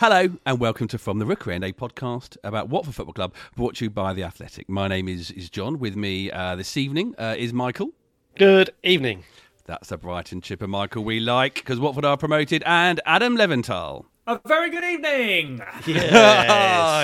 Hello 0.00 0.28
and 0.46 0.60
welcome 0.60 0.86
to 0.86 0.96
From 0.96 1.18
the 1.18 1.26
Rookery 1.26 1.56
End, 1.56 1.64
a 1.64 1.72
podcast 1.72 2.36
about 2.44 2.68
Watford 2.68 2.94
Football 2.94 3.14
Club, 3.14 3.34
brought 3.56 3.74
to 3.74 3.86
you 3.86 3.90
by 3.90 4.12
The 4.12 4.22
Athletic. 4.22 4.68
My 4.68 4.86
name 4.86 5.08
is, 5.08 5.32
is 5.32 5.50
John. 5.50 5.80
With 5.80 5.96
me 5.96 6.30
uh, 6.30 6.54
this 6.54 6.76
evening 6.76 7.16
uh, 7.18 7.34
is 7.36 7.52
Michael. 7.52 7.90
Good 8.36 8.70
evening. 8.84 9.24
That's 9.66 9.90
a 9.90 9.96
Brighton 9.96 10.40
chipper, 10.40 10.68
Michael, 10.68 11.02
we 11.02 11.18
like, 11.18 11.56
because 11.56 11.80
Watford 11.80 12.04
are 12.04 12.16
promoted, 12.16 12.62
and 12.64 13.00
Adam 13.06 13.36
Leventhal. 13.36 14.04
A 14.30 14.38
very 14.46 14.68
good 14.68 14.84
evening. 14.84 15.58
Yes, 15.58 15.86
He's- 15.86 16.04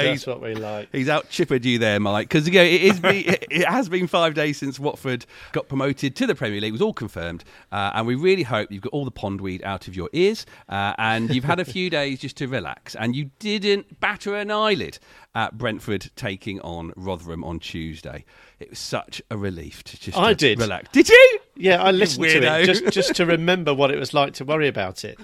that's 0.04 0.26
what 0.26 0.42
we 0.42 0.54
like. 0.54 0.90
He's 0.92 1.08
out 1.08 1.30
chippered 1.30 1.64
you 1.64 1.78
there, 1.78 1.98
Mike, 1.98 2.28
because 2.28 2.46
you 2.46 2.52
know, 2.52 2.62
it, 2.62 2.82
is 2.82 3.00
be, 3.00 3.20
it 3.50 3.66
has 3.66 3.88
been 3.88 4.06
five 4.06 4.34
days 4.34 4.58
since 4.58 4.78
Watford 4.78 5.24
got 5.52 5.66
promoted 5.66 6.16
to 6.16 6.26
the 6.26 6.34
Premier 6.34 6.60
League. 6.60 6.68
It 6.68 6.72
was 6.72 6.82
all 6.82 6.92
confirmed, 6.92 7.42
uh, 7.72 7.92
and 7.94 8.06
we 8.06 8.14
really 8.14 8.42
hope 8.42 8.70
you've 8.70 8.82
got 8.82 8.92
all 8.92 9.06
the 9.06 9.10
pondweed 9.10 9.62
out 9.64 9.88
of 9.88 9.96
your 9.96 10.10
ears, 10.12 10.44
uh, 10.68 10.92
and 10.98 11.34
you've 11.34 11.44
had 11.44 11.60
a 11.60 11.64
few 11.64 11.88
days 11.98 12.20
just 12.20 12.36
to 12.36 12.46
relax, 12.46 12.94
and 12.94 13.16
you 13.16 13.30
didn't 13.38 14.00
batter 14.00 14.36
an 14.36 14.50
eyelid 14.50 14.98
at 15.34 15.56
Brentford 15.56 16.10
taking 16.16 16.60
on 16.60 16.92
Rotherham 16.94 17.42
on 17.42 17.58
Tuesday. 17.58 18.26
It 18.60 18.68
was 18.68 18.78
such 18.78 19.22
a 19.30 19.38
relief 19.38 19.82
to 19.84 19.98
just 19.98 20.18
I 20.18 20.34
to 20.34 20.34
did. 20.34 20.58
relax. 20.60 20.90
Did 20.92 21.08
you? 21.08 21.38
Yeah, 21.56 21.82
I 21.82 21.90
listened 21.90 22.24
to 22.26 22.60
it 22.60 22.66
just 22.66 22.86
just 22.92 23.14
to 23.16 23.24
remember 23.26 23.72
what 23.72 23.90
it 23.90 23.98
was 23.98 24.12
like 24.12 24.34
to 24.34 24.44
worry 24.44 24.68
about 24.68 25.04
it. 25.04 25.18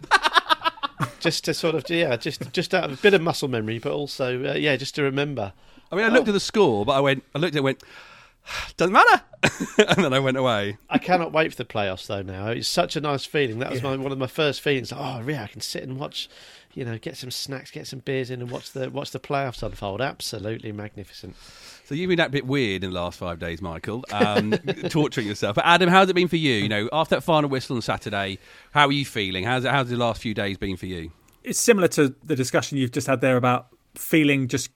Just 1.20 1.44
to 1.44 1.54
sort 1.54 1.74
of 1.74 1.88
yeah, 1.88 2.16
just 2.16 2.52
just 2.52 2.74
out 2.74 2.84
of 2.84 2.92
a 2.92 3.02
bit 3.02 3.14
of 3.14 3.22
muscle 3.22 3.48
memory, 3.48 3.78
but 3.78 3.92
also 3.92 4.50
uh, 4.50 4.54
yeah, 4.54 4.76
just 4.76 4.94
to 4.96 5.02
remember. 5.02 5.52
I 5.92 5.96
mean, 5.96 6.04
I 6.04 6.08
looked 6.08 6.28
at 6.28 6.34
the 6.34 6.40
score, 6.40 6.84
but 6.84 6.92
I 6.92 7.00
went, 7.00 7.24
I 7.34 7.38
looked 7.38 7.54
at 7.54 7.58
it, 7.58 7.64
went, 7.64 7.82
doesn't 8.76 8.92
matter, 8.92 9.22
and 9.88 10.04
then 10.04 10.12
I 10.12 10.18
went 10.18 10.36
away. 10.36 10.78
I 10.88 10.98
cannot 10.98 11.32
wait 11.32 11.52
for 11.52 11.56
the 11.56 11.64
playoffs 11.64 12.06
though. 12.06 12.22
Now 12.22 12.48
it's 12.48 12.68
such 12.68 12.96
a 12.96 13.00
nice 13.00 13.24
feeling. 13.24 13.58
That 13.58 13.70
was 13.70 13.82
my, 13.82 13.96
one 13.96 14.12
of 14.12 14.18
my 14.18 14.26
first 14.26 14.60
feelings. 14.60 14.92
Oh, 14.92 15.22
yeah, 15.26 15.42
I 15.42 15.46
can 15.46 15.60
sit 15.60 15.82
and 15.82 15.98
watch. 15.98 16.28
You 16.74 16.84
know, 16.84 16.98
get 16.98 17.16
some 17.16 17.30
snacks, 17.30 17.70
get 17.70 17.86
some 17.86 17.98
beers 18.00 18.30
in, 18.30 18.40
and 18.40 18.50
watch 18.50 18.72
the 18.72 18.90
watch 18.90 19.10
the 19.10 19.18
playoffs 19.18 19.62
unfold. 19.62 20.00
Absolutely 20.00 20.72
magnificent. 20.72 21.36
So 21.84 21.94
you've 21.94 22.08
been 22.08 22.20
a 22.20 22.28
bit 22.28 22.46
weird 22.46 22.84
in 22.84 22.92
the 22.92 23.00
last 23.00 23.18
five 23.18 23.40
days, 23.40 23.60
Michael, 23.60 24.04
um, 24.12 24.52
torturing 24.88 25.26
yourself. 25.26 25.56
But 25.56 25.66
Adam, 25.66 25.88
how's 25.88 26.08
it 26.08 26.14
been 26.14 26.28
for 26.28 26.36
you? 26.36 26.54
You 26.54 26.68
know, 26.68 26.88
after 26.92 27.16
that 27.16 27.22
final 27.22 27.50
whistle 27.50 27.76
on 27.76 27.82
Saturday, 27.82 28.38
how 28.70 28.86
are 28.86 28.92
you 28.92 29.04
feeling? 29.04 29.44
How's 29.44 29.64
how's 29.64 29.90
the 29.90 29.96
last 29.96 30.22
few 30.22 30.34
days 30.34 30.56
been 30.56 30.76
for 30.76 30.86
you? 30.86 31.10
It's 31.42 31.58
similar 31.58 31.88
to 31.88 32.14
the 32.22 32.36
discussion 32.36 32.78
you've 32.78 32.92
just 32.92 33.06
had 33.06 33.20
there 33.20 33.36
about 33.36 33.68
feeling 33.94 34.46
just 34.46 34.70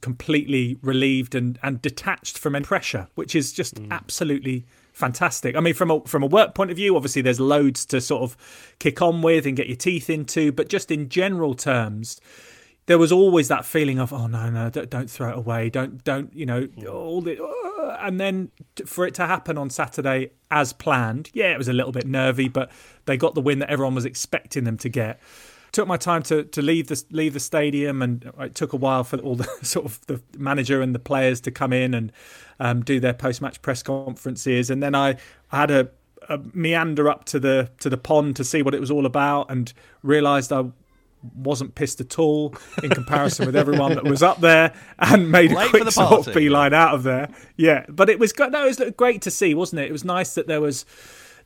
completely 0.00 0.78
relieved 0.82 1.34
and, 1.34 1.58
and 1.62 1.80
detached 1.80 2.38
from 2.38 2.54
any 2.54 2.64
pressure, 2.64 3.08
which 3.14 3.34
is 3.34 3.52
just 3.52 3.80
absolutely 3.90 4.66
fantastic. 4.96 5.54
I 5.54 5.60
mean, 5.60 5.74
from 5.74 5.90
a 5.90 6.00
from 6.06 6.22
a 6.22 6.26
work 6.26 6.54
point 6.54 6.70
of 6.70 6.76
view, 6.76 6.96
obviously 6.96 7.20
there's 7.20 7.38
loads 7.38 7.84
to 7.86 8.00
sort 8.00 8.22
of 8.22 8.74
kick 8.78 9.02
on 9.02 9.20
with 9.20 9.46
and 9.46 9.54
get 9.54 9.66
your 9.66 9.76
teeth 9.76 10.08
into, 10.08 10.52
but 10.52 10.68
just 10.70 10.90
in 10.90 11.10
general 11.10 11.54
terms, 11.54 12.18
there 12.86 12.96
was 12.96 13.12
always 13.12 13.48
that 13.48 13.66
feeling 13.66 13.98
of 13.98 14.12
oh 14.12 14.26
no 14.26 14.48
no 14.48 14.70
don't, 14.70 14.88
don't 14.88 15.10
throw 15.10 15.30
it 15.30 15.36
away. 15.36 15.68
Don't 15.68 16.02
don't 16.02 16.34
you 16.34 16.46
know 16.46 16.66
all 16.90 17.20
the 17.20 17.42
uh, 17.42 17.98
and 18.00 18.18
then 18.18 18.50
for 18.86 19.06
it 19.06 19.14
to 19.14 19.26
happen 19.26 19.58
on 19.58 19.68
Saturday 19.68 20.30
as 20.50 20.72
planned 20.72 21.30
yeah 21.34 21.52
it 21.52 21.58
was 21.58 21.68
a 21.68 21.72
little 21.72 21.92
bit 21.92 22.06
nervy 22.06 22.48
but 22.48 22.70
they 23.04 23.16
got 23.16 23.34
the 23.34 23.40
win 23.40 23.58
that 23.58 23.68
everyone 23.68 23.94
was 23.94 24.04
expecting 24.04 24.64
them 24.64 24.76
to 24.78 24.88
get 24.88 25.20
took 25.76 25.86
my 25.86 25.98
time 25.98 26.22
to 26.22 26.42
to 26.44 26.62
leave 26.62 26.86
the 26.86 27.04
leave 27.10 27.34
the 27.34 27.40
stadium 27.40 28.00
and 28.00 28.32
it 28.40 28.54
took 28.54 28.72
a 28.72 28.76
while 28.76 29.04
for 29.04 29.18
all 29.18 29.36
the 29.36 29.46
sort 29.62 29.84
of 29.84 30.00
the 30.06 30.22
manager 30.38 30.80
and 30.80 30.94
the 30.94 30.98
players 30.98 31.38
to 31.38 31.50
come 31.50 31.70
in 31.70 31.92
and 31.92 32.10
um, 32.58 32.82
do 32.82 32.98
their 32.98 33.12
post 33.12 33.42
match 33.42 33.60
press 33.60 33.82
conferences 33.82 34.70
and 34.70 34.82
then 34.82 34.94
I, 34.94 35.16
I 35.52 35.60
had 35.60 35.70
a, 35.70 35.90
a 36.30 36.40
meander 36.54 37.10
up 37.10 37.26
to 37.26 37.38
the 37.38 37.68
to 37.80 37.90
the 37.90 37.98
pond 37.98 38.36
to 38.36 38.44
see 38.44 38.62
what 38.62 38.74
it 38.74 38.80
was 38.80 38.90
all 38.90 39.04
about 39.04 39.50
and 39.50 39.70
realised 40.02 40.50
I 40.50 40.64
wasn't 41.34 41.74
pissed 41.74 42.00
at 42.00 42.18
all 42.18 42.54
in 42.82 42.88
comparison 42.88 43.44
with 43.44 43.54
everyone 43.54 43.96
that 43.96 44.04
was 44.04 44.22
up 44.22 44.40
there 44.40 44.72
and 44.98 45.30
made 45.30 45.52
Late 45.52 45.66
a 45.66 45.70
quick 45.70 45.90
sort 45.90 46.26
of 46.26 46.32
beeline 46.32 46.72
out 46.72 46.94
of 46.94 47.02
there. 47.02 47.28
Yeah, 47.56 47.84
but 47.90 48.08
it 48.08 48.18
was 48.18 48.32
no, 48.38 48.64
it 48.64 48.78
was 48.78 48.92
great 48.96 49.20
to 49.22 49.30
see, 49.30 49.52
wasn't 49.52 49.80
it? 49.82 49.88
It 49.88 49.92
was 49.92 50.04
nice 50.04 50.34
that 50.36 50.46
there 50.46 50.60
was 50.60 50.86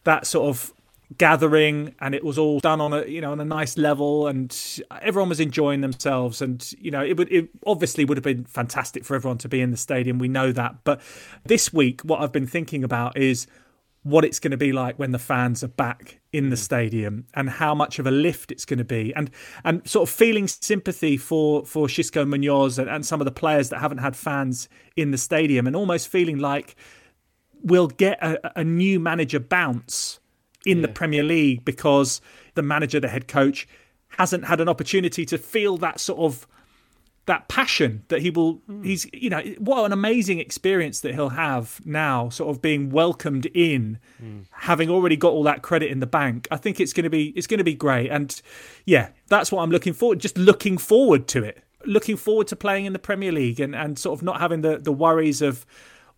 that 0.04 0.24
sort 0.26 0.48
of 0.48 0.72
gathering 1.19 1.94
and 2.00 2.15
it 2.15 2.22
was 2.22 2.38
all 2.38 2.60
done 2.60 2.81
on 2.81 2.93
a 2.93 3.04
you 3.06 3.21
know 3.21 3.32
on 3.32 3.41
a 3.41 3.44
nice 3.44 3.76
level 3.76 4.28
and 4.28 4.81
everyone 5.03 5.28
was 5.28 5.41
enjoying 5.41 5.81
themselves 5.81 6.41
and 6.41 6.72
you 6.78 6.91
know 6.91 7.03
it 7.04 7.16
would 7.16 7.31
it 7.32 7.50
obviously 7.66 8.04
would 8.04 8.16
have 8.16 8.25
been 8.25 8.44
fantastic 8.44 9.04
for 9.04 9.16
everyone 9.16 9.38
to 9.38 9.48
be 9.48 9.60
in 9.60 9.72
the 9.72 9.76
stadium 9.76 10.19
we 10.19 10.28
know 10.28 10.53
that 10.53 10.76
but 10.84 11.00
this 11.44 11.72
week 11.72 12.00
what 12.03 12.21
I've 12.21 12.32
been 12.32 12.47
thinking 12.47 12.84
about 12.84 13.16
is 13.16 13.48
what 14.03 14.25
it's 14.25 14.38
going 14.38 14.53
to 14.53 14.56
be 14.56 14.72
like 14.72 14.98
when 14.98 15.10
the 15.10 15.19
fans 15.19 15.65
are 15.65 15.69
back 15.69 16.21
in 16.32 16.48
the 16.48 16.56
mm. 16.56 16.60
stadium 16.60 17.27
and 17.34 17.50
how 17.50 17.75
much 17.75 17.98
of 17.98 18.06
a 18.06 18.10
lift 18.10 18.53
it's 18.53 18.65
going 18.65 18.78
to 18.78 18.84
be 18.84 19.12
and 19.15 19.31
and 19.65 19.87
sort 19.88 20.09
of 20.09 20.15
feeling 20.15 20.47
sympathy 20.47 21.16
for 21.16 21.66
for 21.66 21.88
Xisco 21.88 22.27
Munoz 22.27 22.78
and, 22.78 22.88
and 22.88 23.04
some 23.04 23.21
of 23.21 23.25
the 23.25 23.32
players 23.32 23.69
that 23.71 23.81
haven't 23.81 23.98
had 23.98 24.15
fans 24.15 24.69
in 24.97 25.10
the 25.10 25.18
stadium 25.18 25.66
and 25.66 25.74
almost 25.74 26.06
feeling 26.06 26.39
like 26.39 26.77
we'll 27.63 27.89
get 27.89 28.22
a, 28.22 28.60
a 28.60 28.65
new 28.65 29.01
manager 29.01 29.41
bounce 29.41 30.19
in 30.66 30.83
the 30.83 30.89
Premier 30.89 31.22
League 31.22 31.65
because 31.65 32.21
the 32.54 32.62
manager 32.62 33.01
the 33.01 33.09
head 33.09 33.28
coach 33.28 33.66
hasn't 34.09 34.45
had 34.45 34.60
an 34.60 34.68
opportunity 34.68 35.24
to 35.24 35.39
feel 35.39 35.77
that 35.78 36.01
sort 36.01 36.18
of 36.18 36.47
that 37.27 37.48
passion 37.48 38.03
that 38.09 38.22
he 38.22 38.30
will 38.30 38.54
hmm. 38.66 38.83
he's 38.83 39.07
you 39.12 39.30
know 39.30 39.41
what 39.59 39.84
an 39.84 39.92
amazing 39.92 40.41
experience 40.41 41.01
that 41.01 41.15
he'll 41.15 41.28
have 41.28 41.80
now 41.84 42.28
sort 42.28 42.51
of 42.51 42.60
being 42.60 42.91
welcomed 42.91 43.47
in 43.47 43.98
hmm. 44.18 44.41
having 44.51 44.91
already 44.91 45.16
got 45.16 45.33
all 45.33 45.45
that 45.45 45.62
credit 45.62 45.91
in 45.91 46.01
the 46.01 46.07
bank. 46.07 46.48
I 46.51 46.57
think 46.57 46.80
it's 46.80 46.92
going 46.92 47.04
to 47.04 47.10
be 47.10 47.28
it's 47.36 47.47
going 47.47 47.59
to 47.59 47.65
be 47.65 47.74
great. 47.74 48.10
And 48.10 48.41
yeah 48.84 49.10
that's 49.28 49.53
what 49.53 49.63
i'm 49.63 49.71
looking 49.71 49.92
forward 49.92 50.18
just 50.18 50.36
looking 50.36 50.77
forward 50.77 51.28
to 51.28 51.45
it. 51.45 51.63
Looking 51.86 52.16
forward 52.16 52.47
to 52.48 52.56
playing 52.56 52.84
in 52.84 52.92
the 52.92 52.98
premier 52.98 53.33
league 53.33 53.60
and 53.60 53.74
and 53.77 53.98
sort 53.98 54.18
of 54.18 54.22
not 54.22 54.41
having 54.41 54.63
the 54.63 54.78
the 54.78 54.92
worries 54.92 55.41
of 55.41 55.65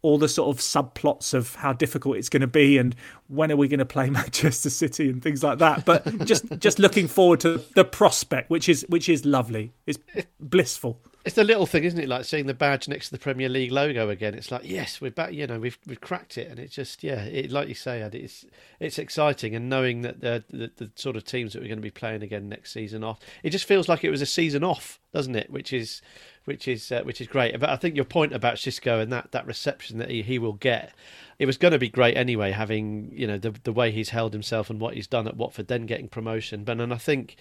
all 0.02 0.18
the 0.18 0.28
sort 0.28 0.54
of 0.54 0.60
subplots 0.60 1.32
of 1.32 1.54
how 1.54 1.72
difficult 1.72 2.16
it's 2.16 2.28
going 2.28 2.40
to 2.40 2.46
be 2.46 2.76
and 2.76 2.94
when 3.28 3.50
are 3.50 3.56
we 3.56 3.68
going 3.68 3.78
to 3.78 3.84
play 3.86 4.10
Manchester 4.10 4.70
City 4.70 5.08
and 5.08 5.22
things 5.22 5.42
like 5.42 5.58
that. 5.58 5.84
But 5.84 6.26
just 6.26 6.44
just 6.58 6.78
looking 6.78 7.08
forward 7.08 7.40
to 7.40 7.62
the 7.74 7.84
prospect, 7.84 8.50
which 8.50 8.68
is 8.68 8.84
which 8.88 9.08
is 9.08 9.24
lovely. 9.24 9.72
It's 9.86 9.98
blissful. 10.40 11.00
It's 11.24 11.36
the 11.36 11.44
little 11.44 11.66
thing, 11.66 11.84
isn't 11.84 12.00
it? 12.00 12.08
Like 12.08 12.24
seeing 12.24 12.46
the 12.46 12.54
badge 12.54 12.88
next 12.88 13.06
to 13.06 13.12
the 13.12 13.18
Premier 13.18 13.48
League 13.48 13.70
logo 13.70 14.08
again. 14.08 14.34
It's 14.34 14.50
like, 14.50 14.62
yes, 14.64 15.00
we're 15.00 15.12
back. 15.12 15.32
You 15.32 15.46
know, 15.46 15.60
we've 15.60 15.78
we've 15.86 16.00
cracked 16.00 16.36
it, 16.36 16.50
and 16.50 16.58
it's 16.58 16.74
just, 16.74 17.04
yeah, 17.04 17.22
it, 17.22 17.52
like 17.52 17.68
you 17.68 17.74
say, 17.74 18.02
Ed, 18.02 18.16
it's 18.16 18.44
it's 18.80 18.98
exciting, 18.98 19.54
and 19.54 19.68
knowing 19.68 20.02
that 20.02 20.20
the, 20.20 20.42
the 20.50 20.72
the 20.76 20.90
sort 20.96 21.14
of 21.14 21.24
teams 21.24 21.52
that 21.52 21.60
we're 21.62 21.68
going 21.68 21.78
to 21.78 21.82
be 21.82 21.92
playing 21.92 22.24
again 22.24 22.48
next 22.48 22.72
season 22.72 23.04
off, 23.04 23.20
it 23.44 23.50
just 23.50 23.66
feels 23.66 23.88
like 23.88 24.02
it 24.02 24.10
was 24.10 24.20
a 24.20 24.26
season 24.26 24.64
off, 24.64 24.98
doesn't 25.12 25.36
it? 25.36 25.48
Which 25.48 25.72
is 25.72 26.02
which 26.44 26.66
is 26.66 26.90
uh, 26.90 27.02
which 27.02 27.20
is 27.20 27.26
great. 27.26 27.58
But 27.58 27.70
I 27.70 27.76
think 27.76 27.96
your 27.96 28.04
point 28.04 28.32
about 28.32 28.56
Xisco 28.56 29.00
and 29.00 29.12
that 29.12 29.32
that 29.32 29.46
reception 29.46 29.98
that 29.98 30.10
he, 30.10 30.22
he 30.22 30.38
will 30.38 30.54
get, 30.54 30.92
it 31.38 31.46
was 31.46 31.56
going 31.56 31.72
to 31.72 31.78
be 31.78 31.88
great 31.88 32.16
anyway. 32.16 32.50
Having 32.50 33.12
you 33.12 33.26
know 33.26 33.38
the 33.38 33.54
the 33.64 33.72
way 33.72 33.90
he's 33.90 34.10
held 34.10 34.32
himself 34.32 34.70
and 34.70 34.80
what 34.80 34.94
he's 34.94 35.06
done 35.06 35.28
at 35.28 35.36
Watford, 35.36 35.68
then 35.68 35.86
getting 35.86 36.08
promotion. 36.08 36.64
But 36.64 36.80
and 36.80 36.92
I 36.92 36.98
think 36.98 37.36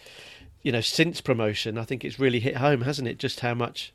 you 0.62 0.72
know, 0.72 0.82
since 0.82 1.22
promotion, 1.22 1.78
I 1.78 1.86
think 1.86 2.06
it's 2.06 2.20
really 2.20 2.40
hit 2.40 2.58
home, 2.58 2.82
hasn't 2.82 3.08
it? 3.08 3.18
Just 3.18 3.40
how 3.40 3.54
much 3.54 3.94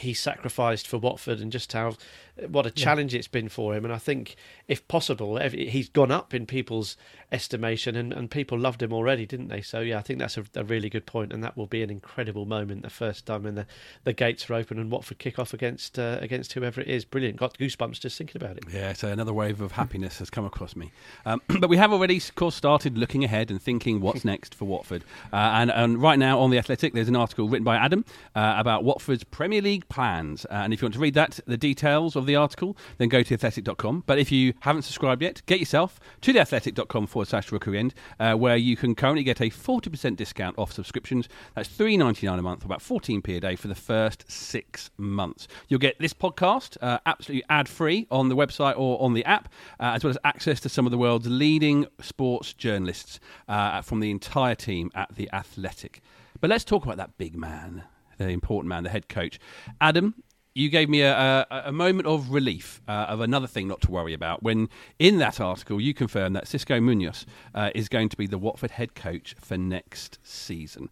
he 0.00 0.14
sacrificed 0.14 0.86
for 0.86 0.98
Watford 0.98 1.40
and 1.40 1.52
just 1.52 1.72
how 1.72 1.96
what 2.46 2.66
a 2.66 2.70
challenge 2.70 3.12
yeah. 3.12 3.18
it's 3.18 3.28
been 3.28 3.48
for 3.48 3.74
him. 3.74 3.84
And 3.84 3.92
I 3.92 3.98
think, 3.98 4.36
if 4.68 4.86
possible, 4.88 5.38
he's 5.38 5.88
gone 5.88 6.10
up 6.10 6.34
in 6.34 6.46
people's 6.46 6.96
estimation, 7.30 7.96
and, 7.96 8.12
and 8.12 8.30
people 8.30 8.58
loved 8.58 8.82
him 8.82 8.92
already, 8.92 9.26
didn't 9.26 9.48
they? 9.48 9.60
So 9.60 9.80
yeah, 9.80 9.98
I 9.98 10.02
think 10.02 10.18
that's 10.18 10.38
a, 10.38 10.44
a 10.54 10.64
really 10.64 10.88
good 10.88 11.06
point, 11.06 11.32
and 11.32 11.42
that 11.44 11.56
will 11.56 11.66
be 11.66 11.82
an 11.82 11.90
incredible 11.90 12.46
moment 12.46 12.82
the 12.82 12.90
first 12.90 13.26
time 13.26 13.42
when 13.42 13.54
the, 13.54 13.66
the 14.04 14.12
gates 14.12 14.48
are 14.48 14.54
open 14.54 14.78
and 14.78 14.90
Watford 14.90 15.18
kick 15.18 15.38
off 15.38 15.52
against 15.52 15.98
uh, 15.98 16.18
against 16.20 16.52
whoever 16.52 16.80
it 16.80 16.88
is. 16.88 17.04
Brilliant, 17.04 17.36
got 17.36 17.56
goosebumps 17.58 18.00
just 18.00 18.16
thinking 18.18 18.40
about 18.40 18.56
it. 18.56 18.64
Yeah, 18.72 18.92
so 18.92 19.08
another 19.08 19.32
wave 19.32 19.60
of 19.60 19.72
happiness 19.72 20.18
has 20.18 20.30
come 20.30 20.44
across 20.44 20.76
me. 20.76 20.92
Um, 21.26 21.42
but 21.60 21.68
we 21.68 21.76
have 21.76 21.92
already, 21.92 22.16
of 22.16 22.34
course, 22.34 22.54
started 22.54 22.96
looking 22.96 23.24
ahead 23.24 23.50
and 23.50 23.60
thinking 23.60 24.00
what's 24.00 24.24
next 24.28 24.54
for 24.54 24.64
Watford. 24.64 25.04
Uh, 25.32 25.36
and, 25.36 25.70
and 25.70 26.00
right 26.00 26.18
now 26.18 26.38
on 26.38 26.50
the 26.50 26.58
Athletic, 26.58 26.94
there's 26.94 27.08
an 27.08 27.16
article 27.16 27.48
written 27.48 27.64
by 27.64 27.76
Adam 27.76 28.04
uh, 28.34 28.54
about 28.56 28.84
Watford's 28.84 29.24
Premier 29.24 29.60
League 29.60 29.88
plans. 29.88 30.44
Uh, 30.46 30.54
and 30.54 30.72
if 30.72 30.80
you 30.80 30.86
want 30.86 30.94
to 30.94 31.00
read 31.00 31.14
that, 31.14 31.40
the 31.46 31.56
details 31.56 32.16
of 32.16 32.27
the 32.28 32.36
article, 32.36 32.76
then 32.98 33.08
go 33.08 33.22
to 33.22 33.34
athletic.com. 33.34 34.04
But 34.06 34.18
if 34.18 34.30
you 34.30 34.54
haven't 34.60 34.82
subscribed 34.82 35.22
yet, 35.22 35.42
get 35.46 35.58
yourself 35.58 35.98
to 36.20 36.32
theathletic.com 36.32 37.06
forward 37.06 37.28
slash 37.28 37.50
rookery 37.50 37.78
end, 37.78 37.94
uh, 38.20 38.34
where 38.34 38.56
you 38.56 38.76
can 38.76 38.94
currently 38.94 39.24
get 39.24 39.40
a 39.40 39.50
40% 39.50 40.16
discount 40.16 40.58
off 40.58 40.72
subscriptions. 40.72 41.28
That's 41.54 41.68
three 41.68 41.96
ninety 41.96 42.26
nine 42.26 42.38
a 42.38 42.42
month, 42.42 42.64
about 42.64 42.80
14p 42.80 43.36
a 43.36 43.40
day 43.40 43.56
for 43.56 43.68
the 43.68 43.74
first 43.74 44.30
six 44.30 44.90
months. 44.96 45.48
You'll 45.68 45.80
get 45.80 45.98
this 45.98 46.14
podcast 46.14 46.76
uh, 46.80 46.98
absolutely 47.06 47.44
ad 47.48 47.68
free 47.68 48.06
on 48.10 48.28
the 48.28 48.36
website 48.36 48.78
or 48.78 49.00
on 49.02 49.14
the 49.14 49.24
app, 49.24 49.48
uh, 49.80 49.92
as 49.94 50.04
well 50.04 50.10
as 50.10 50.18
access 50.24 50.60
to 50.60 50.68
some 50.68 50.86
of 50.86 50.92
the 50.92 50.98
world's 50.98 51.26
leading 51.28 51.86
sports 52.00 52.52
journalists 52.52 53.20
uh, 53.48 53.82
from 53.82 54.00
the 54.00 54.10
entire 54.10 54.54
team 54.54 54.90
at 54.94 55.14
The 55.14 55.28
Athletic. 55.32 56.02
But 56.40 56.50
let's 56.50 56.64
talk 56.64 56.84
about 56.84 56.98
that 56.98 57.18
big 57.18 57.36
man, 57.36 57.84
the 58.18 58.28
important 58.28 58.68
man, 58.68 58.84
the 58.84 58.90
head 58.90 59.08
coach. 59.08 59.40
Adam, 59.80 60.14
you 60.58 60.68
gave 60.68 60.88
me 60.88 61.02
a, 61.02 61.46
a, 61.50 61.62
a 61.66 61.72
moment 61.72 62.06
of 62.06 62.30
relief 62.30 62.82
uh, 62.88 63.06
of 63.08 63.20
another 63.20 63.46
thing 63.46 63.68
not 63.68 63.80
to 63.82 63.90
worry 63.90 64.12
about 64.12 64.42
when 64.42 64.68
in 64.98 65.18
that 65.18 65.40
article 65.40 65.80
you 65.80 65.94
confirmed 65.94 66.34
that 66.34 66.46
Xisco 66.46 66.82
Munoz 66.82 67.24
uh, 67.54 67.70
is 67.74 67.88
going 67.88 68.08
to 68.08 68.16
be 68.16 68.26
the 68.26 68.38
Watford 68.38 68.72
head 68.72 68.94
coach 68.94 69.36
for 69.40 69.56
next 69.56 70.18
season. 70.22 70.90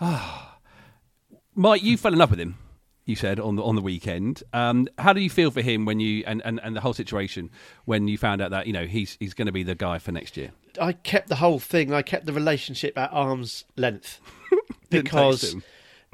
Ah, 0.00 0.58
Mike, 1.54 1.82
you 1.82 1.96
fell 1.96 2.12
in 2.12 2.18
love 2.18 2.30
with 2.30 2.40
him. 2.40 2.58
You 3.06 3.14
said 3.16 3.38
on 3.38 3.56
the 3.56 3.62
on 3.62 3.76
the 3.76 3.82
weekend. 3.82 4.42
Um, 4.54 4.88
how 4.98 5.12
do 5.12 5.20
you 5.20 5.28
feel 5.28 5.50
for 5.50 5.60
him 5.60 5.84
when 5.84 6.00
you 6.00 6.24
and, 6.26 6.40
and, 6.44 6.58
and 6.64 6.74
the 6.74 6.80
whole 6.80 6.94
situation 6.94 7.50
when 7.84 8.08
you 8.08 8.16
found 8.16 8.40
out 8.40 8.50
that 8.50 8.66
you 8.66 8.72
know 8.72 8.86
he's 8.86 9.18
he's 9.20 9.34
going 9.34 9.46
to 9.46 9.52
be 9.52 9.62
the 9.62 9.74
guy 9.74 9.98
for 9.98 10.10
next 10.10 10.38
year? 10.38 10.52
I 10.80 10.92
kept 10.92 11.28
the 11.28 11.36
whole 11.36 11.58
thing. 11.58 11.92
I 11.92 12.00
kept 12.00 12.24
the 12.24 12.32
relationship 12.32 12.96
at 12.96 13.12
arm's 13.12 13.64
length 13.76 14.20
because 14.90 15.54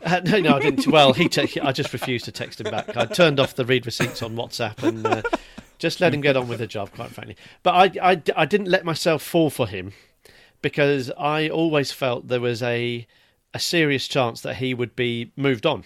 uh, 0.04 0.20
no, 0.24 0.40
no, 0.40 0.56
I 0.56 0.60
didn't. 0.60 0.86
Well, 0.86 1.12
he. 1.12 1.28
Te- 1.28 1.60
I 1.60 1.72
just 1.72 1.92
refused 1.92 2.24
to 2.26 2.32
text 2.32 2.60
him 2.60 2.70
back. 2.70 2.96
I 2.96 3.06
turned 3.06 3.40
off 3.40 3.54
the 3.54 3.64
read 3.64 3.86
receipts 3.86 4.22
on 4.22 4.34
WhatsApp 4.36 4.82
and 4.82 5.06
uh, 5.06 5.22
just 5.78 6.00
let 6.00 6.14
him 6.14 6.20
get 6.20 6.36
on 6.36 6.48
with 6.48 6.58
the 6.58 6.66
job. 6.66 6.92
Quite 6.92 7.10
frankly, 7.10 7.36
but 7.62 7.96
I, 7.96 8.10
I, 8.10 8.22
I 8.36 8.46
didn't 8.46 8.68
let 8.68 8.84
myself 8.84 9.22
fall 9.22 9.50
for 9.50 9.66
him 9.66 9.92
because 10.62 11.10
I 11.18 11.48
always 11.48 11.92
felt 11.92 12.28
there 12.28 12.40
was 12.40 12.62
a 12.62 13.06
a 13.52 13.58
serious 13.58 14.06
chance 14.06 14.40
that 14.42 14.56
he 14.56 14.74
would 14.74 14.94
be 14.94 15.32
moved 15.36 15.66
on 15.66 15.84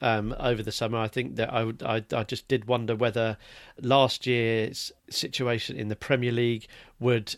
um, 0.00 0.34
over 0.38 0.62
the 0.62 0.72
summer. 0.72 0.98
I 0.98 1.08
think 1.08 1.36
that 1.36 1.52
I 1.52 1.64
would. 1.64 1.82
I, 1.82 2.04
I 2.12 2.24
just 2.24 2.48
did 2.48 2.66
wonder 2.66 2.94
whether 2.94 3.36
last 3.80 4.26
year's 4.26 4.92
situation 5.10 5.76
in 5.76 5.88
the 5.88 5.96
Premier 5.96 6.32
League 6.32 6.66
would 7.00 7.36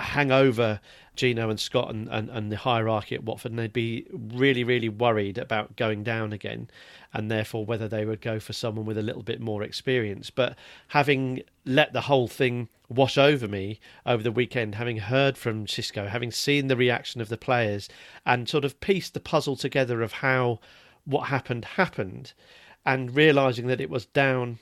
hang 0.00 0.30
over 0.30 0.80
Gino 1.16 1.50
and 1.50 1.60
Scott 1.60 1.90
and, 1.90 2.08
and, 2.08 2.30
and 2.30 2.50
the 2.50 2.56
hierarchy 2.56 3.14
at 3.14 3.24
Watford, 3.24 3.52
and 3.52 3.58
they'd 3.58 3.72
be 3.72 4.06
really, 4.10 4.64
really 4.64 4.88
worried 4.88 5.38
about 5.38 5.76
going 5.76 6.02
down 6.02 6.32
again, 6.32 6.70
and 7.12 7.30
therefore 7.30 7.64
whether 7.64 7.88
they 7.88 8.04
would 8.04 8.20
go 8.20 8.40
for 8.40 8.52
someone 8.52 8.86
with 8.86 8.96
a 8.96 9.02
little 9.02 9.22
bit 9.22 9.40
more 9.40 9.62
experience. 9.62 10.30
But 10.30 10.56
having 10.88 11.42
let 11.64 11.92
the 11.92 12.02
whole 12.02 12.28
thing 12.28 12.68
wash 12.88 13.18
over 13.18 13.46
me 13.46 13.80
over 14.06 14.22
the 14.22 14.32
weekend, 14.32 14.76
having 14.76 14.98
heard 14.98 15.36
from 15.36 15.66
Xisco, 15.66 16.08
having 16.08 16.30
seen 16.30 16.68
the 16.68 16.76
reaction 16.76 17.20
of 17.20 17.28
the 17.28 17.36
players, 17.36 17.88
and 18.24 18.48
sort 18.48 18.64
of 18.64 18.80
pieced 18.80 19.14
the 19.14 19.20
puzzle 19.20 19.56
together 19.56 20.02
of 20.02 20.12
how 20.12 20.58
what 21.04 21.28
happened 21.28 21.64
happened, 21.64 22.32
and 22.86 23.14
realizing 23.14 23.66
that 23.66 23.80
it 23.80 23.90
was 23.90 24.06
down 24.06 24.58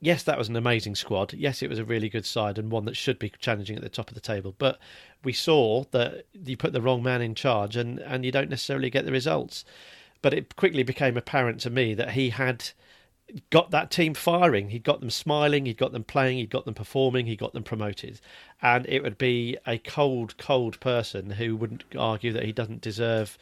yes, 0.00 0.22
that 0.24 0.38
was 0.38 0.48
an 0.48 0.56
amazing 0.56 0.94
squad. 0.94 1.32
Yes, 1.32 1.62
it 1.62 1.70
was 1.70 1.78
a 1.78 1.84
really 1.84 2.08
good 2.08 2.26
side 2.26 2.58
and 2.58 2.70
one 2.70 2.84
that 2.86 2.96
should 2.96 3.18
be 3.18 3.32
challenging 3.38 3.76
at 3.76 3.82
the 3.82 3.88
top 3.88 4.08
of 4.08 4.14
the 4.14 4.20
table. 4.20 4.54
But 4.58 4.78
we 5.24 5.32
saw 5.32 5.84
that 5.90 6.26
you 6.32 6.56
put 6.56 6.72
the 6.72 6.82
wrong 6.82 7.02
man 7.02 7.22
in 7.22 7.34
charge 7.34 7.76
and, 7.76 7.98
and 8.00 8.24
you 8.24 8.32
don't 8.32 8.50
necessarily 8.50 8.90
get 8.90 9.04
the 9.04 9.12
results. 9.12 9.64
But 10.22 10.34
it 10.34 10.56
quickly 10.56 10.82
became 10.82 11.16
apparent 11.16 11.60
to 11.60 11.70
me 11.70 11.94
that 11.94 12.12
he 12.12 12.30
had 12.30 12.70
got 13.50 13.70
that 13.70 13.90
team 13.90 14.14
firing. 14.14 14.70
He'd 14.70 14.84
got 14.84 15.00
them 15.00 15.10
smiling, 15.10 15.66
he'd 15.66 15.76
got 15.76 15.92
them 15.92 16.04
playing, 16.04 16.38
he'd 16.38 16.50
got 16.50 16.64
them 16.64 16.74
performing, 16.74 17.26
he 17.26 17.36
got 17.36 17.52
them 17.52 17.62
promoted. 17.62 18.20
And 18.62 18.86
it 18.88 19.02
would 19.02 19.18
be 19.18 19.58
a 19.66 19.78
cold, 19.78 20.36
cold 20.38 20.80
person 20.80 21.30
who 21.30 21.56
wouldn't 21.56 21.84
argue 21.96 22.32
that 22.32 22.44
he 22.44 22.52
doesn't 22.52 22.80
deserve 22.80 23.38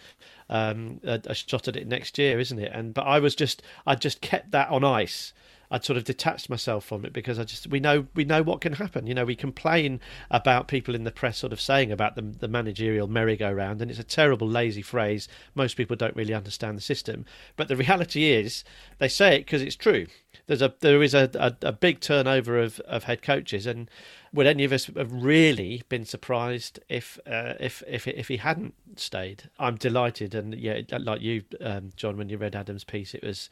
um, 0.51 1.01
a, 1.05 1.21
a 1.27 1.35
shot 1.35 1.69
at 1.69 1.77
it 1.77 1.87
next 1.87 2.19
year, 2.19 2.39
isn't 2.39 2.59
it? 2.59 2.73
And 2.75 2.95
but 2.95 3.03
I 3.03 3.21
was 3.21 3.35
just, 3.35 3.63
I 3.87 3.95
just 3.95 4.21
kept 4.21 4.51
that 4.51 4.69
on 4.71 4.85
ice 4.85 5.33
I'd 5.71 5.85
sort 5.85 5.97
of 5.97 6.05
detached 6.05 6.49
myself 6.49 6.85
from 6.85 7.05
it 7.05 7.13
because 7.13 7.39
I 7.39 7.45
just 7.45 7.67
we 7.69 7.81
know 7.81 8.07
we 8.15 8.25
know 8.25 8.43
what 8.43 8.61
can 8.61 8.75
happen. 8.75 9.07
You 9.07 9.15
know, 9.15 9.25
we 9.25 9.37
complain 9.37 10.01
about 10.31 10.69
people 10.69 10.95
in 10.95 11.05
the 11.05 11.11
press 11.11 11.39
sort 11.39 11.53
of 11.53 11.61
saying 11.61 11.93
about 11.93 12.15
the, 12.15 12.23
the 12.23 12.49
managerial 12.49 13.09
merry-go-round, 13.09 13.83
and 13.83 13.91
it's 13.91 14.01
a 14.01 14.05
terrible, 14.05 14.49
lazy 14.49 14.83
phrase. 14.83 15.29
Most 15.55 15.77
people 15.77 15.97
don't 15.97 16.17
really 16.17 16.35
understand 16.35 16.77
the 16.77 16.83
system, 16.83 17.25
but 17.57 17.69
the 17.69 17.77
reality 17.77 18.31
is 18.31 18.65
they 18.99 19.09
say 19.09 19.37
it 19.37 19.41
because 19.41 19.63
it's 19.63 19.77
true. 19.77 20.07
There's 20.47 20.63
a 20.63 20.75
there 20.81 21.03
is 21.03 21.15
a, 21.15 21.31
a, 21.35 21.69
a 21.69 21.73
big 21.73 22.01
turnover 22.01 22.61
of, 22.61 22.79
of 22.81 23.05
head 23.05 23.23
coaches, 23.23 23.67
and 23.67 23.91
would 24.33 24.47
any 24.47 24.65
of 24.65 24.73
us 24.73 24.87
have 24.87 25.13
really 25.13 25.83
been 25.89 26.05
surprised 26.05 26.79
if 26.89 27.19
uh, 27.27 27.55
if 27.59 27.83
if 27.89 28.07
if 28.07 28.29
he 28.29 28.37
hadn't 28.37 28.75
stayed? 28.95 29.51
I'm 29.59 29.77
delighted, 29.77 30.35
and 30.35 30.55
yeah, 30.55 30.83
like 30.99 31.21
you, 31.21 31.43
um, 31.61 31.91
John, 31.97 32.17
when 32.17 32.29
you 32.29 32.39
read 32.39 32.55
Adam's 32.55 32.85
piece, 32.85 33.15
it 33.15 33.25
was 33.25 33.51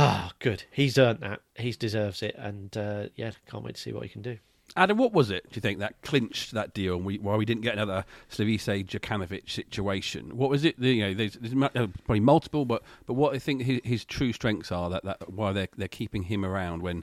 Ah, 0.00 0.30
good. 0.38 0.62
He's 0.70 0.96
earned 0.96 1.20
that. 1.20 1.40
He 1.56 1.72
deserves 1.72 2.22
it, 2.22 2.36
and 2.38 2.76
uh, 2.76 3.06
yeah, 3.16 3.32
can't 3.50 3.64
wait 3.64 3.74
to 3.74 3.80
see 3.80 3.92
what 3.92 4.04
he 4.04 4.08
can 4.08 4.22
do. 4.22 4.38
Adam, 4.76 4.96
what 4.96 5.12
was 5.12 5.28
it? 5.28 5.42
Do 5.50 5.56
you 5.56 5.60
think 5.60 5.80
that 5.80 6.00
clinched 6.02 6.52
that 6.52 6.72
deal, 6.72 6.94
and 6.94 7.04
we, 7.04 7.18
why 7.18 7.34
we 7.34 7.44
didn't 7.44 7.62
get 7.62 7.72
another 7.72 8.04
Slavisa 8.30 8.86
Jokanovic 8.86 9.50
situation? 9.50 10.36
What 10.36 10.50
was 10.50 10.64
it? 10.64 10.78
You 10.78 11.00
know, 11.00 11.14
there's, 11.14 11.32
there's 11.34 11.52
uh, 11.52 11.88
probably 12.04 12.20
multiple, 12.20 12.64
but 12.64 12.84
but 13.06 13.14
what 13.14 13.34
I 13.34 13.40
think 13.40 13.62
his, 13.62 13.80
his 13.82 14.04
true 14.04 14.32
strengths 14.32 14.70
are 14.70 14.88
that, 14.88 15.04
that 15.04 15.32
why 15.32 15.52
they're 15.52 15.68
they're 15.76 15.88
keeping 15.88 16.22
him 16.22 16.44
around 16.44 16.82
when 16.82 17.02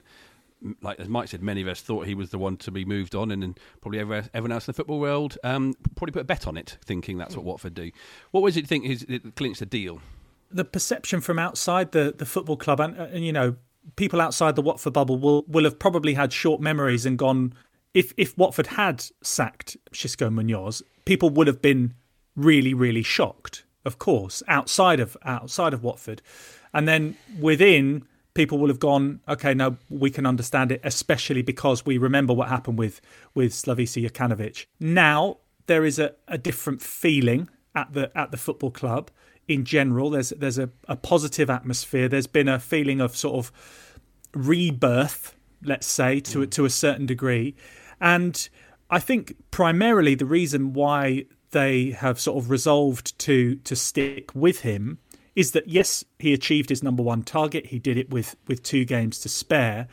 like 0.80 0.98
as 0.98 1.06
Mike 1.06 1.28
said, 1.28 1.42
many 1.42 1.60
of 1.60 1.68
us 1.68 1.82
thought 1.82 2.06
he 2.06 2.14
was 2.14 2.30
the 2.30 2.38
one 2.38 2.56
to 2.56 2.70
be 2.70 2.86
moved 2.86 3.14
on, 3.14 3.30
and, 3.30 3.44
and 3.44 3.60
probably 3.82 3.98
everyone 3.98 4.52
else 4.52 4.66
in 4.66 4.72
the 4.72 4.76
football 4.76 5.00
world 5.00 5.36
um, 5.44 5.74
probably 5.96 6.12
put 6.12 6.22
a 6.22 6.24
bet 6.24 6.46
on 6.46 6.56
it, 6.56 6.78
thinking 6.82 7.18
that's 7.18 7.36
what 7.36 7.44
Watford 7.44 7.74
do. 7.74 7.90
What 8.30 8.42
was 8.42 8.56
it 8.56 8.60
you 8.60 8.66
think 8.66 8.86
his, 8.86 9.02
it 9.02 9.36
clinched 9.36 9.60
the 9.60 9.66
deal? 9.66 10.00
The 10.50 10.64
perception 10.64 11.20
from 11.20 11.38
outside 11.38 11.92
the, 11.92 12.14
the 12.16 12.26
football 12.26 12.56
club, 12.56 12.80
and, 12.80 12.98
uh, 12.98 13.04
and 13.12 13.24
you 13.24 13.32
know, 13.32 13.56
people 13.96 14.20
outside 14.20 14.56
the 14.56 14.62
Watford 14.62 14.92
bubble 14.92 15.18
will 15.18 15.44
will 15.46 15.64
have 15.64 15.78
probably 15.78 16.14
had 16.14 16.32
short 16.32 16.60
memories 16.60 17.06
and 17.06 17.18
gone. 17.18 17.54
If 17.94 18.12
if 18.16 18.36
Watford 18.36 18.68
had 18.68 19.04
sacked 19.22 19.76
Xisco 19.92 20.32
Munoz, 20.32 20.82
people 21.04 21.30
would 21.30 21.46
have 21.46 21.62
been 21.62 21.94
really 22.34 22.74
really 22.74 23.02
shocked. 23.02 23.64
Of 23.84 23.98
course, 23.98 24.42
outside 24.48 25.00
of 25.00 25.16
outside 25.24 25.72
of 25.72 25.82
Watford, 25.82 26.20
and 26.74 26.88
then 26.88 27.16
within 27.38 28.04
people 28.34 28.58
will 28.58 28.68
have 28.68 28.80
gone, 28.80 29.20
okay, 29.26 29.54
now 29.54 29.78
we 29.88 30.10
can 30.10 30.26
understand 30.26 30.70
it, 30.70 30.80
especially 30.84 31.40
because 31.40 31.86
we 31.86 31.96
remember 31.96 32.34
what 32.34 32.48
happened 32.48 32.78
with 32.78 33.00
with 33.34 33.52
Slavisa 33.52 34.04
Jokanovic. 34.04 34.66
Now 34.80 35.38
there 35.66 35.84
is 35.84 35.98
a, 35.98 36.14
a 36.28 36.38
different 36.38 36.82
feeling 36.82 37.48
at 37.74 37.92
the 37.92 38.16
at 38.16 38.30
the 38.30 38.36
football 38.36 38.70
club 38.70 39.10
in 39.48 39.64
general. 39.64 40.10
There's 40.10 40.30
there's 40.30 40.58
a, 40.58 40.70
a 40.88 40.96
positive 40.96 41.50
atmosphere. 41.50 42.08
There's 42.08 42.26
been 42.26 42.48
a 42.48 42.58
feeling 42.58 43.00
of 43.00 43.16
sort 43.16 43.36
of 43.36 43.52
rebirth, 44.34 45.34
let's 45.62 45.86
say, 45.86 46.20
to 46.20 46.40
mm. 46.40 46.50
to 46.50 46.64
a 46.64 46.70
certain 46.70 47.06
degree, 47.06 47.54
and 48.00 48.48
I 48.90 48.98
think 48.98 49.34
primarily 49.50 50.14
the 50.14 50.26
reason 50.26 50.72
why 50.72 51.26
they 51.50 51.90
have 51.90 52.20
sort 52.20 52.42
of 52.42 52.50
resolved 52.50 53.18
to 53.20 53.56
to 53.56 53.76
stick 53.76 54.34
with 54.34 54.60
him 54.60 54.98
is 55.34 55.52
that 55.52 55.68
yes, 55.68 56.04
he 56.18 56.32
achieved 56.32 56.70
his 56.70 56.82
number 56.82 57.02
one 57.02 57.22
target. 57.22 57.66
He 57.66 57.78
did 57.78 57.96
it 57.96 58.10
with 58.10 58.36
with 58.46 58.62
two 58.62 58.84
games 58.84 59.18
to 59.20 59.28
spare, 59.28 59.88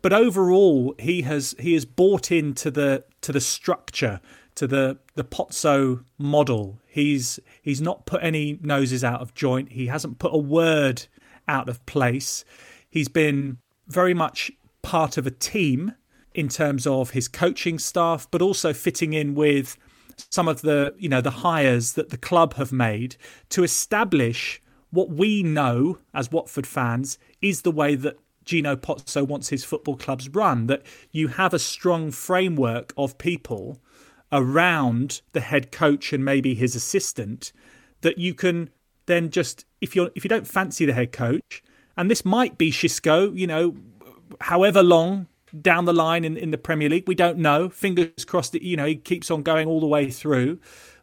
but 0.00 0.12
overall 0.12 0.94
he 0.98 1.22
has 1.22 1.54
he 1.58 1.74
has 1.74 1.84
bought 1.84 2.32
into 2.32 2.70
the 2.70 3.04
to 3.20 3.32
the 3.32 3.40
structure 3.40 4.20
to 4.54 4.66
the 4.66 4.98
the 5.14 5.24
Pozzo 5.24 6.04
model. 6.18 6.78
He's 6.86 7.40
he's 7.62 7.80
not 7.80 8.06
put 8.06 8.22
any 8.22 8.58
noses 8.62 9.02
out 9.04 9.20
of 9.20 9.34
joint. 9.34 9.72
He 9.72 9.86
hasn't 9.86 10.18
put 10.18 10.34
a 10.34 10.38
word 10.38 11.06
out 11.48 11.68
of 11.68 11.84
place. 11.86 12.44
He's 12.88 13.08
been 13.08 13.58
very 13.88 14.14
much 14.14 14.50
part 14.82 15.16
of 15.16 15.26
a 15.26 15.30
team 15.30 15.94
in 16.34 16.48
terms 16.48 16.86
of 16.86 17.10
his 17.10 17.28
coaching 17.28 17.78
staff, 17.78 18.26
but 18.30 18.42
also 18.42 18.72
fitting 18.72 19.12
in 19.12 19.34
with 19.34 19.76
some 20.30 20.48
of 20.48 20.62
the 20.62 20.94
you 20.98 21.08
know 21.08 21.20
the 21.20 21.30
hires 21.30 21.94
that 21.94 22.10
the 22.10 22.16
club 22.16 22.54
have 22.54 22.72
made 22.72 23.16
to 23.50 23.64
establish 23.64 24.60
what 24.90 25.08
we 25.08 25.42
know 25.42 25.98
as 26.12 26.30
Watford 26.30 26.66
fans 26.66 27.18
is 27.40 27.62
the 27.62 27.70
way 27.70 27.94
that 27.94 28.18
Gino 28.44 28.76
Pozzo 28.76 29.26
wants 29.26 29.48
his 29.48 29.64
football 29.64 29.96
clubs 29.96 30.28
run. 30.28 30.66
That 30.66 30.82
you 31.10 31.28
have 31.28 31.54
a 31.54 31.58
strong 31.58 32.10
framework 32.10 32.92
of 32.96 33.18
people 33.18 33.80
around 34.32 35.20
the 35.32 35.40
head 35.40 35.70
coach 35.70 36.12
and 36.12 36.24
maybe 36.24 36.54
his 36.54 36.74
assistant 36.74 37.52
that 38.00 38.18
you 38.18 38.34
can 38.34 38.70
then 39.06 39.30
just 39.30 39.64
if 39.80 39.94
you're 39.94 40.10
if 40.14 40.24
you 40.24 40.28
don't 40.28 40.46
fancy 40.46 40.86
the 40.86 40.92
head 40.92 41.12
coach 41.12 41.62
and 41.96 42.10
this 42.10 42.24
might 42.24 42.56
be 42.58 42.70
Xisco, 42.70 43.36
you 43.36 43.46
know, 43.46 43.76
however 44.40 44.82
long 44.82 45.26
down 45.60 45.84
the 45.84 45.92
line 45.92 46.24
in, 46.24 46.36
in 46.36 46.50
the 46.50 46.58
Premier 46.58 46.88
League, 46.88 47.06
we 47.06 47.14
don't 47.14 47.38
know. 47.38 47.68
Fingers 47.68 48.24
crossed 48.24 48.52
that 48.52 48.62
you 48.62 48.76
know 48.76 48.86
he 48.86 48.96
keeps 48.96 49.30
on 49.30 49.42
going 49.42 49.68
all 49.68 49.80
the 49.80 49.86
way 49.86 50.10
through, 50.10 50.58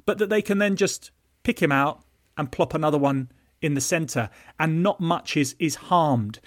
but 0.06 0.18
that 0.18 0.30
they 0.30 0.42
can 0.42 0.58
then 0.58 0.76
just 0.76 1.12
pick 1.44 1.62
him 1.62 1.72
out 1.72 2.04
and 2.38 2.52
plop 2.52 2.74
another 2.74 2.98
one 2.98 3.32
in 3.62 3.74
the 3.74 3.82
centre, 3.82 4.30
and 4.60 4.82
not 4.82 5.00
much 5.00 5.38
is 5.38 5.56
is 5.60 5.76
harmed. 5.76 6.40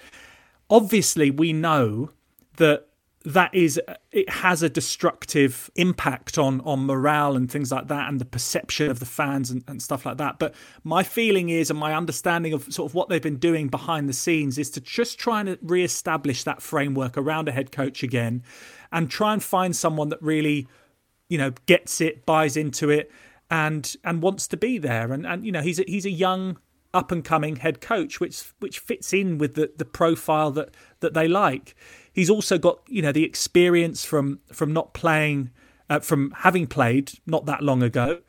Obviously, 0.69 1.29
we 1.31 1.53
know 1.53 2.11
that 2.57 2.87
that 3.25 3.53
is 3.53 3.79
it 4.11 4.29
has 4.29 4.61
a 4.61 4.69
destructive 4.69 5.69
impact 5.75 6.37
on 6.37 6.59
on 6.61 6.85
morale 6.85 7.37
and 7.37 7.49
things 7.49 7.71
like 7.71 7.87
that 7.87 8.09
and 8.09 8.19
the 8.19 8.25
perception 8.25 8.91
of 8.91 8.99
the 8.99 9.05
fans 9.05 9.49
and, 9.49 9.63
and, 9.67 9.81
stuff 9.81 10.05
like 10.05 10.17
that. 10.17 10.39
But 10.39 10.53
my 10.83 11.03
feeling 11.03 11.49
is 11.49 11.69
and 11.69 11.79
my 11.79 11.95
understanding 11.95 12.51
of 12.51 12.71
sort 12.73 12.91
of 12.91 12.95
what 12.95 13.07
they've 13.07 13.21
been 13.21 13.37
doing 13.37 13.69
behind 13.69 14.09
the 14.09 14.13
scenes 14.13 14.57
is 14.57 14.69
to 14.71 14.81
just 14.81 15.17
try 15.17 15.39
and 15.39 15.57
re-establish 15.61 16.43
that 16.43 16.61
framework 16.61 17.17
around 17.17 17.47
a 17.47 17.53
head 17.53 17.71
coach 17.71 18.03
again 18.03 18.43
and 18.91 19.09
try 19.09 19.31
and 19.31 19.41
find 19.41 19.73
someone 19.73 20.09
that 20.09 20.21
really 20.21 20.67
you 21.29 21.37
know 21.37 21.51
gets 21.65 22.01
it 22.01 22.25
buys 22.25 22.57
into 22.57 22.89
it 22.89 23.09
and 23.49 23.95
and 24.03 24.21
wants 24.21 24.49
to 24.49 24.57
be 24.57 24.77
there. 24.77 25.13
And 25.13 25.25
and 25.25 25.45
you 25.45 25.51
know 25.53 25.61
he's 25.61 25.79
a, 25.79 25.83
he's 25.87 26.05
a 26.05 26.11
young 26.11 26.57
up 26.93 27.11
and 27.11 27.23
coming 27.23 27.55
head 27.55 27.81
coach 27.81 28.19
which 28.19 28.53
which 28.59 28.79
fits 28.79 29.13
in 29.13 29.37
with 29.37 29.55
the 29.55 29.71
the 29.77 29.85
profile 29.85 30.51
that 30.51 30.69
that 30.99 31.13
they 31.13 31.27
like 31.27 31.75
He's 32.13 32.29
also 32.29 32.57
got 32.57 32.79
you 32.87 33.01
know 33.01 33.11
the 33.11 33.23
experience 33.23 34.05
from 34.05 34.39
from 34.51 34.71
not 34.71 34.93
playing, 34.93 35.49
uh, 35.89 35.99
from 35.99 36.31
having 36.37 36.67
played 36.67 37.11
not 37.25 37.45
that 37.47 37.61
long 37.61 37.83
ago. 37.83 38.21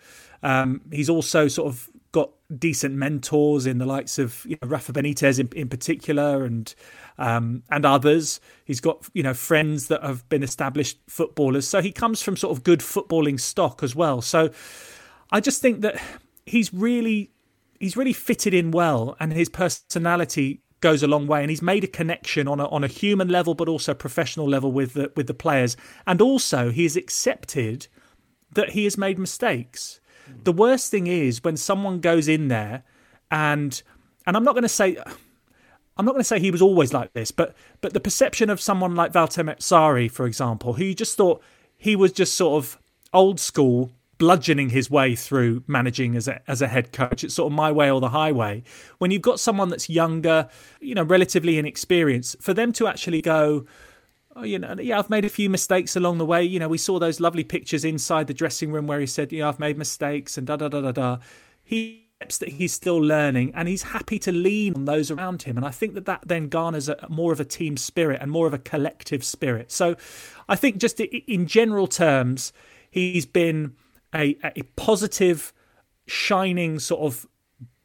Um, 0.42 0.82
he's 0.90 1.08
also 1.08 1.48
sort 1.48 1.68
of 1.68 1.88
got 2.12 2.30
decent 2.58 2.94
mentors 2.94 3.66
in 3.66 3.78
the 3.78 3.86
likes 3.86 4.18
of 4.18 4.46
you 4.46 4.56
know, 4.62 4.68
Rafa 4.68 4.92
Benitez 4.92 5.38
in, 5.38 5.48
in 5.54 5.68
particular, 5.68 6.44
and 6.44 6.74
um, 7.18 7.62
and 7.70 7.84
others. 7.84 8.40
He's 8.64 8.80
got 8.80 9.08
you 9.12 9.22
know 9.22 9.34
friends 9.34 9.88
that 9.88 10.02
have 10.02 10.26
been 10.28 10.42
established 10.42 10.98
footballers, 11.08 11.66
so 11.66 11.82
he 11.82 11.92
comes 11.92 12.22
from 12.22 12.36
sort 12.36 12.56
of 12.56 12.64
good 12.64 12.80
footballing 12.80 13.38
stock 13.38 13.82
as 13.82 13.94
well. 13.94 14.22
So 14.22 14.50
I 15.30 15.40
just 15.40 15.60
think 15.60 15.82
that 15.82 16.00
he's 16.46 16.72
really 16.72 17.30
he's 17.80 17.96
really 17.96 18.12
fitted 18.12 18.54
in 18.54 18.70
well, 18.70 19.16
and 19.20 19.32
his 19.32 19.48
personality 19.48 20.60
goes 20.84 21.02
a 21.02 21.06
long 21.06 21.26
way, 21.26 21.40
and 21.40 21.48
he's 21.48 21.62
made 21.62 21.82
a 21.82 21.86
connection 22.00 22.46
on 22.46 22.60
a 22.60 22.66
on 22.68 22.84
a 22.84 22.88
human 22.88 23.28
level, 23.28 23.54
but 23.54 23.70
also 23.70 23.94
professional 23.94 24.46
level 24.46 24.70
with 24.70 24.92
the 24.92 25.10
with 25.16 25.26
the 25.26 25.34
players, 25.34 25.78
and 26.06 26.20
also 26.20 26.70
he 26.70 26.82
has 26.82 26.94
accepted 26.94 27.88
that 28.52 28.70
he 28.70 28.84
has 28.84 28.98
made 28.98 29.18
mistakes. 29.18 29.98
The 30.44 30.52
worst 30.52 30.90
thing 30.90 31.06
is 31.06 31.42
when 31.42 31.56
someone 31.56 32.00
goes 32.00 32.28
in 32.28 32.48
there 32.48 32.82
and 33.30 33.82
and 34.26 34.36
I'm 34.36 34.44
not 34.44 34.52
going 34.52 34.62
to 34.62 34.68
say 34.68 34.98
I'm 35.96 36.04
not 36.04 36.12
going 36.12 36.20
to 36.20 36.32
say 36.32 36.38
he 36.38 36.50
was 36.50 36.62
always 36.62 36.92
like 36.92 37.14
this, 37.14 37.30
but 37.30 37.54
but 37.80 37.94
the 37.94 38.00
perception 38.00 38.50
of 38.50 38.60
someone 38.60 38.94
like 38.94 39.14
Walter 39.14 39.42
Mazzarri, 39.42 40.10
for 40.10 40.26
example, 40.26 40.74
who 40.74 40.84
you 40.84 40.94
just 40.94 41.16
thought 41.16 41.42
he 41.76 41.96
was 41.96 42.12
just 42.12 42.34
sort 42.34 42.62
of 42.62 42.78
old 43.12 43.40
school, 43.40 43.90
bludgeoning 44.24 44.70
his 44.70 44.90
way 44.90 45.14
through 45.14 45.62
managing 45.66 46.16
as 46.16 46.26
a 46.26 46.40
as 46.50 46.62
a 46.62 46.66
head 46.66 46.92
coach. 46.92 47.22
It's 47.22 47.34
sort 47.34 47.52
of 47.52 47.54
my 47.54 47.70
way 47.70 47.90
or 47.90 48.00
the 48.00 48.08
highway. 48.08 48.62
When 48.96 49.10
you've 49.10 49.20
got 49.20 49.38
someone 49.38 49.68
that's 49.68 49.90
younger, 49.90 50.48
you 50.80 50.94
know, 50.94 51.02
relatively 51.02 51.58
inexperienced, 51.58 52.40
for 52.40 52.54
them 52.54 52.72
to 52.72 52.86
actually 52.86 53.20
go, 53.20 53.66
oh, 54.34 54.42
you 54.42 54.58
know, 54.58 54.76
yeah, 54.80 54.98
I've 54.98 55.10
made 55.10 55.26
a 55.26 55.28
few 55.28 55.50
mistakes 55.50 55.94
along 55.94 56.16
the 56.16 56.24
way. 56.24 56.42
You 56.42 56.58
know, 56.58 56.68
we 56.68 56.78
saw 56.78 56.98
those 56.98 57.20
lovely 57.20 57.44
pictures 57.44 57.84
inside 57.84 58.26
the 58.26 58.32
dressing 58.32 58.72
room 58.72 58.86
where 58.86 58.98
he 58.98 59.06
said, 59.06 59.30
yeah, 59.30 59.46
I've 59.46 59.60
made 59.60 59.76
mistakes 59.76 60.38
and 60.38 60.46
da 60.46 60.56
da 60.56 60.68
da 60.68 60.80
da 60.80 60.92
da. 60.92 61.18
He 61.62 62.00
that 62.38 62.48
he's 62.48 62.72
still 62.72 62.96
learning 62.96 63.52
and 63.54 63.68
he's 63.68 63.82
happy 63.82 64.18
to 64.18 64.32
lean 64.32 64.72
on 64.74 64.86
those 64.86 65.10
around 65.10 65.42
him 65.42 65.58
and 65.58 65.66
i 65.66 65.70
think 65.70 65.92
that 65.92 66.06
that 66.06 66.22
then 66.24 66.48
garners 66.48 66.88
a, 66.88 66.96
more 67.10 67.34
of 67.34 67.40
a 67.40 67.44
team 67.44 67.76
spirit 67.76 68.18
and 68.22 68.30
more 68.30 68.46
of 68.46 68.54
a 68.54 68.58
collective 68.58 69.22
spirit 69.22 69.70
so 69.70 69.94
i 70.48 70.56
think 70.56 70.78
just 70.78 70.98
in 71.00 71.46
general 71.46 71.86
terms 71.86 72.50
he's 72.90 73.26
been 73.26 73.74
a, 74.14 74.36
a 74.56 74.62
positive, 74.76 75.52
shining 76.06 76.78
sort 76.78 77.00
of 77.00 77.26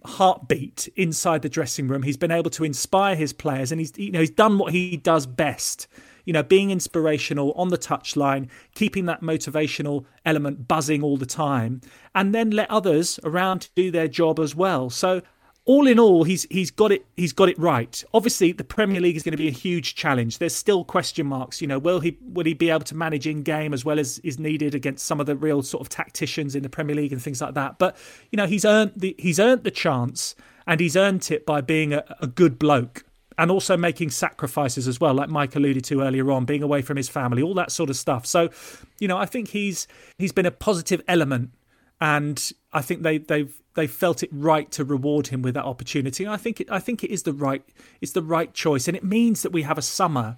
heartbeat 0.06 0.88
inside 0.96 1.42
the 1.42 1.50
dressing 1.50 1.88
room. 1.88 2.04
He's 2.04 2.18
been 2.18 2.32
able 2.32 2.52
to 2.52 2.64
inspire 2.64 3.16
his 3.16 3.34
players, 3.34 3.72
and 3.72 3.80
he's 3.80 3.98
you 3.98 4.12
know 4.12 4.20
he's 4.20 4.30
done 4.30 4.58
what 4.58 4.74
he 4.74 4.98
does 4.98 5.26
best. 5.26 5.88
You 6.26 6.34
know, 6.34 6.44
being 6.44 6.70
inspirational 6.70 7.54
on 7.54 7.70
the 7.70 7.78
touchline, 7.78 8.50
keeping 8.76 9.06
that 9.06 9.22
motivational 9.22 10.06
element 10.26 10.68
buzzing 10.68 11.02
all 11.02 11.18
the 11.18 11.26
time, 11.26 11.82
and 12.14 12.36
then 12.36 12.52
let 12.52 12.70
others 12.70 13.20
around 13.24 13.70
do 13.76 13.90
their 13.90 14.08
job 14.08 14.40
as 14.40 14.56
well. 14.56 14.90
So 14.90 15.22
all 15.70 15.86
in 15.86 16.00
all, 16.00 16.24
he's 16.24 16.48
he's 16.50 16.72
got 16.72 16.92
it 16.92 17.06
he's 17.16 17.32
got 17.32 17.48
it 17.48 17.60
right. 17.60 18.04
Obviously, 18.12 18.52
the 18.52 18.64
Premier 18.64 19.00
League 19.00 19.16
is 19.16 19.22
going 19.22 19.34
to 19.34 19.38
be 19.38 19.48
a 19.48 19.52
huge 19.52 19.94
challenge. 19.94 20.40
There's 20.40 20.56
still 20.56 20.84
question 20.84 21.28
marks. 21.28 21.62
You 21.62 21.68
know, 21.68 21.78
will 21.78 22.00
he 22.00 22.18
will 22.24 22.46
he 22.46 22.56
be 22.56 22.72
able 22.72 22.86
to 22.86 22.96
manage 22.96 23.28
in 23.28 23.44
game 23.44 23.72
as 23.72 23.86
well 23.86 24.00
as 24.00 24.18
is 24.20 24.40
needed 24.40 24.74
against 24.74 25.06
some 25.06 25.20
of 25.20 25.28
the 25.28 25.36
real 25.36 25.62
sort 25.62 25.82
of 25.82 25.90
tacticians 25.90 26.56
in 26.56 26.64
the 26.64 26.70
Premier 26.70 26.96
League 26.96 27.14
and 27.14 27.22
things 27.22 27.40
like 27.40 27.54
that? 27.54 27.78
But 27.78 27.96
you 28.32 28.38
know, 28.38 28.48
he's 28.48 28.66
earned 28.66 28.94
the 28.96 29.14
he's 29.20 29.40
earned 29.40 29.64
the 29.64 29.70
chance 29.70 30.34
and 30.66 30.80
he's 30.80 30.98
earned 30.98 31.30
it 31.30 31.46
by 31.46 31.62
being 31.62 31.94
a, 31.94 32.04
a 32.20 32.26
good 32.26 32.58
bloke 32.58 33.06
and 33.38 33.52
also 33.52 33.78
making 33.78 34.10
sacrifices 34.10 34.88
as 34.88 35.00
well, 35.00 35.14
like 35.14 35.30
Mike 35.30 35.56
alluded 35.56 35.84
to 35.86 36.02
earlier 36.02 36.32
on, 36.32 36.46
being 36.46 36.64
away 36.64 36.82
from 36.82 36.98
his 36.98 37.08
family, 37.08 37.44
all 37.44 37.54
that 37.54 37.72
sort 37.72 37.92
of 37.92 37.96
stuff. 37.96 38.26
So, 38.26 38.50
you 38.98 39.08
know, 39.08 39.20
I 39.20 39.28
think 39.28 39.50
he's 39.50 39.88
he's 40.18 40.32
been 40.32 40.48
a 40.48 40.52
positive 40.52 41.04
element 41.08 41.52
and 42.02 42.52
I 42.72 42.82
think 42.82 43.04
they 43.04 43.18
they've 43.18 43.60
they 43.76 43.88
felt 43.88 44.24
it 44.24 44.30
right 44.32 44.70
to 44.72 44.84
reward 44.84 45.28
him 45.28 45.42
with 45.42 45.54
that 45.56 45.66
opportunity. 45.66 46.24
And 46.24 46.34
I 46.34 46.38
think 46.38 46.62
it, 46.62 46.72
I 46.72 46.80
think 46.80 47.04
it 47.04 47.12
is 47.12 47.24
the 47.24 47.34
right 47.34 47.64
it's 48.02 48.14
the 48.14 48.22
right 48.22 48.54
choice, 48.54 48.88
and 48.88 48.96
it 48.96 49.04
means 49.04 49.42
that 49.42 49.52
we 49.52 49.64
have 49.64 49.78
a 49.78 49.84
summer 49.84 50.38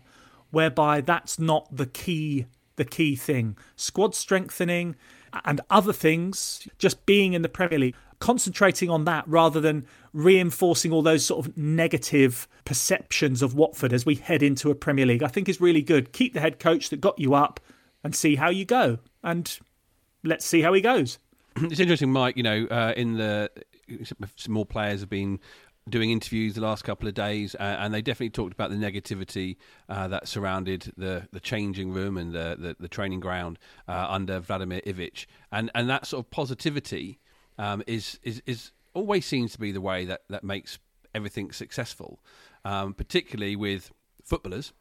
whereby 0.52 1.02
that's 1.02 1.40
not 1.40 1.76
the 1.76 1.86
key 1.86 2.46
the 2.76 2.86
key 2.86 3.16
thing. 3.16 3.58
Squad 3.76 4.16
strengthening 4.16 4.96
and 5.46 5.62
other 5.70 5.94
things, 5.94 6.68
just 6.78 7.06
being 7.06 7.34
in 7.34 7.42
the 7.42 7.50
Premier 7.50 7.80
League, 7.80 7.96
concentrating 8.20 8.90
on 8.90 9.06
that 9.06 9.28
rather 9.28 9.62
than 9.62 9.86
reinforcing 10.14 10.92
all 10.92 11.02
those 11.02 11.26
sort 11.26 11.46
of 11.46 11.58
negative 11.58 12.48
perceptions 12.66 13.42
of 13.42 13.56
Watford 13.56 13.94
as 13.94 14.06
we 14.06 14.16
head 14.16 14.44
into 14.44 14.70
a 14.72 14.76
Premier 14.76 15.06
League. 15.06 15.24
I 15.24 15.28
think 15.28 15.48
is 15.48 15.62
really 15.62 15.82
good. 15.82 16.12
Keep 16.12 16.34
the 16.34 16.42
head 16.42 16.60
coach 16.60 16.90
that 16.90 17.02
got 17.02 17.18
you 17.20 17.34
up 17.34 17.60
and 18.04 18.16
see 18.16 18.36
how 18.36 18.50
you 18.50 18.66
go. 18.66 19.00
And 19.24 19.58
let's 20.24 20.46
see 20.46 20.62
how 20.62 20.74
he 20.74 20.82
goes. 20.82 21.18
it's 21.64 21.80
interesting, 21.80 22.12
Mike. 22.12 22.38
You 22.38 22.44
know, 22.44 22.68
uh, 22.70 22.94
in 22.96 23.18
the 23.18 23.50
some 24.36 24.54
more 24.54 24.66
players 24.66 25.02
have 25.02 25.10
been 25.10 25.40
doing 25.90 26.12
interviews 26.12 26.54
the 26.54 26.62
last 26.62 26.84
couple 26.84 27.08
of 27.08 27.14
days, 27.14 27.56
uh, 27.56 27.78
and 27.80 27.94
they 27.94 28.02
definitely 28.02 28.30
talked 28.30 28.54
about 28.54 28.70
the 28.70 28.76
negativity 28.76 29.58
uh, 29.90 30.08
that 30.08 30.28
surrounded 30.28 30.94
the, 30.96 31.28
the 31.32 31.40
changing 31.40 31.92
room 31.92 32.18
and 32.18 32.34
the, 32.34 32.56
the, 32.58 32.76
the 32.80 32.88
training 32.88 33.20
ground 33.20 33.58
uh, 33.88 34.06
under 34.10 34.40
Vladimir 34.40 34.82
Ivic, 34.86 35.26
and 35.52 35.72
and 35.76 35.90
that 35.90 36.06
sort 36.06 36.26
of 36.26 36.32
positivity 36.32 37.20
um, 37.58 37.84
is 37.88 38.20
is 38.24 38.42
is 38.46 38.72
always 38.94 39.26
seems 39.26 39.54
to 39.54 39.60
be 39.60 39.72
the 39.72 39.82
way 39.82 40.06
that 40.06 40.22
that 40.30 40.44
makes 40.44 40.80
everything 41.14 41.52
successful, 41.52 42.20
um, 42.64 42.94
particularly 42.94 43.56
with 43.56 43.92
footballers. 44.24 44.74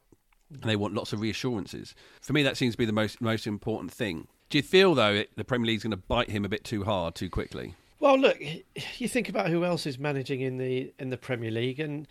They 0.51 0.77
want 0.77 0.95
lots 0.95 1.13
of 1.13 1.21
reassurances. 1.21 1.95
For 2.21 2.33
me, 2.33 2.43
that 2.43 2.57
seems 2.57 2.75
to 2.75 2.79
be 2.79 2.85
the 2.85 2.93
most 2.93 3.21
most 3.21 3.47
important 3.47 3.93
thing. 3.93 4.27
Do 4.49 4.59
you 4.59 4.63
feel 4.63 4.95
though 4.95 5.13
it, 5.13 5.31
the 5.37 5.45
Premier 5.45 5.67
League's 5.67 5.85
going 5.85 5.93
to 5.93 5.97
bite 5.97 6.31
him 6.31 6.45
a 6.45 6.49
bit 6.49 6.65
too 6.65 6.85
hard 6.85 7.15
too 7.15 7.31
quickly? 7.31 7.75
Well, 8.01 8.19
look, 8.19 8.39
you 8.99 9.09
think 9.09 9.29
about 9.29 9.51
who 9.51 9.65
else 9.65 9.87
is 9.87 9.99
managing 9.99 10.41
in 10.41 10.57
the 10.57 10.93
in 10.99 11.11
the 11.11 11.19
Premier 11.19 11.51
League, 11.51 11.79
and 11.79 12.09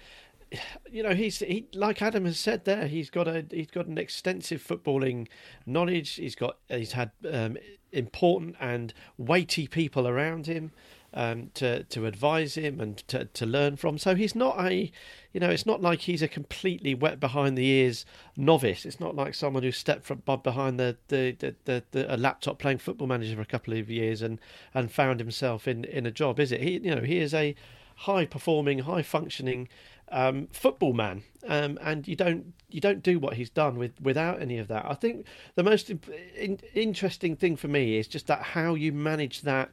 you 0.90 1.04
know 1.04 1.14
he's 1.14 1.40
he 1.40 1.68
like 1.74 2.02
Adam 2.02 2.26
has 2.26 2.40
said 2.40 2.66
there. 2.66 2.88
He's 2.88 3.10
got 3.10 3.28
a 3.28 3.46
he's 3.50 3.72
got 3.72 3.88
an 3.88 3.98
extensive 3.98 4.66
footballing 4.66 5.28
knowledge. 5.66 6.12
He's 6.12 6.36
got 6.36 6.58
he's 6.70 6.94
had 6.94 7.12
um, 7.30 7.58
important 7.92 8.56
and 8.60 8.94
weighty 9.18 9.68
people 9.68 10.08
around 10.08 10.46
him. 10.46 10.72
Um, 11.14 11.52
to 11.56 11.84
to 11.84 12.06
advise 12.06 12.56
him 12.56 12.80
and 12.80 12.98
to 13.08 13.26
to 13.26 13.46
learn 13.46 13.76
from. 13.76 13.98
So 13.98 14.16
he's 14.16 14.36
not 14.36 14.60
a, 14.60 14.92
you 15.34 15.40
know, 15.40 15.50
it's 15.50 15.66
not 15.66 15.82
like 15.82 16.02
he's 16.02 16.22
a 16.22 16.28
completely 16.28 16.94
wet 16.94 17.20
behind 17.20 17.58
the 17.58 17.66
ears 17.66 18.06
novice. 18.38 18.86
It's 18.86 19.00
not 19.00 19.16
like 19.16 19.34
someone 19.34 19.64
who 19.64 19.72
stepped 19.72 20.06
from 20.06 20.22
behind 20.44 20.80
the 20.80 20.98
the, 21.08 21.36
the, 21.40 21.56
the, 21.66 21.84
the 21.92 22.16
a 22.16 22.18
laptop 22.18 22.60
playing 22.60 22.80
Football 22.80 23.08
Manager 23.08 23.36
for 23.36 23.42
a 23.42 23.46
couple 23.46 23.74
of 23.74 23.90
years 23.90 24.22
and 24.22 24.40
and 24.74 24.92
found 24.92 25.20
himself 25.20 25.68
in 25.68 25.86
in 25.86 26.06
a 26.06 26.12
job. 26.12 26.40
Is 26.40 26.52
it? 26.52 26.62
He 26.62 26.80
you 26.80 26.96
know 26.96 27.02
he 27.02 27.20
is 27.20 27.34
a 27.34 27.56
high 27.96 28.26
performing, 28.26 28.80
high 28.80 29.02
functioning 29.02 29.68
um, 30.12 30.48
football 30.52 30.94
man, 30.94 31.24
um, 31.48 31.78
and 31.82 32.08
you 32.08 32.16
don't 32.16 32.54
you 32.70 32.82
don't 32.82 33.04
do 33.04 33.20
what 33.20 33.36
he's 33.36 33.50
done 33.50 33.78
with 33.78 34.00
without 34.02 34.42
any 34.42 34.58
of 34.58 34.68
that. 34.68 34.86
I 34.86 34.94
think 34.94 35.26
the 35.56 35.64
most 35.64 35.90
in, 35.90 36.60
interesting 36.74 37.36
thing 37.36 37.56
for 37.56 37.68
me 37.68 37.98
is 37.98 38.08
just 38.08 38.28
that 38.28 38.42
how 38.42 38.76
you 38.76 38.92
manage 38.92 39.42
that, 39.42 39.70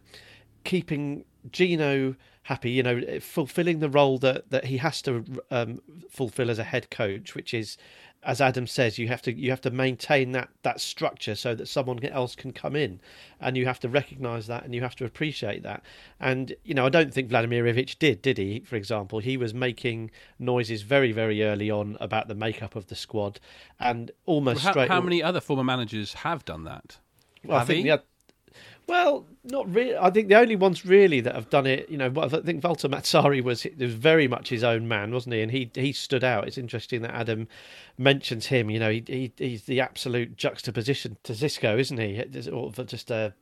keeping 0.67 1.25
Gino 1.51 2.15
happy, 2.43 2.71
you 2.71 2.83
know, 2.83 3.21
fulfilling 3.21 3.79
the 3.79 3.89
role 3.89 4.19
that 4.19 4.51
that 4.51 4.67
he 4.67 4.77
has 4.79 5.01
to 5.03 5.25
um, 5.51 5.81
fulfill 6.11 6.51
as 6.51 6.59
a 6.59 6.65
head 6.65 6.91
coach, 6.91 7.35
which 7.35 7.55
is 7.55 7.79
as 8.23 8.41
Adam 8.41 8.67
says, 8.67 8.99
you 8.99 9.07
have 9.09 9.23
to 9.23 9.33
you 9.33 9.51
have 9.51 9.61
to 9.61 9.71
maintain 9.71 10.33
that 10.33 10.49
that 10.63 10.81
structure 10.81 11.37
so 11.37 11.55
that 11.55 11.69
someone 11.69 12.05
else 12.05 12.35
can 12.35 12.53
come 12.53 12.75
in, 12.75 13.01
and 13.41 13.57
you 13.57 13.67
have 13.67 13.79
to 13.81 13.89
recognise 13.89 14.49
that 14.49 14.65
and 14.65 14.75
you 14.75 14.83
have 14.83 14.97
to 14.97 15.05
appreciate 15.05 15.63
that. 15.63 15.83
And 16.19 16.55
you 16.65 16.75
know, 16.75 16.85
I 16.85 16.89
don't 16.89 17.15
think 17.15 17.29
Vladimir 17.29 17.65
Ivic 17.65 17.99
did, 17.99 18.23
did 18.23 18.37
he? 18.39 18.61
For 18.61 18.75
example, 18.77 19.21
he 19.21 19.37
was 19.37 19.55
making 19.55 20.11
noises 20.39 20.83
very 20.83 21.13
very 21.13 21.43
early 21.45 21.71
on 21.71 21.97
about 22.01 22.27
the 22.27 22.35
makeup 22.35 22.75
of 22.75 22.89
the 22.89 22.97
squad, 22.97 23.39
and 23.79 24.11
almost 24.27 24.57
well, 24.57 24.65
how, 24.65 24.71
straight. 24.73 24.89
How 24.89 25.01
many 25.01 25.23
other 25.23 25.41
former 25.41 25.65
managers 25.65 26.15
have 26.15 26.45
done 26.45 26.65
that? 26.65 26.99
Well, 27.45 27.59
have 27.59 27.71
I 27.71 27.73
think 27.73 27.85
he? 27.85 27.91
the, 27.91 28.03
well, 28.87 29.26
not 29.43 29.73
really. 29.73 29.97
I 29.97 30.11
think 30.11 30.28
the 30.28 30.38
only 30.38 30.55
ones 30.55 30.87
really 30.87 31.21
that 31.21 31.35
have 31.35 31.50
done 31.50 31.66
it, 31.66 31.88
you 31.88 31.97
know, 31.97 32.12
I 32.21 32.28
think 32.28 32.62
Walter 32.62 32.88
Mazzarri 32.88 33.43
was 33.43 33.66
was 33.78 33.93
very 33.93 34.28
much 34.28 34.49
his 34.49 34.62
own 34.62 34.87
man, 34.87 35.12
wasn't 35.12 35.35
he? 35.35 35.43
And 35.43 35.50
he 35.50 35.71
he 35.75 35.93
stood 35.93 36.23
out. 36.23 36.47
It's 36.47 36.59
interesting 36.59 37.02
that 37.02 37.14
Adam 37.14 37.49
mentions 37.99 38.47
him. 38.47 38.71
You 38.71 38.78
know, 38.78 38.90
he, 38.90 39.02
he 39.07 39.33
he's 39.37 39.64
the 39.64 39.81
absolute 39.81 40.37
juxtaposition 40.37 41.16
to 41.25 41.33
Xisco, 41.33 41.78
isn't 41.78 41.99
he? 41.99 42.23
Just 42.87 43.11
a 43.11 43.35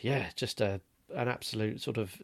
yeah, 0.00 0.30
just 0.36 0.60
a 0.60 0.80
an 1.14 1.28
absolute 1.28 1.80
sort 1.80 1.98
of 1.98 2.22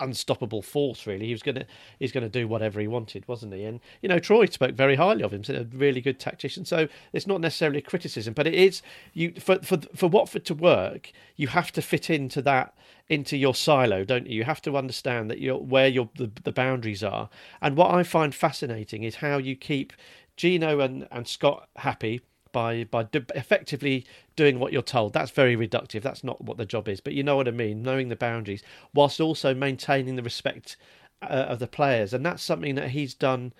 unstoppable 0.00 0.62
force. 0.62 1.06
Really, 1.06 1.26
he 1.26 1.32
was 1.32 1.42
gonna 1.42 1.66
he's 1.98 2.12
gonna 2.12 2.28
do 2.28 2.48
whatever 2.48 2.80
he 2.80 2.88
wanted, 2.88 3.26
wasn't 3.28 3.54
he? 3.54 3.64
And 3.64 3.80
you 4.02 4.08
know, 4.08 4.18
Troy 4.18 4.46
spoke 4.46 4.74
very 4.74 4.96
highly 4.96 5.22
of 5.22 5.32
him, 5.32 5.44
said 5.44 5.56
a 5.56 5.76
really 5.76 6.00
good 6.00 6.18
tactician. 6.18 6.64
So 6.64 6.88
it's 7.12 7.26
not 7.26 7.40
necessarily 7.40 7.78
a 7.78 7.82
criticism, 7.82 8.34
but 8.34 8.46
it 8.46 8.54
is 8.54 8.82
you 9.12 9.32
for 9.38 9.58
for 9.60 9.78
for 9.94 10.08
Watford 10.08 10.44
to 10.46 10.54
work, 10.54 11.12
you 11.36 11.48
have 11.48 11.72
to 11.72 11.82
fit 11.82 12.10
into 12.10 12.42
that 12.42 12.74
into 13.08 13.36
your 13.36 13.54
silo, 13.54 14.04
don't 14.04 14.26
you? 14.26 14.36
You 14.36 14.44
have 14.44 14.62
to 14.62 14.76
understand 14.76 15.30
that 15.30 15.40
you're 15.40 15.58
where 15.58 15.88
your 15.88 16.08
the, 16.16 16.30
the 16.44 16.52
boundaries 16.52 17.02
are. 17.02 17.28
And 17.60 17.76
what 17.76 17.92
I 17.92 18.02
find 18.02 18.34
fascinating 18.34 19.02
is 19.02 19.16
how 19.16 19.38
you 19.38 19.56
keep 19.56 19.92
Gino 20.36 20.80
and, 20.80 21.06
and 21.10 21.28
Scott 21.28 21.68
happy 21.76 22.22
by 22.52 22.84
by 22.84 23.06
effectively 23.34 24.06
doing 24.36 24.58
what 24.58 24.72
you're 24.72 24.82
told. 24.82 25.12
That's 25.12 25.30
very 25.30 25.56
reductive. 25.56 26.02
That's 26.02 26.24
not 26.24 26.42
what 26.42 26.56
the 26.56 26.66
job 26.66 26.88
is. 26.88 27.00
But 27.00 27.14
you 27.14 27.22
know 27.22 27.36
what 27.36 27.48
I 27.48 27.52
mean. 27.52 27.82
Knowing 27.82 28.08
the 28.08 28.16
boundaries, 28.16 28.62
whilst 28.94 29.20
also 29.20 29.54
maintaining 29.54 30.16
the 30.16 30.22
respect 30.22 30.76
uh, 31.22 31.26
of 31.26 31.58
the 31.58 31.66
players, 31.66 32.12
and 32.12 32.24
that's 32.24 32.42
something 32.42 32.74
that 32.76 32.90
he's 32.90 33.14
done 33.14 33.52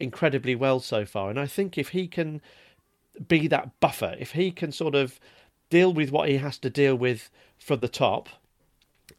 incredibly 0.00 0.54
well 0.54 0.80
so 0.80 1.04
far. 1.04 1.30
And 1.30 1.40
I 1.40 1.46
think 1.46 1.76
if 1.76 1.88
he 1.90 2.06
can 2.06 2.40
be 3.26 3.48
that 3.48 3.80
buffer, 3.80 4.14
if 4.18 4.32
he 4.32 4.50
can 4.50 4.70
sort 4.70 4.94
of 4.94 5.18
deal 5.70 5.92
with 5.92 6.10
what 6.10 6.28
he 6.28 6.36
has 6.36 6.58
to 6.58 6.70
deal 6.70 6.94
with 6.94 7.30
from 7.58 7.80
the 7.80 7.88
top, 7.88 8.28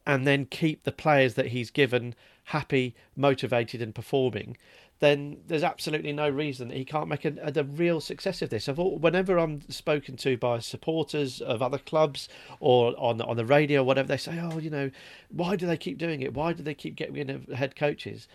and 0.05 0.25
then 0.25 0.45
keep 0.45 0.83
the 0.83 0.91
players 0.91 1.33
that 1.35 1.47
he's 1.47 1.69
given 1.69 2.15
happy, 2.45 2.95
motivated, 3.15 3.81
and 3.81 3.93
performing, 3.93 4.57
then 4.99 5.37
there's 5.47 5.63
absolutely 5.63 6.11
no 6.11 6.29
reason 6.29 6.67
that 6.67 6.77
he 6.77 6.83
can't 6.83 7.07
make 7.07 7.23
a, 7.25 7.33
a, 7.41 7.59
a 7.59 7.63
real 7.63 8.01
success 8.01 8.41
of 8.41 8.49
this. 8.49 8.67
I've, 8.67 8.77
whenever 8.77 9.37
I'm 9.37 9.61
spoken 9.69 10.17
to 10.17 10.37
by 10.37 10.59
supporters 10.59 11.41
of 11.41 11.61
other 11.61 11.77
clubs 11.77 12.27
or 12.59 12.93
on 12.97 13.21
on 13.21 13.37
the 13.37 13.45
radio 13.45 13.81
or 13.81 13.85
whatever, 13.85 14.07
they 14.07 14.17
say, 14.17 14.39
"Oh, 14.41 14.59
you 14.59 14.69
know, 14.69 14.91
why 15.29 15.55
do 15.55 15.65
they 15.65 15.77
keep 15.77 15.97
doing 15.97 16.21
it? 16.21 16.33
Why 16.33 16.53
do 16.53 16.63
they 16.63 16.73
keep 16.73 16.95
getting 16.95 17.15
rid 17.15 17.29
of 17.29 17.47
head 17.47 17.75
coaches?" 17.75 18.27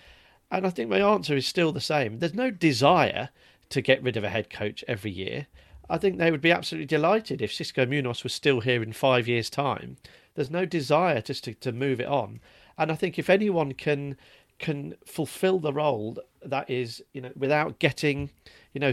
And 0.51 0.67
I 0.67 0.71
think 0.71 0.89
my 0.89 1.01
answer 1.01 1.37
is 1.37 1.47
still 1.47 1.73
the 1.73 1.81
same. 1.81 2.19
There's 2.19 2.35
no 2.35 2.51
desire 2.51 3.31
to 3.71 3.81
get 3.83 4.03
rid 4.03 4.17
of 4.17 4.25
a 4.25 4.31
head 4.31 4.51
coach 4.51 4.85
every 4.87 5.11
year. 5.11 5.47
I 5.91 5.99
think 5.99 6.17
they 6.17 6.31
would 6.31 6.41
be 6.41 6.53
absolutely 6.53 6.87
delighted 6.87 7.43
if 7.43 7.53
Xisco 7.53 7.87
Munoz 7.89 8.23
was 8.23 8.33
still 8.33 8.61
here 8.61 8.83
in 8.83 8.93
five 8.93 9.29
years' 9.29 9.51
time. 9.51 9.97
There's 10.35 10.51
no 10.51 10.65
desire 10.65 11.21
just 11.21 11.45
to, 11.45 11.55
to 11.55 11.73
move 11.73 12.01
it 12.01 12.07
on. 12.07 12.41
And 12.79 12.91
I 12.91 12.95
think 12.95 13.19
if 13.19 13.29
anyone 13.29 13.73
can 13.73 14.17
can 14.59 14.95
fulfill 15.05 15.59
the 15.59 15.73
role 15.73 16.17
that 16.45 16.69
is, 16.71 17.03
you 17.13 17.21
know, 17.21 17.31
without 17.37 17.79
getting, 17.79 18.31
you 18.73 18.81
know, 18.81 18.93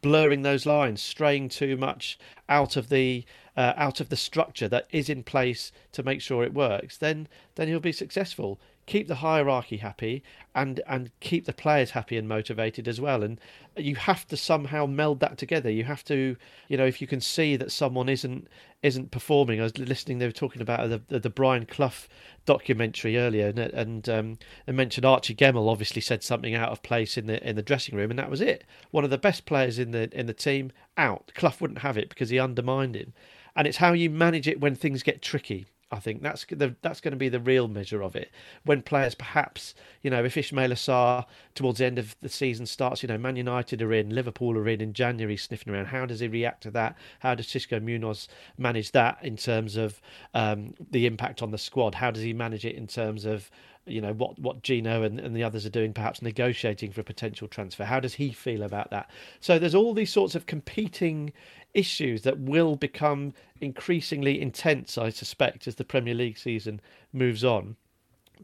blurring 0.00 0.42
those 0.42 0.66
lines, 0.66 1.02
straying 1.02 1.48
too 1.48 1.76
much 1.76 2.18
out 2.48 2.76
of 2.76 2.88
the 2.88 3.24
uh, 3.56 3.72
out 3.76 4.00
of 4.00 4.10
the 4.10 4.16
structure 4.16 4.68
that 4.68 4.86
is 4.90 5.08
in 5.08 5.22
place 5.22 5.72
to 5.92 6.02
make 6.02 6.20
sure 6.20 6.44
it 6.44 6.54
works, 6.54 6.98
then 6.98 7.28
then 7.54 7.68
he'll 7.68 7.80
be 7.80 7.92
successful 7.92 8.60
keep 8.86 9.08
the 9.08 9.16
hierarchy 9.16 9.78
happy 9.78 10.22
and 10.54 10.80
and 10.86 11.10
keep 11.20 11.44
the 11.44 11.52
players 11.52 11.90
happy 11.90 12.16
and 12.16 12.28
motivated 12.28 12.88
as 12.88 13.00
well. 13.00 13.22
And 13.22 13.40
you 13.76 13.96
have 13.96 14.26
to 14.28 14.36
somehow 14.36 14.86
meld 14.86 15.20
that 15.20 15.38
together. 15.38 15.70
You 15.70 15.84
have 15.84 16.04
to 16.04 16.36
you 16.68 16.76
know 16.76 16.86
if 16.86 17.00
you 17.00 17.06
can 17.06 17.20
see 17.20 17.56
that 17.56 17.72
someone 17.72 18.08
isn't 18.08 18.48
isn't 18.82 19.10
performing 19.10 19.58
i 19.58 19.64
was 19.64 19.78
listening 19.78 20.18
they 20.18 20.26
were 20.26 20.32
talking 20.32 20.62
about 20.62 20.88
the 20.88 21.00
the, 21.08 21.18
the 21.18 21.30
brian 21.30 21.64
clough 21.64 22.06
documentary 22.44 23.16
earlier 23.16 23.48
and 23.48 23.58
and 23.58 24.08
um, 24.08 24.38
they 24.66 24.72
mentioned 24.72 25.04
archie 25.04 25.34
gemmill 25.34 25.68
obviously 25.68 26.00
said 26.00 26.22
something 26.22 26.54
out 26.54 26.70
of 26.70 26.82
place 26.82 27.16
in 27.16 27.26
the 27.26 27.48
in 27.48 27.56
the 27.56 27.62
dressing 27.62 27.96
room 27.96 28.10
and 28.10 28.18
that 28.18 28.30
was 28.30 28.40
it. 28.40 28.64
One 28.90 29.04
of 29.04 29.10
the 29.10 29.18
best 29.18 29.44
players 29.44 29.78
in 29.78 29.90
the 29.90 30.08
in 30.18 30.26
the 30.26 30.34
team 30.34 30.72
out. 30.96 31.32
Clough 31.34 31.54
wouldn't 31.60 31.80
have 31.80 31.98
it 31.98 32.08
because 32.08 32.30
he 32.30 32.38
undermined 32.38 32.96
him. 32.96 33.12
And 33.54 33.66
it's 33.66 33.78
how 33.78 33.92
you 33.92 34.10
manage 34.10 34.48
it 34.48 34.60
when 34.60 34.74
things 34.74 35.02
get 35.02 35.22
tricky 35.22 35.66
I 35.90 36.00
think 36.00 36.20
that's 36.20 36.44
the, 36.46 36.74
that's 36.82 37.00
going 37.00 37.12
to 37.12 37.18
be 37.18 37.28
the 37.28 37.38
real 37.38 37.68
measure 37.68 38.02
of 38.02 38.16
it. 38.16 38.32
When 38.64 38.82
players, 38.82 39.14
perhaps, 39.14 39.74
you 40.02 40.10
know, 40.10 40.24
if 40.24 40.34
Ismaila 40.34 40.72
Sarr 40.72 41.26
towards 41.54 41.78
the 41.78 41.86
end 41.86 41.98
of 41.98 42.16
the 42.20 42.28
season 42.28 42.66
starts, 42.66 43.02
you 43.02 43.08
know, 43.08 43.18
Man 43.18 43.36
United 43.36 43.80
are 43.82 43.92
in, 43.92 44.10
Liverpool 44.10 44.58
are 44.58 44.68
in 44.68 44.80
in 44.80 44.92
January, 44.92 45.36
sniffing 45.36 45.72
around. 45.72 45.86
How 45.86 46.04
does 46.04 46.18
he 46.20 46.26
react 46.26 46.64
to 46.64 46.72
that? 46.72 46.96
How 47.20 47.36
does 47.36 47.46
Xisco 47.46 47.80
Munoz 47.80 48.26
manage 48.58 48.90
that 48.92 49.18
in 49.22 49.36
terms 49.36 49.76
of 49.76 50.00
um, 50.34 50.74
the 50.90 51.06
impact 51.06 51.40
on 51.40 51.52
the 51.52 51.58
squad? 51.58 51.94
How 51.94 52.10
does 52.10 52.22
he 52.24 52.32
manage 52.32 52.64
it 52.64 52.74
in 52.74 52.88
terms 52.88 53.24
of 53.24 53.48
you 53.86 54.00
know 54.00 54.12
what 54.12 54.38
what 54.38 54.62
Gino 54.62 55.02
and, 55.02 55.20
and 55.20 55.34
the 55.34 55.44
others 55.44 55.64
are 55.64 55.70
doing, 55.70 55.92
perhaps 55.92 56.20
negotiating 56.20 56.92
for 56.92 57.00
a 57.00 57.04
potential 57.04 57.48
transfer. 57.48 57.84
How 57.84 58.00
does 58.00 58.14
he 58.14 58.32
feel 58.32 58.62
about 58.62 58.90
that? 58.90 59.10
So 59.40 59.58
there's 59.58 59.74
all 59.74 59.94
these 59.94 60.12
sorts 60.12 60.34
of 60.34 60.46
competing 60.46 61.32
issues 61.74 62.22
that 62.22 62.38
will 62.38 62.76
become 62.76 63.32
increasingly 63.60 64.40
intense, 64.40 64.98
I 64.98 65.10
suspect, 65.10 65.68
as 65.68 65.76
the 65.76 65.84
Premier 65.84 66.14
League 66.14 66.38
season 66.38 66.80
moves 67.12 67.44
on. 67.44 67.76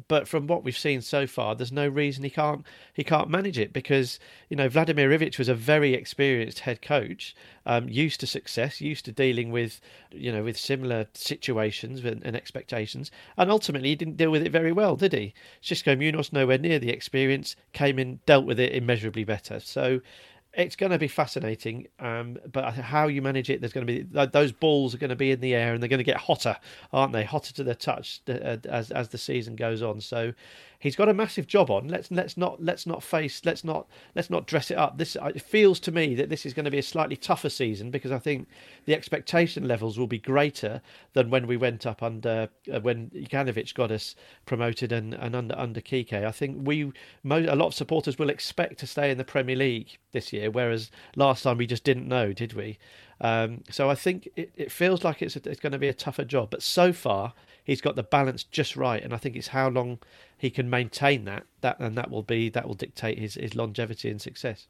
But 0.09 0.27
from 0.27 0.47
what 0.47 0.65
we've 0.65 0.77
seen 0.77 1.03
so 1.03 1.27
far, 1.27 1.55
there's 1.55 1.73
no 1.73 1.87
reason 1.87 2.25
he 2.25 2.31
can't 2.31 2.65
he 2.93 3.05
can't 3.05 3.29
manage 3.29 3.59
it 3.59 3.73
because 3.73 4.19
you 4.49 4.57
know 4.57 4.69
Vladimir 4.69 5.11
Ivic 5.11 5.39
was 5.39 5.49
a 5.49 5.55
very 5.55 5.95
experienced 5.95 6.61
head 6.61 6.83
coach, 6.83 7.35
um, 7.67 7.89
used 7.89 8.21
to 8.21 8.27
success, 8.27 8.81
used 8.81 9.05
to 9.05 9.13
dealing 9.13 9.51
with 9.51 9.81
you 10.11 10.33
know 10.33 10.43
with 10.43 10.59
similar 10.59 11.07
situations 11.15 12.05
and, 12.05 12.25
and, 12.25 12.37
expectations, 12.37 13.11
and 13.37 13.51
ultimately 13.51 13.91
he 13.91 13.97
didn't 13.97 14.17
deal 14.17 14.31
with 14.31 14.43
it 14.43 14.53
very 14.53 14.73
well, 14.73 14.97
did 14.97 15.13
he? 15.13 15.35
Xisco 15.63 15.97
Munoz, 15.99 16.33
nowhere 16.33 16.59
near 16.59 16.79
the 16.79 16.91
experience, 16.91 17.57
came 17.73 17.99
in, 17.99 18.21
dealt 18.27 18.47
with 18.47 18.59
it 18.59 18.75
immeasurably 18.75 19.25
better. 19.25 19.61
So 19.61 20.01
it's 20.55 20.77
going 20.77 20.93
to 20.93 20.99
be 20.99 21.09
fascinating. 21.09 21.89
Um, 21.99 22.39
but 22.51 22.75
how 22.75 23.09
you 23.09 23.23
manage 23.23 23.51
it, 23.51 23.61
there's 23.61 23.73
going 23.73 23.87
to 23.87 23.93
be 23.93 24.03
those 24.27 24.53
balls 24.53 24.95
are 24.95 24.99
going 24.99 25.11
to 25.11 25.17
be 25.17 25.31
in 25.31 25.41
the 25.41 25.55
air 25.55 25.73
and 25.73 25.83
they're 25.83 25.89
going 25.89 25.99
to 25.99 26.05
get 26.05 26.17
hotter, 26.17 26.57
aren't 26.93 27.13
they? 27.13 27.25
Hotter 27.25 27.53
to 27.55 27.65
the 27.65 27.75
touch 27.75 28.21
uh, 28.29 28.57
as 28.69 28.91
as 28.91 29.09
the 29.09 29.19
season 29.19 29.57
goes 29.57 29.83
on. 29.83 30.01
So 30.01 30.35
he's 30.83 30.97
got 30.97 31.09
a 31.09 31.15
massive 31.15 31.47
job 31.47 31.71
on. 31.71 31.87
Let's 31.87 32.11
let's 32.11 32.37
not 32.37 32.63
let's 32.63 32.87
not 32.87 33.05
face 33.05 33.41
let's 33.45 33.63
not 33.63 33.87
let's 34.17 34.29
not 34.29 34.49
dress 34.49 34.69
it 34.69 34.77
up. 34.77 34.99
This 34.99 35.17
it 35.17 35.41
feels 35.41 35.79
to 35.81 35.93
me 35.93 36.17
that 36.17 36.29
this 36.29 36.45
is 36.45 36.53
going 36.53 36.65
to 36.65 36.73
be 36.73 36.79
a 36.79 36.83
slightly 36.83 37.17
tougher 37.17 37.49
season 37.49 37.93
because 37.93 38.11
I 38.11 38.19
think 38.19 38.49
the 38.85 38.95
expectation 38.95 39.69
levels 39.69 39.97
will 39.97 40.09
be 40.09 40.19
greater 40.19 40.83
than 41.13 41.31
when 41.31 41.47
we 41.47 41.57
went 41.57 41.87
up 41.87 42.03
under 42.03 42.49
uh, 42.73 42.81
when 42.81 43.11
Jokanovic 43.11 43.73
got 43.75 43.93
us 43.93 44.17
promoted 44.45 44.91
and, 44.91 45.15
and 45.15 45.37
under 45.37 45.57
under 45.57 45.81
Quique. 45.81 46.13
I 46.13 46.33
think 46.33 46.67
we 46.67 46.93
a 47.25 47.57
lot 47.57 47.69
of 47.69 47.75
supporters 47.75 48.19
will 48.19 48.31
expect 48.31 48.81
to 48.81 48.87
stay 48.87 49.13
in 49.13 49.19
the 49.19 49.25
Premier 49.25 49.57
League 49.57 49.99
this 50.11 50.33
year, 50.33 50.51
whereas 50.51 50.91
last 51.15 51.45
time 51.45 51.59
we 51.59 51.67
just 51.67 51.85
didn't 51.85 52.09
know, 52.09 52.33
did 52.33 52.55
we? 52.55 52.79
Um, 53.21 53.63
so 53.71 53.89
I 53.89 53.95
think 53.95 54.29
it, 54.35 54.53
it 54.57 54.73
feels 54.73 55.05
like 55.05 55.23
it's 55.23 55.37
a, 55.37 55.49
it's 55.49 55.61
going 55.61 55.73
to 55.73 55.79
be 55.79 55.89
a 55.89 55.95
tougher 55.95 56.25
job, 56.25 56.51
but 56.51 56.61
so 56.61 56.93
far 56.93 57.35
he's 57.65 57.81
got 57.81 57.97
the 57.97 58.03
balance 58.03 58.45
just 58.45 58.77
right, 58.77 59.03
and 59.03 59.15
I 59.15 59.17
think 59.17 59.37
it's 59.37 59.49
how 59.49 59.69
long 59.69 59.99
he 60.37 60.51
can 60.51 60.69
maintain 60.69 61.25
that 61.25 61.45
that 61.61 61.79
and 61.79 61.97
that 61.97 62.11
will 62.11 62.23
be 62.23 62.49
that 62.51 62.67
will 62.67 62.75
dictate 62.75 63.19
his, 63.19 63.35
his 63.35 63.55
longevity 63.55 64.11
and 64.11 64.21
success. 64.21 64.67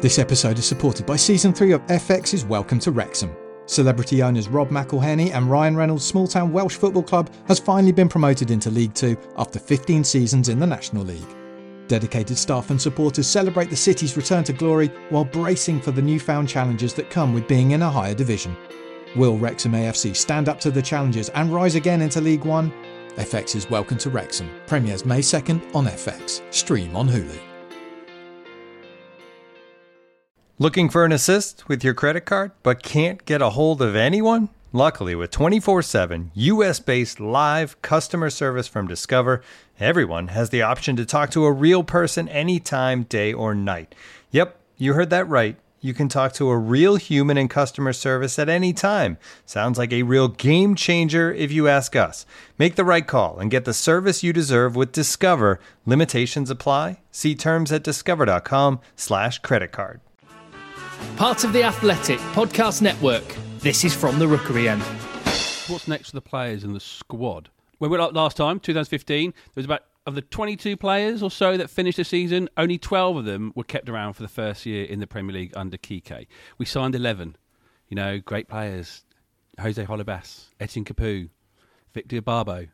This 0.00 0.18
episode 0.18 0.58
is 0.58 0.64
supported 0.64 1.04
by 1.04 1.16
season 1.16 1.52
three 1.52 1.72
of 1.72 1.84
FX's 1.86 2.46
Welcome 2.46 2.78
to 2.80 2.90
Wrexham. 2.90 3.36
Celebrity 3.66 4.22
owners 4.22 4.48
Rob 4.48 4.70
McElhenney 4.70 5.30
and 5.32 5.50
Ryan 5.50 5.76
Reynolds' 5.76 6.06
small 6.06 6.26
town 6.26 6.52
Welsh 6.52 6.76
football 6.76 7.02
club 7.02 7.30
has 7.46 7.60
finally 7.60 7.92
been 7.92 8.08
promoted 8.08 8.50
into 8.50 8.70
League 8.70 8.94
Two 8.94 9.16
after 9.36 9.58
15 9.58 10.02
seasons 10.02 10.48
in 10.48 10.58
the 10.58 10.66
National 10.66 11.04
League. 11.04 11.36
Dedicated 11.86 12.38
staff 12.38 12.70
and 12.70 12.80
supporters 12.80 13.26
celebrate 13.26 13.68
the 13.68 13.76
city's 13.76 14.16
return 14.16 14.42
to 14.44 14.52
glory 14.52 14.88
while 15.10 15.24
bracing 15.24 15.80
for 15.80 15.90
the 15.90 16.00
newfound 16.00 16.48
challenges 16.48 16.94
that 16.94 17.10
come 17.10 17.34
with 17.34 17.46
being 17.46 17.72
in 17.72 17.82
a 17.82 17.90
higher 17.90 18.14
division. 18.14 18.56
Will 19.16 19.36
Wrexham 19.36 19.72
AFC 19.72 20.14
stand 20.14 20.48
up 20.48 20.60
to 20.60 20.70
the 20.70 20.80
challenges 20.80 21.30
and 21.30 21.52
rise 21.52 21.74
again 21.74 22.00
into 22.00 22.20
League 22.20 22.44
One? 22.44 22.72
FX 23.16 23.56
is 23.56 23.68
Welcome 23.68 23.98
to 23.98 24.10
Wrexham. 24.10 24.48
Premieres 24.68 25.04
May 25.04 25.18
2nd 25.18 25.74
on 25.74 25.86
FX. 25.86 26.40
Stream 26.54 26.94
on 26.94 27.08
Hulu. 27.08 27.36
Looking 30.60 30.88
for 30.88 31.04
an 31.04 31.10
assist 31.10 31.68
with 31.68 31.82
your 31.82 31.94
credit 31.94 32.20
card 32.20 32.52
but 32.62 32.84
can't 32.84 33.24
get 33.24 33.42
a 33.42 33.50
hold 33.50 33.82
of 33.82 33.96
anyone? 33.96 34.48
Luckily, 34.72 35.16
with 35.16 35.32
24 35.32 35.82
7 35.82 36.30
US 36.34 36.78
based 36.78 37.18
live 37.18 37.82
customer 37.82 38.30
service 38.30 38.68
from 38.68 38.86
Discover, 38.86 39.42
everyone 39.80 40.28
has 40.28 40.50
the 40.50 40.62
option 40.62 40.94
to 40.94 41.04
talk 41.04 41.30
to 41.30 41.46
a 41.46 41.52
real 41.52 41.82
person 41.82 42.28
anytime, 42.28 43.02
day 43.02 43.32
or 43.32 43.56
night. 43.56 43.92
Yep, 44.30 44.56
you 44.76 44.92
heard 44.92 45.10
that 45.10 45.28
right. 45.28 45.56
You 45.82 45.94
can 45.94 46.08
talk 46.10 46.34
to 46.34 46.50
a 46.50 46.58
real 46.58 46.96
human 46.96 47.38
in 47.38 47.48
customer 47.48 47.94
service 47.94 48.38
at 48.38 48.50
any 48.50 48.74
time. 48.74 49.16
Sounds 49.46 49.78
like 49.78 49.92
a 49.92 50.02
real 50.02 50.28
game 50.28 50.74
changer 50.74 51.32
if 51.32 51.50
you 51.50 51.68
ask 51.68 51.96
us. 51.96 52.26
Make 52.58 52.74
the 52.74 52.84
right 52.84 53.06
call 53.06 53.38
and 53.38 53.50
get 53.50 53.64
the 53.64 53.72
service 53.72 54.22
you 54.22 54.34
deserve 54.34 54.76
with 54.76 54.92
Discover. 54.92 55.58
Limitations 55.86 56.50
apply. 56.50 57.00
See 57.10 57.34
terms 57.34 57.72
at 57.72 57.82
discover.com/slash 57.82 59.38
credit 59.38 59.72
card. 59.72 60.00
Part 61.16 61.44
of 61.44 61.54
the 61.54 61.62
Athletic 61.62 62.18
Podcast 62.34 62.82
Network. 62.82 63.24
This 63.60 63.82
is 63.82 63.94
from 63.94 64.18
the 64.18 64.28
Rookery 64.28 64.68
end. 64.68 64.82
What's 65.66 65.88
next 65.88 66.10
for 66.10 66.16
the 66.16 66.20
players 66.20 66.62
and 66.62 66.76
the 66.76 66.80
squad? 66.80 67.48
When 67.78 67.90
we 67.90 67.96
were 67.96 68.02
up 68.02 68.14
last 68.14 68.36
time, 68.36 68.60
2015, 68.60 69.30
there 69.30 69.42
was 69.54 69.64
about 69.64 69.84
of 70.06 70.14
the 70.14 70.22
22 70.22 70.76
players 70.76 71.22
or 71.22 71.30
so 71.30 71.56
that 71.56 71.70
finished 71.70 71.96
the 71.96 72.04
season, 72.04 72.48
only 72.56 72.78
12 72.78 73.18
of 73.18 73.24
them 73.24 73.52
were 73.54 73.64
kept 73.64 73.88
around 73.88 74.14
for 74.14 74.22
the 74.22 74.28
first 74.28 74.66
year 74.66 74.84
in 74.84 75.00
the 75.00 75.06
Premier 75.06 75.34
League 75.34 75.52
under 75.54 75.76
Quique. 75.76 76.26
We 76.58 76.66
signed 76.66 76.94
11. 76.94 77.36
You 77.88 77.96
know, 77.96 78.18
great 78.18 78.48
players. 78.48 79.04
Jose 79.60 79.84
Holebas, 79.84 80.46
Etienne 80.58 80.84
Capoue, 80.84 81.28
Victor 81.92 82.20
Ibarbo, 82.20 82.68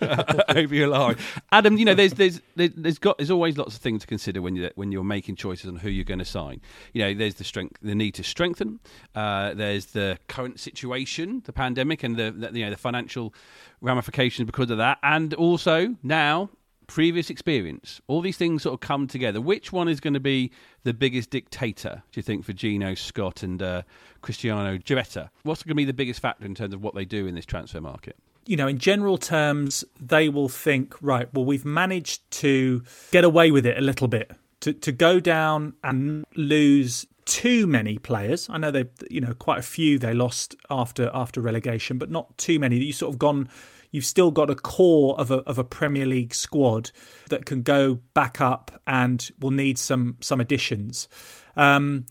over 0.48 0.74
your 0.74 0.88
line. 0.88 1.16
Adam, 1.52 1.76
you 1.78 1.84
know, 1.84 1.94
there's 1.94 2.14
there's 2.14 2.40
there's 2.56 2.98
got 2.98 3.18
there's 3.18 3.30
always 3.30 3.56
lots 3.56 3.76
of 3.76 3.82
things 3.82 4.02
to 4.02 4.06
consider 4.06 4.42
when 4.42 4.56
you 4.56 4.70
when 4.74 4.92
you're 4.92 5.04
making 5.04 5.36
choices 5.36 5.68
on 5.68 5.76
who 5.76 5.88
you're 5.88 6.04
going 6.04 6.18
to 6.18 6.24
sign. 6.24 6.60
You 6.92 7.02
know, 7.02 7.14
there's 7.14 7.34
the 7.34 7.44
strength, 7.44 7.78
the 7.82 7.94
need 7.94 8.12
to 8.12 8.24
strengthen. 8.24 8.80
Uh, 9.14 9.54
there's 9.54 9.86
the 9.86 10.18
current 10.28 10.60
situation, 10.60 11.42
the 11.44 11.52
pandemic, 11.52 12.02
and 12.02 12.16
the, 12.16 12.30
the 12.30 12.58
you 12.58 12.64
know 12.64 12.70
the 12.70 12.76
financial 12.76 13.34
ramifications 13.80 14.46
because 14.46 14.70
of 14.70 14.78
that, 14.78 14.98
and 15.02 15.34
also 15.34 15.96
now 16.02 16.50
previous 16.86 17.30
experience. 17.30 18.00
All 18.06 18.20
these 18.20 18.36
things 18.36 18.62
sort 18.62 18.74
of 18.74 18.80
come 18.80 19.06
together. 19.06 19.40
Which 19.40 19.72
one 19.72 19.88
is 19.88 20.00
going 20.00 20.14
to 20.14 20.20
be 20.20 20.50
the 20.82 20.94
biggest 20.94 21.30
dictator, 21.30 22.02
do 22.12 22.18
you 22.18 22.22
think, 22.22 22.44
for 22.44 22.52
Gino, 22.52 22.94
Scott, 22.94 23.42
and 23.42 23.62
uh, 23.62 23.82
Cristiano 24.22 24.78
Giaretta? 24.78 25.30
What's 25.42 25.62
going 25.62 25.70
to 25.70 25.74
be 25.74 25.84
the 25.84 25.92
biggest 25.92 26.20
factor 26.20 26.44
in 26.44 26.54
terms 26.54 26.74
of 26.74 26.82
what 26.82 26.94
they 26.94 27.04
do 27.04 27.26
in 27.26 27.34
this 27.34 27.46
transfer 27.46 27.80
market? 27.80 28.16
You 28.46 28.56
know, 28.56 28.66
in 28.68 28.78
general 28.78 29.18
terms, 29.18 29.84
they 30.00 30.28
will 30.28 30.48
think, 30.48 30.94
right, 31.00 31.32
well, 31.32 31.44
we've 31.44 31.64
managed 31.64 32.30
to 32.42 32.82
get 33.10 33.24
away 33.24 33.50
with 33.50 33.66
it 33.66 33.78
a 33.78 33.80
little 33.80 34.08
bit, 34.08 34.32
to, 34.60 34.72
to 34.72 34.92
go 34.92 35.20
down 35.20 35.74
and 35.82 36.24
lose 36.36 37.06
too 37.24 37.66
many 37.66 37.98
players. 37.98 38.48
I 38.50 38.58
know 38.58 38.70
they, 38.70 38.84
you 39.10 39.20
know, 39.20 39.34
quite 39.34 39.58
a 39.58 39.62
few 39.62 39.98
they 39.98 40.14
lost 40.14 40.54
after 40.70 41.10
after 41.14 41.40
relegation, 41.40 41.98
but 41.98 42.10
not 42.10 42.36
too 42.38 42.58
many. 42.58 42.76
You 42.76 42.92
sort 42.92 43.12
of 43.14 43.18
gone. 43.18 43.48
You've 43.90 44.04
still 44.04 44.30
got 44.30 44.50
a 44.50 44.54
core 44.54 45.18
of 45.18 45.30
a 45.30 45.36
of 45.44 45.58
a 45.58 45.64
Premier 45.64 46.06
League 46.06 46.34
squad 46.34 46.90
that 47.30 47.46
can 47.46 47.62
go 47.62 48.00
back 48.12 48.40
up 48.40 48.82
and 48.86 49.30
will 49.40 49.52
need 49.52 49.78
some 49.78 50.16
some 50.20 50.40
additions. 50.40 51.08
Um, 51.56 52.06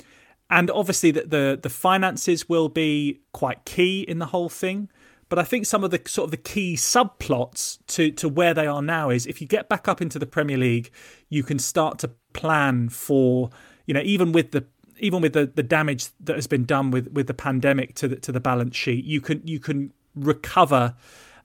and 0.50 0.72
obviously, 0.72 1.12
the, 1.12 1.22
the 1.22 1.60
the 1.62 1.70
finances 1.70 2.50
will 2.50 2.70
be 2.70 3.22
quite 3.34 3.66
key 3.66 4.02
in 4.02 4.20
the 4.20 4.28
whole 4.28 4.50
thing. 4.50 4.90
But 5.34 5.40
I 5.40 5.46
think 5.46 5.66
some 5.66 5.84
of 5.84 5.90
the 5.90 6.00
sort 6.06 6.26
of 6.26 6.30
the 6.30 6.38
key 6.38 6.76
subplots 6.76 7.80
to 7.88 8.12
to 8.12 8.30
where 8.30 8.54
they 8.54 8.68
are 8.68 8.84
now 8.84 9.10
is 9.10 9.26
if 9.26 9.42
you 9.42 9.48
get 9.48 9.68
back 9.68 9.88
up 9.88 10.00
into 10.00 10.20
the 10.20 10.28
Premier 10.28 10.58
League, 10.58 10.92
you 11.28 11.42
can 11.42 11.58
start 11.58 11.98
to 12.00 12.12
plan 12.34 12.90
for 12.90 13.50
you 13.88 13.96
know 13.96 14.02
even 14.04 14.32
with 14.32 14.52
the 14.52 14.64
even 15.00 15.24
with 15.24 15.34
the, 15.34 15.48
the 15.48 15.64
damage 15.64 16.10
that 16.20 16.36
has 16.36 16.46
been 16.46 16.66
done 16.66 16.92
with, 16.92 17.08
with 17.14 17.26
the 17.26 17.34
pandemic 17.34 17.96
to 17.96 18.08
the 18.08 18.18
to 18.18 18.32
the 18.32 18.40
balance 18.40 18.76
sheet, 18.76 19.06
you 19.06 19.22
can 19.22 19.42
you 19.44 19.60
can 19.60 19.92
recover 20.14 20.94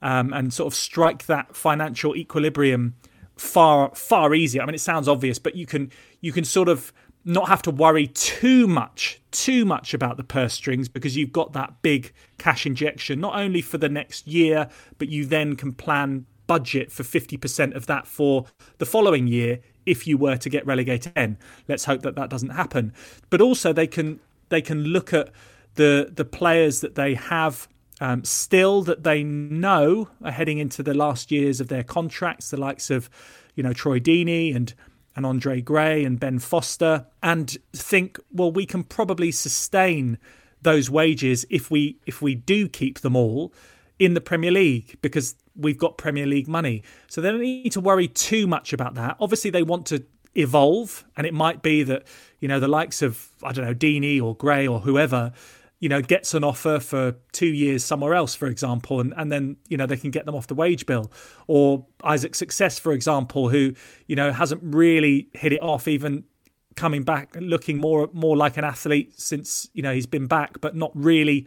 um, 0.02 0.34
and 0.34 0.52
sort 0.52 0.66
of 0.66 0.74
strike 0.74 1.24
that 1.24 1.56
financial 1.56 2.14
equilibrium 2.14 2.94
far 3.36 3.94
far 3.94 4.34
easier. 4.34 4.60
I 4.60 4.66
mean, 4.66 4.74
it 4.74 4.82
sounds 4.82 5.08
obvious, 5.08 5.38
but 5.38 5.56
you 5.56 5.64
can 5.64 5.90
you 6.20 6.32
can 6.32 6.44
sort 6.44 6.68
of 6.68 6.92
not 7.28 7.48
have 7.48 7.62
to 7.62 7.70
worry 7.70 8.06
too 8.06 8.66
much, 8.66 9.20
too 9.30 9.64
much 9.64 9.92
about 9.92 10.16
the 10.16 10.24
purse 10.24 10.54
strings 10.54 10.88
because 10.88 11.16
you've 11.16 11.32
got 11.32 11.52
that 11.52 11.82
big 11.82 12.12
cash 12.38 12.66
injection, 12.66 13.20
not 13.20 13.38
only 13.38 13.60
for 13.60 13.78
the 13.78 13.88
next 13.88 14.26
year, 14.26 14.68
but 14.96 15.08
you 15.08 15.26
then 15.26 15.54
can 15.54 15.72
plan 15.72 16.26
budget 16.46 16.90
for 16.90 17.02
50% 17.02 17.74
of 17.76 17.86
that 17.86 18.06
for 18.06 18.46
the 18.78 18.86
following 18.86 19.26
year 19.26 19.60
if 19.84 20.06
you 20.06 20.16
were 20.16 20.36
to 20.36 20.48
get 20.48 20.66
relegated 20.66 21.12
again. 21.12 21.38
Let's 21.68 21.84
hope 21.84 22.02
that 22.02 22.14
that 22.16 22.30
doesn't 22.30 22.50
happen. 22.50 22.92
But 23.30 23.40
also 23.40 23.72
they 23.72 23.86
can 23.86 24.20
they 24.48 24.62
can 24.62 24.84
look 24.84 25.12
at 25.12 25.30
the 25.74 26.10
the 26.12 26.24
players 26.24 26.80
that 26.80 26.94
they 26.94 27.14
have 27.14 27.68
um, 28.00 28.24
still 28.24 28.82
that 28.82 29.02
they 29.02 29.22
know 29.22 30.08
are 30.22 30.30
heading 30.30 30.58
into 30.58 30.82
the 30.82 30.94
last 30.94 31.30
years 31.30 31.60
of 31.60 31.68
their 31.68 31.82
contracts, 31.82 32.50
the 32.50 32.56
likes 32.56 32.90
of 32.90 33.10
you 33.54 33.62
know 33.62 33.72
Troy 33.72 33.98
Deeney 33.98 34.54
and 34.54 34.74
and 35.18 35.26
Andre 35.26 35.60
Gray 35.60 36.04
and 36.04 36.20
Ben 36.20 36.38
Foster, 36.38 37.04
and 37.24 37.58
think, 37.72 38.20
well, 38.30 38.52
we 38.52 38.64
can 38.64 38.84
probably 38.84 39.32
sustain 39.32 40.16
those 40.62 40.88
wages 40.88 41.44
if 41.50 41.72
we 41.72 41.98
if 42.06 42.22
we 42.22 42.36
do 42.36 42.68
keep 42.68 43.00
them 43.00 43.16
all 43.16 43.52
in 43.98 44.14
the 44.14 44.20
Premier 44.20 44.52
League 44.52 44.96
because 45.02 45.34
we've 45.56 45.76
got 45.76 45.98
Premier 45.98 46.24
League 46.24 46.46
money. 46.46 46.84
So 47.08 47.20
they 47.20 47.32
don't 47.32 47.40
need 47.40 47.72
to 47.72 47.80
worry 47.80 48.06
too 48.06 48.46
much 48.46 48.72
about 48.72 48.94
that. 48.94 49.16
Obviously, 49.18 49.50
they 49.50 49.64
want 49.64 49.86
to 49.86 50.04
evolve, 50.36 51.04
and 51.16 51.26
it 51.26 51.34
might 51.34 51.62
be 51.62 51.82
that 51.82 52.04
you 52.38 52.46
know 52.46 52.60
the 52.60 52.68
likes 52.68 53.02
of 53.02 53.32
I 53.42 53.50
don't 53.50 53.64
know 53.64 53.74
Deeney 53.74 54.22
or 54.22 54.36
Gray 54.36 54.68
or 54.68 54.78
whoever 54.78 55.32
you 55.80 55.88
know, 55.88 56.02
gets 56.02 56.34
an 56.34 56.42
offer 56.42 56.80
for 56.80 57.14
two 57.32 57.46
years 57.46 57.84
somewhere 57.84 58.14
else, 58.14 58.34
for 58.34 58.46
example, 58.46 59.00
and, 59.00 59.14
and 59.16 59.30
then, 59.30 59.56
you 59.68 59.76
know, 59.76 59.86
they 59.86 59.96
can 59.96 60.10
get 60.10 60.26
them 60.26 60.34
off 60.34 60.48
the 60.48 60.54
wage 60.54 60.86
bill. 60.86 61.12
Or 61.46 61.86
Isaac 62.02 62.34
Success, 62.34 62.78
for 62.78 62.92
example, 62.92 63.48
who, 63.48 63.74
you 64.06 64.16
know, 64.16 64.32
hasn't 64.32 64.62
really 64.64 65.28
hit 65.34 65.52
it 65.52 65.62
off, 65.62 65.86
even 65.86 66.24
coming 66.74 67.02
back 67.02 67.36
looking 67.40 67.76
more 67.78 68.08
more 68.12 68.36
like 68.36 68.56
an 68.56 68.64
athlete 68.64 69.18
since, 69.18 69.68
you 69.72 69.82
know, 69.82 69.92
he's 69.92 70.06
been 70.06 70.26
back, 70.26 70.60
but 70.60 70.76
not 70.76 70.92
really 70.94 71.46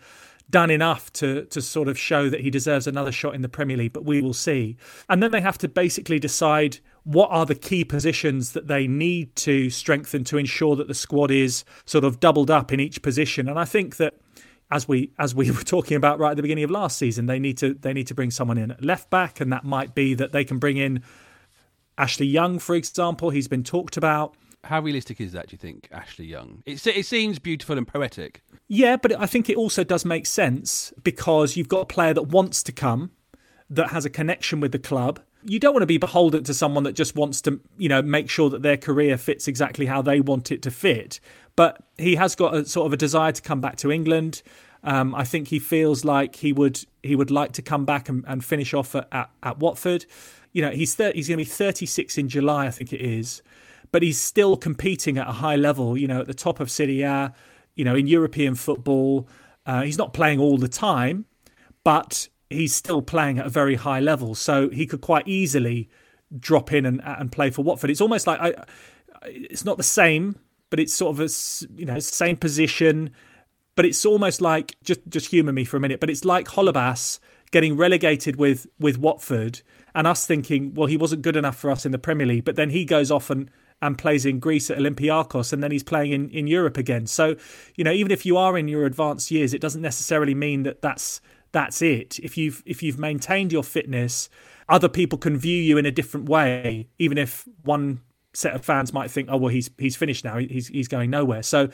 done 0.49 0.69
enough 0.69 1.11
to 1.13 1.45
to 1.45 1.61
sort 1.61 1.87
of 1.87 1.97
show 1.97 2.29
that 2.29 2.41
he 2.41 2.49
deserves 2.49 2.87
another 2.87 3.11
shot 3.11 3.35
in 3.35 3.41
the 3.41 3.49
Premier 3.49 3.77
League, 3.77 3.93
but 3.93 4.05
we 4.05 4.21
will 4.21 4.33
see. 4.33 4.77
And 5.09 5.21
then 5.21 5.31
they 5.31 5.41
have 5.41 5.57
to 5.59 5.67
basically 5.67 6.19
decide 6.19 6.79
what 7.03 7.29
are 7.31 7.45
the 7.45 7.55
key 7.55 7.83
positions 7.83 8.51
that 8.51 8.67
they 8.67 8.87
need 8.87 9.35
to 9.35 9.69
strengthen 9.69 10.23
to 10.25 10.37
ensure 10.37 10.75
that 10.75 10.87
the 10.87 10.93
squad 10.93 11.31
is 11.31 11.63
sort 11.85 12.03
of 12.03 12.19
doubled 12.19 12.51
up 12.51 12.71
in 12.71 12.79
each 12.79 13.01
position. 13.01 13.49
And 13.49 13.57
I 13.57 13.65
think 13.65 13.97
that 13.97 14.15
as 14.69 14.87
we 14.87 15.11
as 15.17 15.33
we 15.35 15.49
were 15.51 15.63
talking 15.63 15.97
about 15.97 16.19
right 16.19 16.31
at 16.31 16.37
the 16.37 16.43
beginning 16.43 16.63
of 16.63 16.71
last 16.71 16.97
season, 16.97 17.25
they 17.25 17.39
need 17.39 17.57
to 17.57 17.73
they 17.73 17.93
need 17.93 18.07
to 18.07 18.13
bring 18.13 18.31
someone 18.31 18.57
in 18.57 18.71
at 18.71 18.83
left 18.83 19.09
back, 19.09 19.41
and 19.41 19.51
that 19.51 19.63
might 19.63 19.95
be 19.95 20.13
that 20.13 20.31
they 20.31 20.43
can 20.43 20.59
bring 20.59 20.77
in 20.77 21.03
Ashley 21.97 22.27
Young, 22.27 22.59
for 22.59 22.75
example. 22.75 23.29
He's 23.29 23.47
been 23.47 23.63
talked 23.63 23.97
about. 23.97 24.35
How 24.63 24.79
realistic 24.79 25.19
is 25.19 25.31
that? 25.31 25.47
Do 25.47 25.55
you 25.55 25.57
think 25.57 25.87
Ashley 25.91 26.25
Young? 26.25 26.61
It, 26.67 26.85
it 26.85 27.07
seems 27.07 27.39
beautiful 27.39 27.79
and 27.79 27.87
poetic. 27.87 28.43
Yeah, 28.67 28.95
but 28.95 29.19
I 29.19 29.25
think 29.25 29.49
it 29.49 29.57
also 29.57 29.83
does 29.83 30.05
make 30.05 30.27
sense 30.27 30.93
because 31.03 31.57
you've 31.57 31.67
got 31.67 31.81
a 31.81 31.85
player 31.85 32.13
that 32.13 32.27
wants 32.27 32.61
to 32.63 32.71
come, 32.71 33.09
that 33.71 33.89
has 33.89 34.05
a 34.05 34.09
connection 34.09 34.59
with 34.59 34.71
the 34.71 34.79
club, 34.79 35.19
you 35.43 35.59
don't 35.59 35.73
want 35.73 35.81
to 35.81 35.87
be 35.87 35.97
beholden 35.97 36.43
to 36.43 36.53
someone 36.53 36.83
that 36.83 36.93
just 36.93 37.15
wants 37.15 37.41
to, 37.41 37.59
you 37.77 37.89
know, 37.89 38.01
make 38.01 38.29
sure 38.29 38.49
that 38.49 38.61
their 38.61 38.77
career 38.77 39.17
fits 39.17 39.47
exactly 39.47 39.85
how 39.85 40.01
they 40.01 40.19
want 40.19 40.51
it 40.51 40.61
to 40.63 40.71
fit. 40.71 41.19
But 41.55 41.83
he 41.97 42.15
has 42.15 42.35
got 42.35 42.55
a 42.55 42.65
sort 42.65 42.87
of 42.87 42.93
a 42.93 42.97
desire 42.97 43.31
to 43.31 43.41
come 43.41 43.61
back 43.61 43.77
to 43.77 43.91
England. 43.91 44.41
Um, 44.83 45.13
I 45.13 45.23
think 45.23 45.49
he 45.49 45.59
feels 45.59 46.03
like 46.03 46.37
he 46.37 46.53
would 46.53 46.83
he 47.03 47.15
would 47.15 47.31
like 47.31 47.51
to 47.53 47.61
come 47.61 47.85
back 47.85 48.09
and, 48.09 48.23
and 48.27 48.43
finish 48.43 48.73
off 48.73 48.95
at, 48.95 49.07
at, 49.11 49.29
at, 49.43 49.59
Watford. 49.59 50.05
You 50.53 50.63
know, 50.63 50.71
he's 50.71 50.95
30, 50.95 51.17
he's 51.17 51.27
going 51.27 51.37
to 51.37 51.45
be 51.45 51.49
36 51.49 52.17
in 52.17 52.29
July, 52.29 52.67
I 52.67 52.71
think 52.71 52.91
it 52.91 53.01
is, 53.01 53.41
but 53.91 54.03
he's 54.03 54.19
still 54.19 54.57
competing 54.57 55.17
at 55.17 55.27
a 55.27 55.33
high 55.33 55.55
level. 55.55 55.97
You 55.97 56.07
know, 56.07 56.21
at 56.21 56.27
the 56.27 56.33
top 56.33 56.59
of 56.59 56.71
Serie 56.71 57.01
A. 57.01 57.33
You 57.75 57.85
know, 57.85 57.95
in 57.95 58.05
European 58.05 58.55
football, 58.55 59.29
uh, 59.65 59.83
he's 59.83 59.97
not 59.97 60.13
playing 60.13 60.39
all 60.39 60.57
the 60.57 60.67
time, 60.67 61.25
but 61.83 62.27
he's 62.51 62.73
still 62.73 63.01
playing 63.01 63.39
at 63.39 63.45
a 63.45 63.49
very 63.49 63.75
high 63.75 63.99
level, 63.99 64.35
so 64.35 64.69
he 64.69 64.85
could 64.85 65.01
quite 65.01 65.27
easily 65.27 65.89
drop 66.37 66.71
in 66.71 66.85
and 66.85 67.01
and 67.03 67.31
play 67.31 67.49
for 67.49 67.63
Watford. 67.63 67.89
It's 67.89 68.01
almost 68.01 68.27
like 68.27 68.39
I, 68.39 68.63
it's 69.25 69.65
not 69.65 69.77
the 69.77 69.83
same, 69.83 70.35
but 70.69 70.79
it's 70.79 70.93
sort 70.93 71.15
of 71.15 71.19
a 71.19 71.29
you 71.75 71.85
know 71.85 71.99
same 71.99 72.37
position, 72.37 73.11
but 73.75 73.85
it's 73.85 74.05
almost 74.05 74.41
like 74.41 74.75
just 74.83 75.01
just 75.09 75.27
humour 75.27 75.51
me 75.51 75.65
for 75.65 75.77
a 75.77 75.79
minute. 75.79 75.99
But 75.99 76.09
it's 76.09 76.25
like 76.25 76.47
Holebas 76.47 77.19
getting 77.51 77.77
relegated 77.77 78.37
with 78.37 78.67
with 78.79 78.97
Watford 78.97 79.61
and 79.93 80.07
us 80.07 80.25
thinking, 80.25 80.73
well, 80.73 80.87
he 80.87 80.97
wasn't 80.97 81.21
good 81.21 81.35
enough 81.35 81.57
for 81.57 81.69
us 81.69 81.85
in 81.85 81.91
the 81.91 81.99
Premier 81.99 82.25
League, 82.25 82.45
but 82.45 82.55
then 82.55 82.69
he 82.69 82.85
goes 82.85 83.11
off 83.11 83.29
and 83.29 83.49
and 83.81 83.97
plays 83.97 84.25
in 84.25 84.39
Greece 84.39 84.69
at 84.69 84.77
Olympiakos, 84.77 85.51
and 85.51 85.63
then 85.63 85.71
he's 85.71 85.83
playing 85.83 86.11
in, 86.11 86.29
in 86.29 86.47
Europe 86.47 86.77
again. 86.77 87.07
So, 87.07 87.35
you 87.75 87.83
know, 87.83 87.91
even 87.91 88.11
if 88.11 88.25
you 88.25 88.37
are 88.37 88.57
in 88.57 88.67
your 88.67 88.85
advanced 88.85 89.31
years, 89.31 89.53
it 89.53 89.61
doesn't 89.61 89.81
necessarily 89.81 90.35
mean 90.35 90.63
that 90.63 90.81
that's 90.81 91.19
that's 91.51 91.81
it. 91.81 92.19
If 92.19 92.37
you've 92.37 92.63
if 92.65 92.81
you've 92.81 92.99
maintained 92.99 93.51
your 93.51 93.63
fitness, 93.63 94.29
other 94.69 94.89
people 94.89 95.17
can 95.17 95.37
view 95.37 95.61
you 95.61 95.77
in 95.77 95.85
a 95.85 95.91
different 95.91 96.29
way, 96.29 96.87
even 96.97 97.17
if 97.17 97.47
one 97.63 98.01
set 98.33 98.53
of 98.53 98.63
fans 98.63 98.93
might 98.93 99.11
think, 99.11 99.29
oh 99.31 99.37
well, 99.37 99.49
he's 99.49 99.69
he's 99.77 99.95
finished 99.95 100.23
now, 100.23 100.37
he's 100.37 100.67
he's 100.67 100.87
going 100.87 101.09
nowhere. 101.09 101.43
So, 101.43 101.69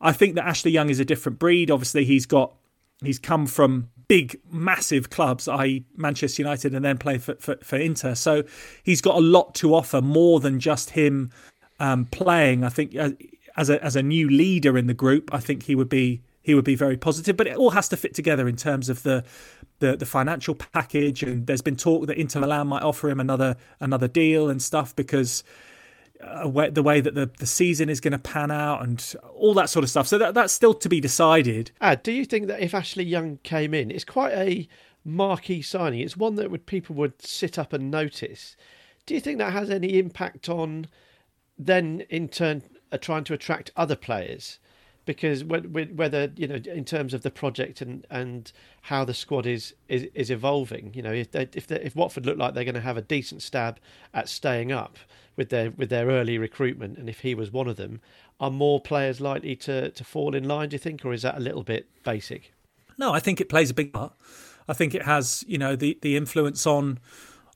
I 0.00 0.12
think 0.12 0.34
that 0.34 0.44
Ashley 0.44 0.70
Young 0.70 0.90
is 0.90 1.00
a 1.00 1.04
different 1.04 1.38
breed. 1.38 1.70
Obviously, 1.70 2.04
he's 2.04 2.26
got 2.26 2.54
he's 3.02 3.18
come 3.18 3.46
from 3.46 3.90
big, 4.08 4.38
massive 4.50 5.10
clubs, 5.10 5.48
i.e., 5.48 5.84
Manchester 5.96 6.42
United, 6.42 6.74
and 6.74 6.84
then 6.84 6.98
play 6.98 7.18
for, 7.18 7.34
for, 7.36 7.56
for, 7.62 7.76
Inter. 7.76 8.14
So 8.14 8.44
he's 8.82 9.00
got 9.00 9.16
a 9.16 9.20
lot 9.20 9.54
to 9.56 9.74
offer 9.74 10.02
more 10.02 10.40
than 10.40 10.60
just 10.60 10.90
him 10.90 11.30
um, 11.80 12.04
playing. 12.06 12.64
I 12.64 12.68
think 12.68 12.94
uh, 12.96 13.10
as 13.56 13.70
a 13.70 13.82
as 13.82 13.96
a 13.96 14.02
new 14.02 14.28
leader 14.28 14.76
in 14.76 14.86
the 14.86 14.94
group, 14.94 15.32
I 15.32 15.40
think 15.40 15.64
he 15.64 15.74
would 15.74 15.88
be 15.88 16.20
he 16.44 16.54
would 16.54 16.64
be 16.64 16.76
very 16.76 16.96
positive. 16.96 17.36
But 17.36 17.48
it 17.48 17.56
all 17.56 17.70
has 17.70 17.88
to 17.88 17.96
fit 17.96 18.14
together 18.14 18.46
in 18.46 18.54
terms 18.54 18.88
of 18.88 19.02
the 19.02 19.24
the, 19.80 19.96
the 19.96 20.06
financial 20.06 20.54
package. 20.54 21.24
And 21.24 21.46
there's 21.48 21.62
been 21.62 21.76
talk 21.76 22.06
that 22.06 22.16
Inter 22.16 22.40
Milan 22.40 22.68
might 22.68 22.82
offer 22.82 23.10
him 23.10 23.18
another 23.18 23.56
another 23.80 24.06
deal 24.06 24.48
and 24.48 24.62
stuff 24.62 24.94
because 24.94 25.42
uh, 26.22 26.70
the 26.70 26.82
way 26.82 27.00
that 27.00 27.14
the, 27.14 27.30
the 27.38 27.46
season 27.46 27.88
is 27.88 28.00
going 28.00 28.12
to 28.12 28.18
pan 28.18 28.50
out 28.50 28.82
and 28.82 29.14
all 29.34 29.54
that 29.54 29.68
sort 29.68 29.82
of 29.82 29.90
stuff. 29.90 30.06
So 30.06 30.18
that 30.18 30.34
that's 30.34 30.52
still 30.52 30.74
to 30.74 30.88
be 30.88 31.00
decided. 31.00 31.72
Ad, 31.80 32.04
do 32.04 32.12
you 32.12 32.24
think 32.24 32.46
that 32.46 32.60
if 32.60 32.74
Ashley 32.74 33.04
Young 33.04 33.38
came 33.42 33.74
in, 33.74 33.90
it's 33.90 34.04
quite 34.04 34.32
a 34.32 34.68
marquee 35.04 35.62
signing. 35.62 36.00
It's 36.00 36.16
one 36.16 36.36
that 36.36 36.50
would 36.50 36.66
people 36.66 36.96
would 36.96 37.20
sit 37.20 37.58
up 37.58 37.72
and 37.72 37.90
notice. 37.90 38.56
Do 39.06 39.14
you 39.14 39.20
think 39.20 39.38
that 39.38 39.52
has 39.52 39.70
any 39.70 39.98
impact 39.98 40.48
on 40.48 40.88
then 41.58 42.04
in 42.08 42.28
turn 42.28 42.62
uh, 42.90 42.98
trying 42.98 43.24
to 43.24 43.34
attract 43.34 43.70
other 43.76 43.96
players? 43.96 44.58
Because 45.06 45.44
whether 45.44 46.32
you 46.34 46.48
know 46.48 46.54
in 46.54 46.84
terms 46.84 47.12
of 47.12 47.22
the 47.22 47.30
project 47.30 47.82
and, 47.82 48.06
and 48.10 48.50
how 48.82 49.04
the 49.04 49.12
squad 49.12 49.46
is, 49.46 49.74
is, 49.86 50.08
is 50.14 50.30
evolving, 50.30 50.92
you 50.94 51.02
know 51.02 51.12
if 51.12 51.30
they, 51.30 51.48
if 51.52 51.66
they, 51.66 51.76
if 51.80 51.94
Watford 51.94 52.24
look 52.24 52.38
like 52.38 52.54
they're 52.54 52.64
going 52.64 52.74
to 52.74 52.80
have 52.80 52.96
a 52.96 53.02
decent 53.02 53.42
stab 53.42 53.78
at 54.14 54.30
staying 54.30 54.72
up, 54.72 54.96
with 55.36 55.50
their 55.50 55.70
with 55.70 55.90
their 55.90 56.06
early 56.06 56.38
recruitment, 56.38 56.98
and 56.98 57.08
if 57.08 57.20
he 57.20 57.34
was 57.34 57.52
one 57.52 57.68
of 57.68 57.76
them, 57.76 58.00
are 58.40 58.50
more 58.50 58.80
players 58.80 59.20
likely 59.20 59.56
to 59.56 59.90
to 59.90 60.04
fall 60.04 60.34
in 60.34 60.44
line? 60.44 60.68
Do 60.68 60.74
you 60.74 60.78
think, 60.78 61.04
or 61.04 61.12
is 61.12 61.22
that 61.22 61.36
a 61.36 61.40
little 61.40 61.62
bit 61.62 61.86
basic? 62.02 62.52
No, 62.98 63.12
I 63.12 63.20
think 63.20 63.40
it 63.40 63.48
plays 63.48 63.70
a 63.70 63.74
big 63.74 63.92
part. 63.92 64.12
I 64.68 64.72
think 64.72 64.94
it 64.94 65.02
has, 65.02 65.44
you 65.46 65.58
know, 65.58 65.76
the 65.76 65.98
the 66.02 66.16
influence 66.16 66.66
on 66.66 66.98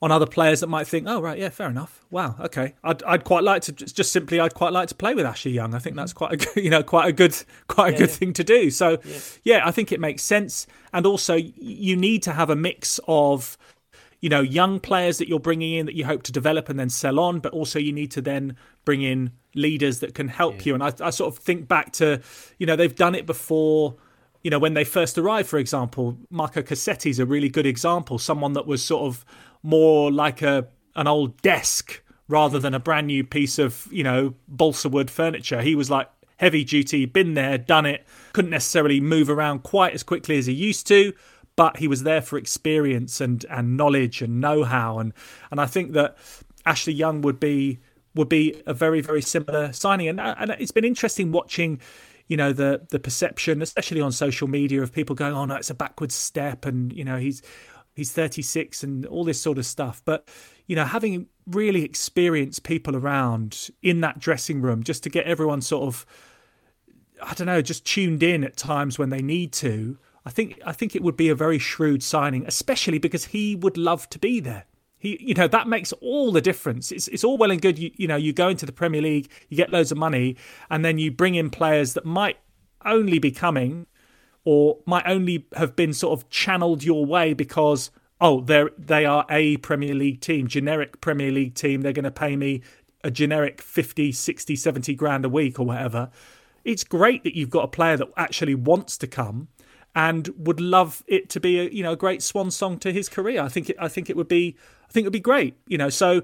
on 0.01 0.13
other 0.13 0.27
players 0.27 0.61
that 0.61 0.69
might 0.69 0.87
think, 0.87 1.07
oh 1.09 1.21
right, 1.21 1.39
yeah, 1.39 1.49
fair 1.49 1.69
enough. 1.69 2.05
Wow, 2.11 2.37
okay, 2.41 2.75
I'd 2.85 3.03
I'd 3.03 3.25
quite 3.25 3.43
like 3.43 3.63
to 3.63 3.73
just, 3.73 4.13
simply 4.13 4.39
I'd 4.39 4.55
quite 4.55 4.73
like 4.73 4.89
to 4.89 4.95
play 4.95 5.15
with 5.15 5.27
Ashley 5.27 5.53
Young. 5.53 5.75
I 5.75 5.79
think 5.79 5.93
mm-hmm. 5.93 6.01
that's 6.01 6.13
quite 6.13 6.33
a 6.33 6.37
good, 6.37 6.57
you 6.65 6.71
know 6.71 6.83
quite 6.83 7.09
a 7.09 7.13
good 7.13 7.37
quite 7.67 7.89
a 7.89 7.93
yeah, 7.93 7.99
good 7.99 8.11
yeah. 8.11 8.17
thing 8.17 8.33
to 8.35 8.45
do. 8.45 8.71
So 8.71 8.99
yeah. 9.05 9.19
yeah, 9.43 9.61
I 9.65 9.71
think 9.71 9.93
it 9.93 10.01
makes 10.01 10.23
sense, 10.23 10.67
and 10.93 11.05
also 11.05 11.35
you 11.37 11.97
need 11.97 12.23
to 12.25 12.33
have 12.33 12.51
a 12.51 12.57
mix 12.57 13.01
of 13.09 13.59
you 14.21 14.29
know 14.29 14.41
young 14.41 14.81
players 14.81 15.19
that 15.19 15.29
you're 15.29 15.41
bringing 15.41 15.75
in 15.75 15.87
that 15.87 15.95
you 15.95 16.05
hope 16.05 16.23
to 16.25 16.33
develop 16.33 16.69
and 16.69 16.79
then 16.79 16.91
sell 16.91 17.19
on 17.21 17.41
but 17.41 17.53
also 17.53 17.79
you 17.79 17.93
need 17.93 18.11
to 18.11 18.21
then 18.21 18.57
bring 18.85 19.03
in 19.03 19.31
leaders 19.55 20.01
that 20.01 20.15
can 20.15 20.29
help 20.29 20.67
you 20.67 20.75
and 20.75 20.83
I, 20.83 20.93
I, 21.01 21.11
sort 21.11 21.33
of 21.33 21.39
think 21.43 21.69
back 21.69 21.93
to 21.95 22.21
you 22.59 22.67
know 22.67 22.77
they've 22.77 22.95
done 22.95 23.15
it 23.15 23.27
before 23.27 23.97
you 24.43 24.51
know 24.51 24.59
when 24.59 24.75
they 24.75 24.85
first 24.85 25.19
arrived 25.19 25.49
for 25.49 25.59
example 25.59 26.19
marco 26.31 26.63
cassetti 26.63 27.11
is 27.11 27.19
a 27.19 27.27
really 27.27 27.49
good 27.49 27.67
example 27.67 28.19
someone 28.19 28.55
that 28.55 28.67
was 28.67 28.85
sort 28.85 29.03
of 29.03 29.25
more 29.63 30.11
like 30.11 30.43
a 30.43 30.69
an 30.97 31.07
old 31.07 31.41
desk 31.43 32.03
rather 32.27 32.59
than 32.59 32.75
a 32.75 32.81
brand 32.81 33.07
new 33.07 33.25
piece 33.25 33.59
of 33.59 33.87
you 33.91 34.03
know 34.03 34.35
balsa 34.47 34.89
wood 34.89 35.11
furniture. 35.11 35.63
He 35.63 35.75
was 35.75 35.91
like 35.91 36.09
heavy 36.37 36.63
duty 36.63 37.05
been 37.05 37.35
there 37.35 37.59
done 37.59 37.85
it 37.85 38.07
couldn't 38.33 38.53
necessarily 38.53 39.01
move 39.01 39.29
around 39.29 39.65
quite 39.65 39.93
as 39.93 40.05
quickly 40.05 40.39
as 40.39 40.47
he 40.47 40.53
used 40.53 40.87
to 40.87 41.13
but 41.59 41.79
he 41.79 41.89
was 41.89 42.05
there 42.05 42.23
for 42.23 42.39
experience 42.39 43.21
and 43.21 43.45
and 43.51 43.77
knowledge 43.77 44.23
and 44.23 44.41
know-how. 44.41 45.01
And 45.01 45.13
and 45.51 45.61
I 45.61 45.67
think 45.67 45.93
that 45.93 46.17
Ashley 46.65 46.93
Young 46.93 47.21
would 47.23 47.41
be 47.41 47.81
would 48.15 48.29
be 48.29 48.63
a 48.65 48.73
very 48.73 49.01
very 49.01 49.21
similar 49.21 49.73
signing. 49.73 50.09
And 50.09 50.21
and 50.21 50.53
it's 50.53 50.71
been 50.71 50.85
interesting 50.85 51.33
watching 51.33 51.81
you 52.29 52.37
know 52.37 52.53
the 52.53 52.87
the 52.91 53.01
perception 53.01 53.61
especially 53.61 54.01
on 54.01 54.13
social 54.13 54.47
media 54.47 54.83
of 54.83 54.93
people 54.93 55.17
going 55.17 55.33
oh 55.35 55.47
no 55.47 55.57
it's 55.57 55.71
a 55.71 55.75
backward 55.75 56.13
step 56.13 56.67
and 56.67 56.93
you 56.93 57.03
know 57.03 57.17
he's 57.17 57.43
he's 57.99 58.13
36 58.13 58.83
and 58.83 59.05
all 59.07 59.25
this 59.25 59.41
sort 59.41 59.59
of 59.59 59.67
stuff 59.67 60.03
but 60.05 60.29
you 60.67 60.75
know 60.75 60.85
having 60.85 61.27
really 61.47 61.85
experienced 61.85 62.63
people 62.63 62.97
around 62.97 63.71
in 63.83 64.01
that 64.01 64.19
dressing 64.19 64.63
room 64.63 64.83
just 64.83 65.03
to 65.03 65.11
get 65.11 65.27
everyone 65.27 65.61
sort 65.61 65.85
of 65.85 66.07
I 67.23 67.35
don't 67.35 67.47
know 67.47 67.61
just 67.61 67.85
tuned 67.85 68.23
in 68.23 68.45
at 68.45 68.57
times 68.57 68.99
when 68.99 69.11
they 69.11 69.23
need 69.23 69.53
to 69.55 69.99
I 70.29 70.31
think 70.31 70.61
I 70.67 70.73
think 70.73 70.95
it 70.95 71.03
would 71.03 71.17
be 71.17 71.31
a 71.31 71.35
very 71.35 71.59
shrewd 71.59 72.03
signing, 72.03 72.45
especially 72.47 72.99
because 72.99 73.25
he 73.25 73.57
would 73.57 73.79
love 73.79 74.11
to 74.11 74.19
be 74.19 74.41
there. 74.41 74.65
He, 74.99 75.17
you 75.21 75.33
know, 75.33 75.49
that 75.49 75.67
makes 75.67 75.93
all 75.95 76.33
the 76.33 76.43
difference. 76.43 76.93
It's 76.93 77.09
it's 77.09 77.25
all 77.25 77.39
well 77.39 77.51
and 77.51 77.63
good. 77.63 77.79
You, 77.79 77.91
you 77.97 78.07
know, 78.07 78.17
you 78.17 78.35
go 78.35 78.49
into 78.49 78.67
the 78.67 78.73
Premier 78.73 79.01
League, 79.01 79.31
you 79.49 79.57
get 79.57 79.73
loads 79.73 79.91
of 79.91 79.97
money, 79.97 80.37
and 80.69 80.85
then 80.85 80.99
you 80.99 81.11
bring 81.11 81.35
in 81.35 81.49
players 81.49 81.95
that 81.95 82.05
might 82.05 82.37
only 82.85 83.19
be 83.19 83.31
coming, 83.31 83.87
or 84.51 84.79
might 84.87 85.07
only 85.07 85.47
have 85.57 85.77
been 85.77 85.93
sort 85.93 86.19
of 86.19 86.31
channeled 86.31 86.83
your 86.83 87.05
way 87.05 87.35
because 87.35 87.91
oh, 88.19 88.41
they're 88.41 88.71
they 88.79 89.05
are 89.05 89.27
a 89.29 89.59
Premier 89.59 89.95
League 89.95 90.23
team, 90.23 90.47
generic 90.47 91.03
Premier 91.03 91.31
League 91.31 91.55
team. 91.55 91.83
They're 91.83 91.93
going 91.93 92.07
to 92.07 92.11
pay 92.11 92.35
me 92.35 92.63
a 93.05 93.11
generic 93.11 93.61
50, 93.61 94.11
60, 94.11 94.57
70 94.57 94.95
grand 94.95 95.27
a 95.27 95.29
week 95.29 95.61
or 95.61 95.67
whatever. 95.67 96.09
It's 96.65 96.83
great 96.83 97.25
that 97.25 97.37
you've 97.37 97.51
got 97.51 97.65
a 97.65 97.69
player 97.69 97.99
that 97.99 98.09
actually 98.17 98.55
wants 98.55 98.97
to 98.99 99.07
come 99.07 99.49
and 99.95 100.31
would 100.39 100.61
love 100.61 101.05
it 101.07 101.29
to 101.29 101.41
be 101.41 101.61
a 101.61 101.69
you 101.69 101.83
know 101.83 101.93
a 101.93 101.97
great 101.97 102.23
swan 102.23 102.51
song 102.51 102.79
to 102.79 102.91
his 102.91 103.11
career. 103.11 103.43
I 103.43 103.49
think 103.51 103.69
it, 103.69 103.77
I 103.79 103.89
think 103.89 104.09
it 104.09 104.17
would 104.17 104.29
be 104.29 104.57
I 104.89 104.93
think 104.93 105.05
it 105.05 105.09
would 105.09 105.13
be 105.13 105.21
great. 105.21 105.59
You 105.67 105.77
know, 105.77 105.91
so 105.91 106.23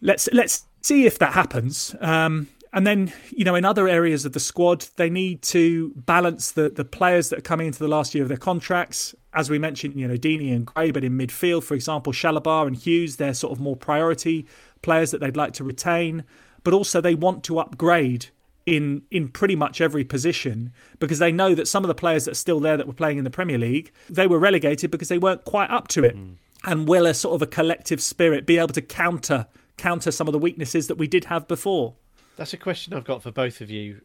let's 0.00 0.28
let's 0.32 0.66
see 0.80 1.06
if 1.06 1.20
that 1.20 1.34
happens. 1.34 1.94
Um, 2.00 2.48
and 2.72 2.86
then, 2.86 3.12
you 3.30 3.44
know, 3.44 3.54
in 3.54 3.64
other 3.64 3.86
areas 3.86 4.24
of 4.24 4.32
the 4.32 4.40
squad, 4.40 4.86
they 4.96 5.10
need 5.10 5.42
to 5.42 5.92
balance 5.94 6.52
the, 6.52 6.70
the 6.70 6.84
players 6.84 7.28
that 7.28 7.40
are 7.40 7.42
coming 7.42 7.66
into 7.66 7.78
the 7.78 7.88
last 7.88 8.14
year 8.14 8.22
of 8.22 8.28
their 8.28 8.38
contracts. 8.38 9.14
As 9.34 9.50
we 9.50 9.58
mentioned, 9.58 9.94
you 9.94 10.08
know, 10.08 10.16
Deeney 10.16 10.54
and 10.54 10.64
Gray, 10.64 10.90
but 10.90 11.04
in 11.04 11.12
midfield, 11.12 11.64
for 11.64 11.74
example, 11.74 12.12
Chalobah 12.12 12.66
and 12.66 12.76
Hughes, 12.76 13.16
they're 13.16 13.34
sort 13.34 13.52
of 13.52 13.60
more 13.60 13.76
priority 13.76 14.46
players 14.80 15.10
that 15.10 15.20
they'd 15.20 15.36
like 15.36 15.52
to 15.54 15.64
retain. 15.64 16.24
But 16.64 16.72
also, 16.72 17.00
they 17.00 17.14
want 17.14 17.44
to 17.44 17.58
upgrade 17.58 18.26
in 18.64 19.02
in 19.10 19.28
pretty 19.28 19.56
much 19.56 19.80
every 19.80 20.04
position 20.04 20.72
because 21.00 21.18
they 21.18 21.32
know 21.32 21.52
that 21.52 21.66
some 21.66 21.82
of 21.82 21.88
the 21.88 21.94
players 21.96 22.26
that 22.26 22.30
are 22.30 22.36
still 22.36 22.60
there 22.60 22.76
that 22.76 22.86
were 22.86 22.92
playing 22.92 23.18
in 23.18 23.24
the 23.24 23.30
Premier 23.30 23.58
League 23.58 23.90
they 24.08 24.24
were 24.24 24.38
relegated 24.38 24.88
because 24.88 25.08
they 25.08 25.18
weren't 25.18 25.44
quite 25.44 25.68
up 25.68 25.88
to 25.88 26.04
it. 26.04 26.16
Mm. 26.16 26.36
And 26.64 26.86
will 26.86 27.06
a 27.06 27.12
sort 27.12 27.34
of 27.34 27.42
a 27.42 27.46
collective 27.48 28.00
spirit 28.00 28.46
be 28.46 28.58
able 28.58 28.68
to 28.68 28.80
counter 28.80 29.48
counter 29.76 30.12
some 30.12 30.28
of 30.28 30.32
the 30.32 30.38
weaknesses 30.38 30.86
that 30.86 30.94
we 30.96 31.08
did 31.08 31.24
have 31.24 31.48
before? 31.48 31.94
That's 32.36 32.52
a 32.52 32.56
question 32.56 32.94
I've 32.94 33.04
got 33.04 33.22
for 33.22 33.30
both 33.30 33.60
of 33.60 33.70
you 33.70 34.00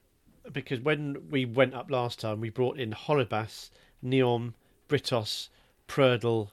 because 0.52 0.80
when 0.80 1.30
we 1.30 1.46
went 1.46 1.74
up 1.74 1.92
last 1.92 2.20
time 2.20 2.40
we 2.40 2.50
brought 2.50 2.78
in 2.78 2.92
Holebas, 2.92 3.70
Nyom, 4.04 4.54
Britos, 4.88 5.50
Prödl 5.88 6.50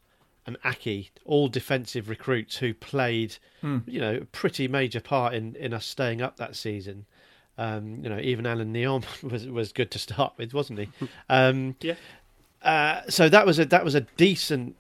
and 0.47 0.61
Aké, 0.63 1.11
all 1.25 1.49
defensive 1.49 2.09
recruits 2.09 2.57
who 2.57 2.75
played, 2.75 3.37
mm. 3.63 3.83
you 3.87 4.01
know, 4.01 4.17
a 4.17 4.25
pretty 4.27 4.69
major 4.69 5.01
part 5.01 5.35
in, 5.35 5.57
in 5.57 5.73
us 5.73 5.87
staying 5.87 6.21
up 6.21 6.37
that 6.37 6.57
season. 6.57 7.07
Um, 7.57 8.01
you 8.03 8.11
know, 8.11 8.19
even 8.19 8.47
Alan 8.47 8.73
Nyom 8.73 9.05
was 9.31 9.47
was 9.47 9.73
good 9.73 9.91
to 9.93 9.99
start 9.99 10.35
with, 10.37 10.53
wasn't 10.53 10.81
he? 10.81 10.89
Um, 11.29 11.77
yeah. 11.81 11.95
Uh, 12.63 13.03
so 13.09 13.29
that 13.29 13.47
was 13.47 13.59
a 13.59 13.65
that 13.67 13.85
was 13.85 13.95
a 13.95 14.01
decent 14.01 14.77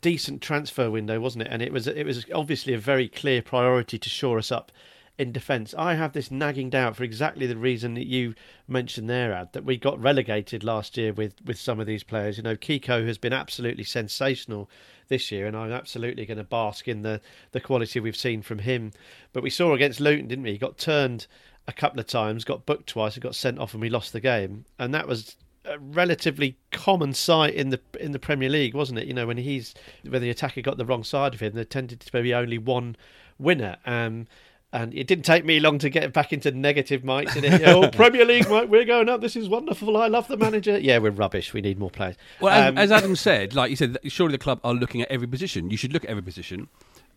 decent 0.00 0.40
transfer 0.40 0.90
window, 0.90 1.18
wasn't 1.18 1.42
it? 1.42 1.48
And 1.50 1.62
it 1.62 1.72
was 1.72 1.86
it 1.88 2.04
was 2.06 2.24
obviously 2.32 2.74
a 2.74 2.78
very 2.78 3.08
clear 3.08 3.42
priority 3.42 3.98
to 3.98 4.08
shore 4.08 4.38
us 4.38 4.52
up 4.52 4.70
in 5.18 5.32
defence. 5.32 5.74
I 5.76 5.94
have 5.94 6.12
this 6.12 6.30
nagging 6.30 6.70
doubt 6.70 6.96
for 6.96 7.04
exactly 7.04 7.46
the 7.46 7.56
reason 7.56 7.94
that 7.94 8.06
you 8.06 8.34
mentioned 8.66 9.10
there, 9.10 9.32
Ad, 9.32 9.52
that 9.52 9.64
we 9.64 9.76
got 9.76 10.00
relegated 10.00 10.64
last 10.64 10.96
year 10.96 11.12
with, 11.12 11.34
with 11.44 11.58
some 11.58 11.78
of 11.80 11.86
these 11.86 12.02
players. 12.02 12.36
You 12.36 12.42
know, 12.42 12.56
Kiko 12.56 13.06
has 13.06 13.18
been 13.18 13.32
absolutely 13.32 13.84
sensational 13.84 14.70
this 15.08 15.30
year, 15.30 15.46
and 15.46 15.56
I'm 15.56 15.72
absolutely 15.72 16.24
going 16.24 16.38
to 16.38 16.44
bask 16.44 16.88
in 16.88 17.02
the, 17.02 17.20
the 17.52 17.60
quality 17.60 18.00
we've 18.00 18.16
seen 18.16 18.42
from 18.42 18.60
him. 18.60 18.92
But 19.32 19.42
we 19.42 19.50
saw 19.50 19.74
against 19.74 20.00
Luton, 20.00 20.28
didn't 20.28 20.44
we? 20.44 20.52
He 20.52 20.58
got 20.58 20.78
turned 20.78 21.26
a 21.68 21.72
couple 21.72 22.00
of 22.00 22.06
times, 22.06 22.44
got 22.44 22.66
booked 22.66 22.88
twice, 22.88 23.14
and 23.14 23.22
got 23.22 23.34
sent 23.34 23.58
off, 23.58 23.74
and 23.74 23.80
we 23.80 23.90
lost 23.90 24.12
the 24.12 24.20
game. 24.20 24.64
And 24.78 24.94
that 24.94 25.06
was 25.06 25.36
a 25.64 25.78
relatively 25.78 26.56
common 26.72 27.12
sight 27.12 27.54
in 27.54 27.68
the 27.70 27.80
in 28.00 28.12
the 28.12 28.18
Premier 28.18 28.48
League, 28.48 28.74
wasn't 28.74 28.98
it? 28.98 29.06
You 29.06 29.14
know, 29.14 29.26
when 29.26 29.36
he's 29.36 29.74
when 30.08 30.22
the 30.22 30.30
attacker 30.30 30.62
got 30.62 30.78
the 30.78 30.86
wrong 30.86 31.04
side 31.04 31.34
of 31.34 31.40
him, 31.40 31.52
there 31.54 31.64
tended 31.64 32.00
to 32.00 32.22
be 32.22 32.34
only 32.34 32.58
one 32.58 32.96
winner. 33.38 33.76
Um, 33.86 34.26
And 34.74 34.94
it 34.94 35.06
didn't 35.06 35.26
take 35.26 35.44
me 35.44 35.60
long 35.60 35.78
to 35.80 35.90
get 35.90 36.14
back 36.14 36.32
into 36.32 36.50
negative 36.50 37.02
mics. 37.02 37.36
In 37.36 37.44
it. 37.44 37.62
oh, 37.66 37.90
Premier 37.90 38.24
League, 38.24 38.48
Mike, 38.48 38.70
we're 38.70 38.86
going 38.86 39.08
up. 39.08 39.20
This 39.20 39.36
is 39.36 39.48
wonderful. 39.48 39.98
I 39.98 40.06
love 40.06 40.28
the 40.28 40.36
manager. 40.38 40.78
Yeah, 40.78 40.96
we're 40.96 41.10
rubbish. 41.10 41.52
We 41.52 41.60
need 41.60 41.78
more 41.78 41.90
players. 41.90 42.16
Well, 42.40 42.68
um, 42.68 42.78
as, 42.78 42.90
as 42.90 43.02
Adam 43.02 43.14
said, 43.14 43.54
like 43.54 43.68
you 43.68 43.76
said, 43.76 43.98
surely 44.04 44.32
the 44.32 44.38
club 44.38 44.60
are 44.64 44.72
looking 44.72 45.02
at 45.02 45.10
every 45.10 45.26
position. 45.26 45.70
You 45.70 45.76
should 45.76 45.92
look 45.92 46.04
at 46.04 46.10
every 46.10 46.22
position 46.22 46.68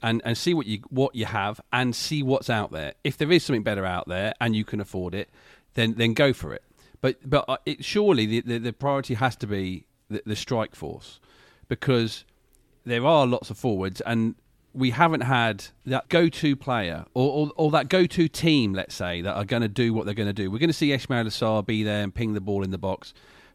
and, 0.02 0.22
and 0.26 0.38
see 0.38 0.54
what 0.54 0.66
you 0.66 0.82
what 0.90 1.16
you 1.16 1.26
have 1.26 1.62
and 1.72 1.96
see 1.96 2.24
what's 2.24 2.50
out 2.50 2.72
there. 2.72 2.94
If 3.04 3.18
there 3.18 3.32
is 3.32 3.44
something 3.44 3.64
better 3.64 3.86
out 3.86 4.08
there 4.08 4.34
and 4.42 4.56
you 4.56 4.66
can 4.66 4.82
afford 4.82 5.16
it, 5.16 5.30
then 5.76 5.94
then 5.94 6.14
go 6.14 6.34
for 6.34 6.54
it. 6.54 6.64
But 7.02 7.30
but 7.30 7.46
uh, 7.48 7.58
it, 7.66 7.86
surely 7.86 8.26
the, 8.26 8.42
the, 8.42 8.58
the 8.58 8.74
priority 8.74 9.14
has 9.14 9.36
to 9.38 9.48
be 9.48 9.86
the, 10.10 10.22
the 10.26 10.36
strike 10.36 10.76
force 10.76 11.20
because 11.68 12.26
there 12.86 13.06
are 13.06 13.26
lots 13.26 13.50
of 13.50 13.58
forwards 13.58 14.02
and 14.02 14.36
we 14.76 14.92
haven't 14.92 15.22
had 15.22 15.66
that 15.86 16.10
go-to 16.10 16.56
player 16.56 17.06
or, 17.14 17.32
or, 17.32 17.52
or 17.56 17.72
that 17.72 17.90
go-to 17.90 18.28
team, 18.28 18.74
let's 18.74 18.94
say, 18.94 19.22
that 19.22 19.34
are 19.34 19.46
going 19.46 19.62
to 19.62 19.70
do 19.70 19.94
what 19.94 20.06
they're 20.06 20.14
going 20.14 20.28
to 20.28 20.34
do. 20.34 20.52
We're 20.52 20.60
going 20.60 20.70
to 20.70 20.74
see 20.74 20.90
Ismaila 20.90 21.28
Sarr 21.28 21.66
be 21.66 21.84
there 21.84 22.04
and 22.04 22.14
ping 22.14 22.34
the 22.34 22.42
ball 22.42 22.64
in 22.64 22.72
the 22.72 22.78
box. 22.78 23.14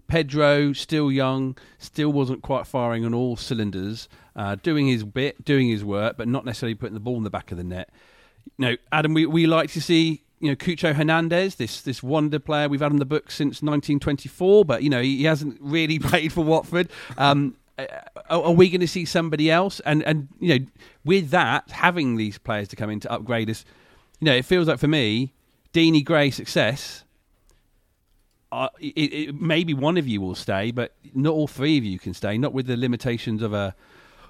Pedro, 0.09 0.72
still 0.72 1.12
young, 1.12 1.56
still 1.78 2.12
wasn't 2.12 2.42
quite 2.42 2.66
firing 2.66 3.04
on 3.04 3.14
all 3.14 3.37
cylinders, 3.37 4.09
uh, 4.35 4.56
doing 4.56 4.88
his 4.88 5.04
bit, 5.04 5.44
doing 5.44 5.68
his 5.68 5.85
work, 5.85 6.16
but 6.16 6.26
not 6.26 6.44
necessarily 6.44 6.74
putting 6.74 6.94
the 6.94 7.00
ball 7.00 7.16
in 7.16 7.22
the 7.22 7.30
back 7.30 7.52
of 7.52 7.59
the 7.59 7.64
net. 7.64 7.90
You 8.59 8.66
know, 8.66 8.76
Adam, 8.90 9.14
we, 9.14 9.26
we 9.26 9.46
like 9.46 9.70
to 9.72 9.80
see 9.80 10.24
you 10.40 10.48
know 10.48 10.56
Cucho 10.56 10.94
Hernandez, 10.94 11.56
this 11.56 11.83
this 11.83 12.02
wonder 12.02 12.38
player. 12.38 12.68
We've 12.68 12.80
had 12.80 12.90
on 12.90 12.98
the 12.98 13.04
book 13.04 13.30
since 13.30 13.62
1924, 13.62 14.64
but 14.64 14.83
you 14.83 14.90
know 14.90 15.00
he, 15.00 15.18
he 15.18 15.24
hasn't 15.24 15.59
really 15.61 15.98
played 16.00 16.33
for 16.33 16.42
Watford. 16.42 16.88
Um, 17.16 17.56
are 18.28 18.52
we 18.52 18.68
going 18.68 18.80
to 18.80 18.88
see 18.88 19.04
somebody 19.04 19.50
else? 19.50 19.80
And 19.80 20.02
and 20.04 20.28
you 20.38 20.58
know, 20.58 20.66
with 21.04 21.30
that, 21.30 21.70
having 21.70 22.16
these 22.16 22.38
players 22.38 22.68
to 22.68 22.76
come 22.76 22.90
in 22.90 23.00
to 23.00 23.12
upgrade 23.12 23.50
us, 23.50 23.64
you 24.20 24.26
know, 24.26 24.34
it 24.34 24.44
feels 24.44 24.68
like 24.68 24.78
for 24.78 24.88
me, 24.88 25.32
Deeney 25.72 26.04
Gray 26.04 26.30
Success. 26.30 27.04
Uh, 28.52 28.68
it, 28.80 29.12
it, 29.12 29.40
maybe 29.40 29.72
one 29.72 29.96
of 29.96 30.08
you 30.08 30.20
will 30.20 30.34
stay, 30.34 30.72
but 30.72 30.92
not 31.14 31.32
all 31.32 31.46
three 31.46 31.78
of 31.78 31.84
you 31.84 32.00
can 32.00 32.12
stay. 32.12 32.36
Not 32.36 32.52
with 32.52 32.66
the 32.66 32.76
limitations 32.76 33.42
of 33.42 33.52
a 33.52 33.76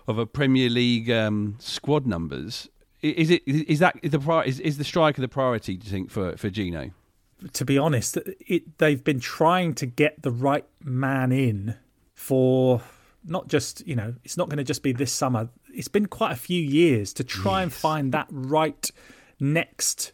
of 0.06 0.18
a 0.18 0.26
Premier 0.26 0.68
League 0.68 1.10
um, 1.10 1.56
squad 1.58 2.06
numbers. 2.06 2.68
Is 3.00 3.30
it 3.30 3.42
is 3.46 3.78
that 3.78 3.98
the 4.02 4.42
is, 4.44 4.60
is 4.60 4.76
the 4.76 4.84
striker 4.84 5.22
the 5.22 5.28
priority? 5.28 5.76
Do 5.76 5.86
you 5.86 5.90
think 5.90 6.10
for 6.10 6.36
for 6.36 6.50
Gino? 6.50 6.90
To 7.54 7.64
be 7.64 7.78
honest, 7.78 8.18
it, 8.46 8.76
they've 8.76 9.02
been 9.02 9.20
trying 9.20 9.74
to 9.76 9.86
get 9.86 10.20
the 10.20 10.30
right 10.30 10.66
man 10.84 11.32
in 11.32 11.76
for 12.14 12.82
not 13.24 13.48
just 13.48 13.86
you 13.86 13.94
know 13.94 14.14
it's 14.24 14.36
not 14.36 14.48
going 14.48 14.58
to 14.58 14.64
just 14.64 14.82
be 14.82 14.92
this 14.92 15.12
summer 15.12 15.48
it's 15.72 15.88
been 15.88 16.06
quite 16.06 16.32
a 16.32 16.36
few 16.36 16.62
years 16.62 17.12
to 17.12 17.24
try 17.24 17.58
yes. 17.58 17.62
and 17.64 17.72
find 17.72 18.12
that 18.12 18.26
right 18.30 18.90
next 19.38 20.12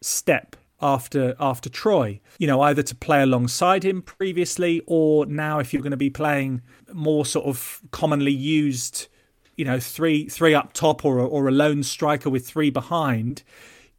step 0.00 0.56
after 0.80 1.34
after 1.38 1.68
Troy 1.68 2.20
you 2.38 2.46
know 2.46 2.60
either 2.62 2.82
to 2.82 2.94
play 2.94 3.22
alongside 3.22 3.84
him 3.84 4.02
previously 4.02 4.82
or 4.86 5.26
now 5.26 5.58
if 5.58 5.72
you're 5.72 5.82
going 5.82 5.92
to 5.92 5.96
be 5.96 6.10
playing 6.10 6.62
more 6.92 7.24
sort 7.24 7.46
of 7.46 7.80
commonly 7.90 8.32
used 8.32 9.08
you 9.56 9.64
know 9.64 9.78
three 9.78 10.28
three 10.28 10.54
up 10.54 10.72
top 10.72 11.04
or 11.04 11.20
or 11.20 11.48
a 11.48 11.52
lone 11.52 11.82
striker 11.82 12.28
with 12.28 12.46
three 12.46 12.70
behind 12.70 13.42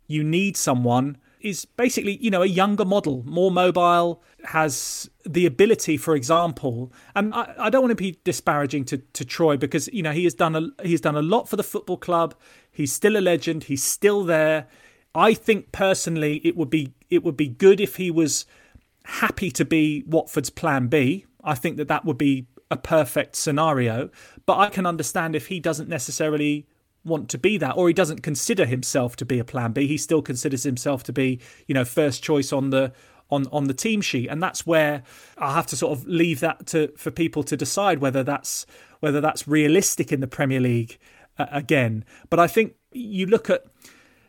you 0.08 0.24
need 0.24 0.58
someone 0.58 1.18
is 1.44 1.66
basically, 1.66 2.18
you 2.18 2.32
know, 2.32 2.42
a 2.42 2.48
younger 2.48 2.86
model, 2.86 3.22
more 3.26 3.52
mobile, 3.52 4.24
has 4.46 5.10
the 5.26 5.46
ability, 5.46 5.98
for 5.98 6.16
example, 6.16 6.92
and 7.16 7.34
I, 7.34 7.54
I, 7.60 7.70
don't 7.70 7.82
want 7.82 7.92
to 7.92 7.96
be 7.96 8.18
disparaging 8.24 8.86
to, 8.86 8.98
to 8.98 9.26
Troy 9.26 9.58
because 9.58 9.88
you 9.94 10.02
know 10.04 10.12
he 10.12 10.24
has 10.24 10.34
done 10.34 10.56
a 10.56 10.86
he's 10.86 11.02
done 11.02 11.16
a 11.16 11.22
lot 11.22 11.48
for 11.48 11.56
the 11.56 11.64
football 11.64 11.98
club. 11.98 12.34
He's 12.72 12.92
still 12.92 13.16
a 13.16 13.22
legend. 13.22 13.66
He's 13.66 13.84
still 13.84 14.24
there. 14.24 14.68
I 15.16 15.34
think 15.34 15.72
personally, 15.72 16.42
it 16.44 16.58
would 16.58 16.70
be 16.70 16.94
it 17.10 17.24
would 17.24 17.38
be 17.38 17.48
good 17.48 17.80
if 17.80 17.98
he 17.98 18.10
was 18.10 18.46
happy 19.06 19.52
to 19.52 19.66
be 19.66 20.04
Watford's 20.08 20.50
plan 20.50 20.88
B. 20.88 21.26
I 21.44 21.56
think 21.56 21.78
that 21.78 21.90
that 21.90 22.06
would 22.06 22.18
be 22.18 22.48
a 22.72 22.78
perfect 22.78 23.36
scenario. 23.36 24.10
But 24.46 24.58
I 24.58 24.70
can 24.70 24.86
understand 24.86 25.36
if 25.36 25.48
he 25.48 25.60
doesn't 25.60 25.90
necessarily 25.90 26.66
want 27.06 27.30
to 27.30 27.38
be 27.38 27.58
that, 27.58 27.76
or 27.78 27.88
he 27.88 27.94
doesn't 27.94 28.24
consider 28.24 28.66
himself 28.66 29.16
to 29.18 29.26
be 29.26 29.40
a 29.40 29.44
plan 29.44 29.72
B. 29.72 29.88
He 29.88 29.98
still 29.98 30.22
considers 30.22 30.64
himself 30.64 31.04
to 31.04 31.14
be, 31.14 31.40
you 31.68 31.74
know, 31.74 31.86
first 31.86 32.24
choice 32.24 32.54
on 32.54 32.70
the 32.70 32.94
on 33.30 33.48
on 33.52 33.66
the 33.66 33.74
team 33.74 34.02
sheet, 34.02 34.28
and 34.28 34.42
that's 34.42 34.66
where 34.66 35.04
I 35.38 35.54
have 35.54 35.68
to 35.68 35.76
sort 35.76 35.98
of 35.98 36.08
leave 36.08 36.40
that 36.42 36.68
to 36.68 36.94
for 36.98 37.12
people 37.12 37.44
to 37.44 37.58
decide 37.58 38.00
whether 38.00 38.24
that's 38.24 38.66
whether 39.00 39.20
that's 39.20 39.48
realistic 39.48 40.12
in 40.12 40.22
the 40.22 40.28
Premier 40.28 40.60
League 40.60 40.98
uh, 41.38 41.48
again. 41.52 42.06
But 42.30 42.40
I 42.40 42.48
think 42.48 42.76
you 42.92 43.26
look 43.26 43.50
at 43.50 43.66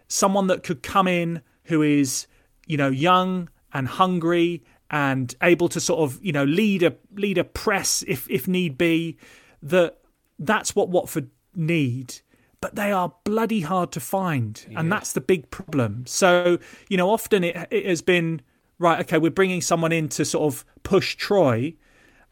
someone 0.09 0.49
that 0.49 0.63
could 0.63 0.83
come 0.83 1.07
in 1.07 1.43
who 1.65 1.83
is, 1.83 2.27
you 2.67 2.77
know, 2.77 2.89
young 2.89 3.49
and 3.73 3.87
hungry 3.87 4.65
and 4.91 5.35
able 5.43 5.69
to 5.69 5.81
sort 5.81 6.01
of, 6.01 6.25
you 6.25 6.33
know, 6.33 6.45
lead 6.45 6.83
a 6.83 6.95
lead 7.15 7.39
a 7.39 7.45
press 7.45 8.03
if 8.07 8.29
if 8.31 8.49
need 8.49 8.77
be. 8.77 9.17
That 9.63 9.99
that's 10.39 10.75
what 10.77 10.89
Watford 10.89 11.31
need 11.55 12.21
but 12.65 12.77
they 12.77 12.91
are 12.91 13.13
bloody 13.25 13.61
hard 13.61 13.93
to 13.93 14.01
find. 14.01 14.65
Yeah. 14.71 14.81
And 14.81 14.91
that's 14.91 15.13
the 15.13 15.21
big 15.21 15.51
problem. 15.51 16.05
So, 16.07 16.59
you 16.89 16.97
know, 16.97 17.11
often 17.11 17.45
it, 17.45 17.69
it 17.71 17.85
has 17.85 18.01
been 18.01 18.41
right, 18.79 19.01
okay, 19.01 19.19
we're 19.19 19.31
bringing 19.31 19.61
someone 19.61 19.93
in 19.93 20.09
to 20.09 20.25
sort 20.25 20.51
of 20.51 20.65
push 20.83 21.15
Troy. 21.15 21.75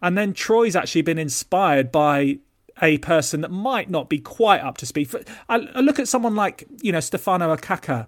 And 0.01 0.17
then 0.17 0.33
Troy's 0.33 0.75
actually 0.75 1.03
been 1.03 1.19
inspired 1.19 1.93
by 1.93 2.39
a 2.81 2.97
person 2.97 3.43
that 3.43 3.51
might 3.51 3.91
not 3.91 4.09
be 4.09 4.21
quite 4.21 4.63
up 4.63 4.79
to 4.79 4.87
speed. 4.87 5.15
I, 5.51 5.69
I 5.75 5.81
look 5.81 5.99
at 5.99 6.09
someone 6.09 6.35
like, 6.35 6.65
you 6.81 6.93
know, 6.93 7.01
Stefano 7.01 7.55
Okaka, 7.55 8.07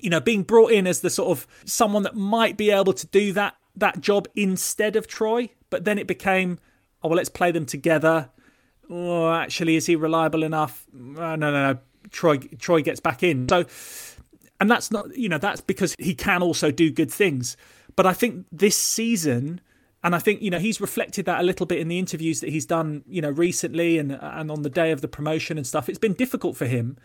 you 0.00 0.10
know, 0.10 0.20
being 0.20 0.44
brought 0.44 0.70
in 0.70 0.86
as 0.86 1.00
the 1.00 1.10
sort 1.10 1.36
of 1.36 1.48
someone 1.64 2.04
that 2.04 2.14
might 2.14 2.56
be 2.56 2.70
able 2.70 2.92
to 2.92 3.08
do 3.08 3.32
that 3.32 3.56
that 3.74 4.00
job 4.00 4.28
instead 4.36 4.94
of 4.94 5.08
Troy. 5.08 5.50
But 5.68 5.84
then 5.84 5.98
it 5.98 6.06
became, 6.06 6.60
oh, 7.02 7.08
well, 7.08 7.16
let's 7.16 7.28
play 7.28 7.50
them 7.50 7.66
together 7.66 8.30
oh, 8.90 9.32
actually, 9.32 9.76
is 9.76 9.86
he 9.86 9.96
reliable 9.96 10.42
enough? 10.42 10.86
Uh, 10.94 11.36
no, 11.36 11.50
no, 11.50 11.72
no. 11.72 11.78
Troy, 12.10 12.38
Troy 12.38 12.82
gets 12.82 13.00
back 13.00 13.22
in. 13.22 13.48
So, 13.48 13.64
and 14.60 14.70
that's 14.70 14.90
not, 14.90 15.16
you 15.16 15.28
know, 15.28 15.38
that's 15.38 15.60
because 15.60 15.94
he 15.98 16.14
can 16.14 16.42
also 16.42 16.70
do 16.70 16.90
good 16.90 17.10
things. 17.10 17.56
But 17.96 18.06
I 18.06 18.12
think 18.12 18.46
this 18.52 18.76
season, 18.76 19.60
and 20.02 20.14
I 20.14 20.18
think 20.18 20.42
you 20.42 20.50
know 20.50 20.58
he's 20.58 20.80
reflected 20.80 21.26
that 21.26 21.40
a 21.40 21.42
little 21.42 21.66
bit 21.66 21.78
in 21.78 21.88
the 21.88 21.98
interviews 21.98 22.40
that 22.40 22.50
he's 22.50 22.66
done, 22.66 23.04
you 23.06 23.22
know, 23.22 23.30
recently 23.30 23.98
and 23.98 24.12
and 24.20 24.50
on 24.50 24.62
the 24.62 24.70
day 24.70 24.90
of 24.90 25.00
the 25.00 25.08
promotion 25.08 25.56
and 25.56 25.66
stuff. 25.66 25.88
It's 25.88 25.98
been 25.98 26.14
difficult 26.14 26.56
for 26.56 26.66
him 26.66 26.96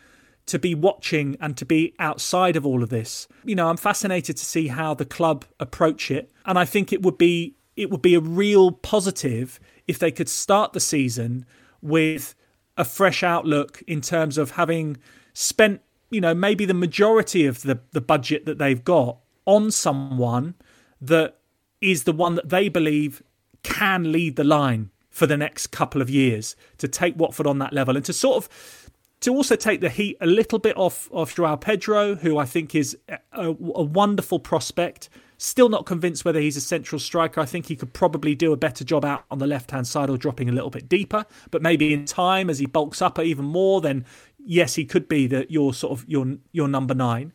to 0.47 0.59
be 0.59 0.73
watching 0.73 1.37
and 1.39 1.55
to 1.57 1.65
be 1.65 1.93
outside 1.99 2.55
of 2.55 2.65
all 2.65 2.81
of 2.81 2.89
this. 2.89 3.27
You 3.43 3.55
know, 3.55 3.69
I'm 3.69 3.77
fascinated 3.77 4.35
to 4.37 4.45
see 4.45 4.67
how 4.67 4.95
the 4.95 5.05
club 5.05 5.45
approach 5.59 6.09
it, 6.11 6.31
and 6.45 6.57
I 6.57 6.65
think 6.65 6.91
it 6.91 7.03
would 7.03 7.17
be 7.17 7.55
it 7.75 7.89
would 7.89 8.01
be 8.01 8.15
a 8.15 8.19
real 8.19 8.71
positive 8.71 9.59
if 9.87 9.99
they 9.99 10.11
could 10.11 10.29
start 10.29 10.73
the 10.73 10.79
season 10.79 11.45
with 11.81 12.35
a 12.77 12.85
fresh 12.85 13.23
outlook 13.23 13.83
in 13.87 14.01
terms 14.01 14.37
of 14.37 14.51
having 14.51 14.97
spent, 15.33 15.81
you 16.09 16.21
know, 16.21 16.33
maybe 16.33 16.65
the 16.65 16.73
majority 16.73 17.45
of 17.45 17.61
the, 17.63 17.79
the 17.91 18.01
budget 18.01 18.45
that 18.45 18.57
they've 18.57 18.83
got 18.83 19.17
on 19.45 19.71
someone 19.71 20.55
that 21.01 21.37
is 21.81 22.03
the 22.03 22.11
one 22.11 22.35
that 22.35 22.49
they 22.49 22.69
believe 22.69 23.23
can 23.63 24.11
lead 24.11 24.35
the 24.35 24.43
line 24.43 24.89
for 25.09 25.25
the 25.25 25.37
next 25.37 25.67
couple 25.67 26.01
of 26.01 26.09
years 26.09 26.55
to 26.77 26.87
take 26.87 27.17
Watford 27.17 27.47
on 27.47 27.59
that 27.59 27.73
level 27.73 27.95
and 27.95 28.05
to 28.05 28.13
sort 28.13 28.37
of 28.37 28.89
to 29.21 29.31
also 29.31 29.55
take 29.55 29.81
the 29.81 29.89
heat 29.89 30.15
a 30.21 30.25
little 30.25 30.59
bit 30.59 30.77
off 30.77 31.09
of 31.11 31.35
Joao 31.35 31.57
Pedro, 31.57 32.15
who 32.15 32.37
I 32.37 32.45
think 32.45 32.73
is 32.73 32.97
a, 33.09 33.19
a 33.33 33.51
wonderful 33.51 34.39
prospect 34.39 35.09
Still 35.41 35.69
not 35.69 35.85
convinced 35.85 36.25
whether 36.25 36.41
he's 36.41 36.57
a 36.57 36.61
central 36.61 36.99
striker. 36.99 37.39
I 37.39 37.45
think 37.45 37.67
he 37.67 37.77
could 37.77 37.93
probably 37.93 38.35
do 38.35 38.51
a 38.51 38.57
better 38.57 38.83
job 38.83 39.05
out 39.05 39.23
on 39.31 39.39
the 39.39 39.47
left 39.47 39.71
hand 39.71 39.87
side 39.87 40.09
or 40.09 40.17
dropping 40.17 40.49
a 40.49 40.51
little 40.51 40.69
bit 40.69 40.89
deeper. 40.89 41.25
But 41.49 41.61
maybe 41.61 41.93
in 41.93 42.03
time, 42.03 42.49
as 42.49 42.59
he 42.59 42.65
bulks 42.65 43.01
up 43.01 43.17
even 43.17 43.45
more, 43.45 43.79
then 43.79 44.05
yes, 44.37 44.75
he 44.75 44.83
could 44.83 45.07
be 45.07 45.27
that 45.27 45.49
your 45.49 45.73
sort 45.73 45.97
of 45.97 46.05
your 46.09 46.35
your 46.51 46.67
number 46.67 46.93
nine. 46.93 47.31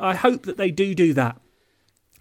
I 0.00 0.16
hope 0.16 0.46
that 0.46 0.56
they 0.56 0.72
do 0.72 0.96
do 0.96 1.14
that 1.14 1.40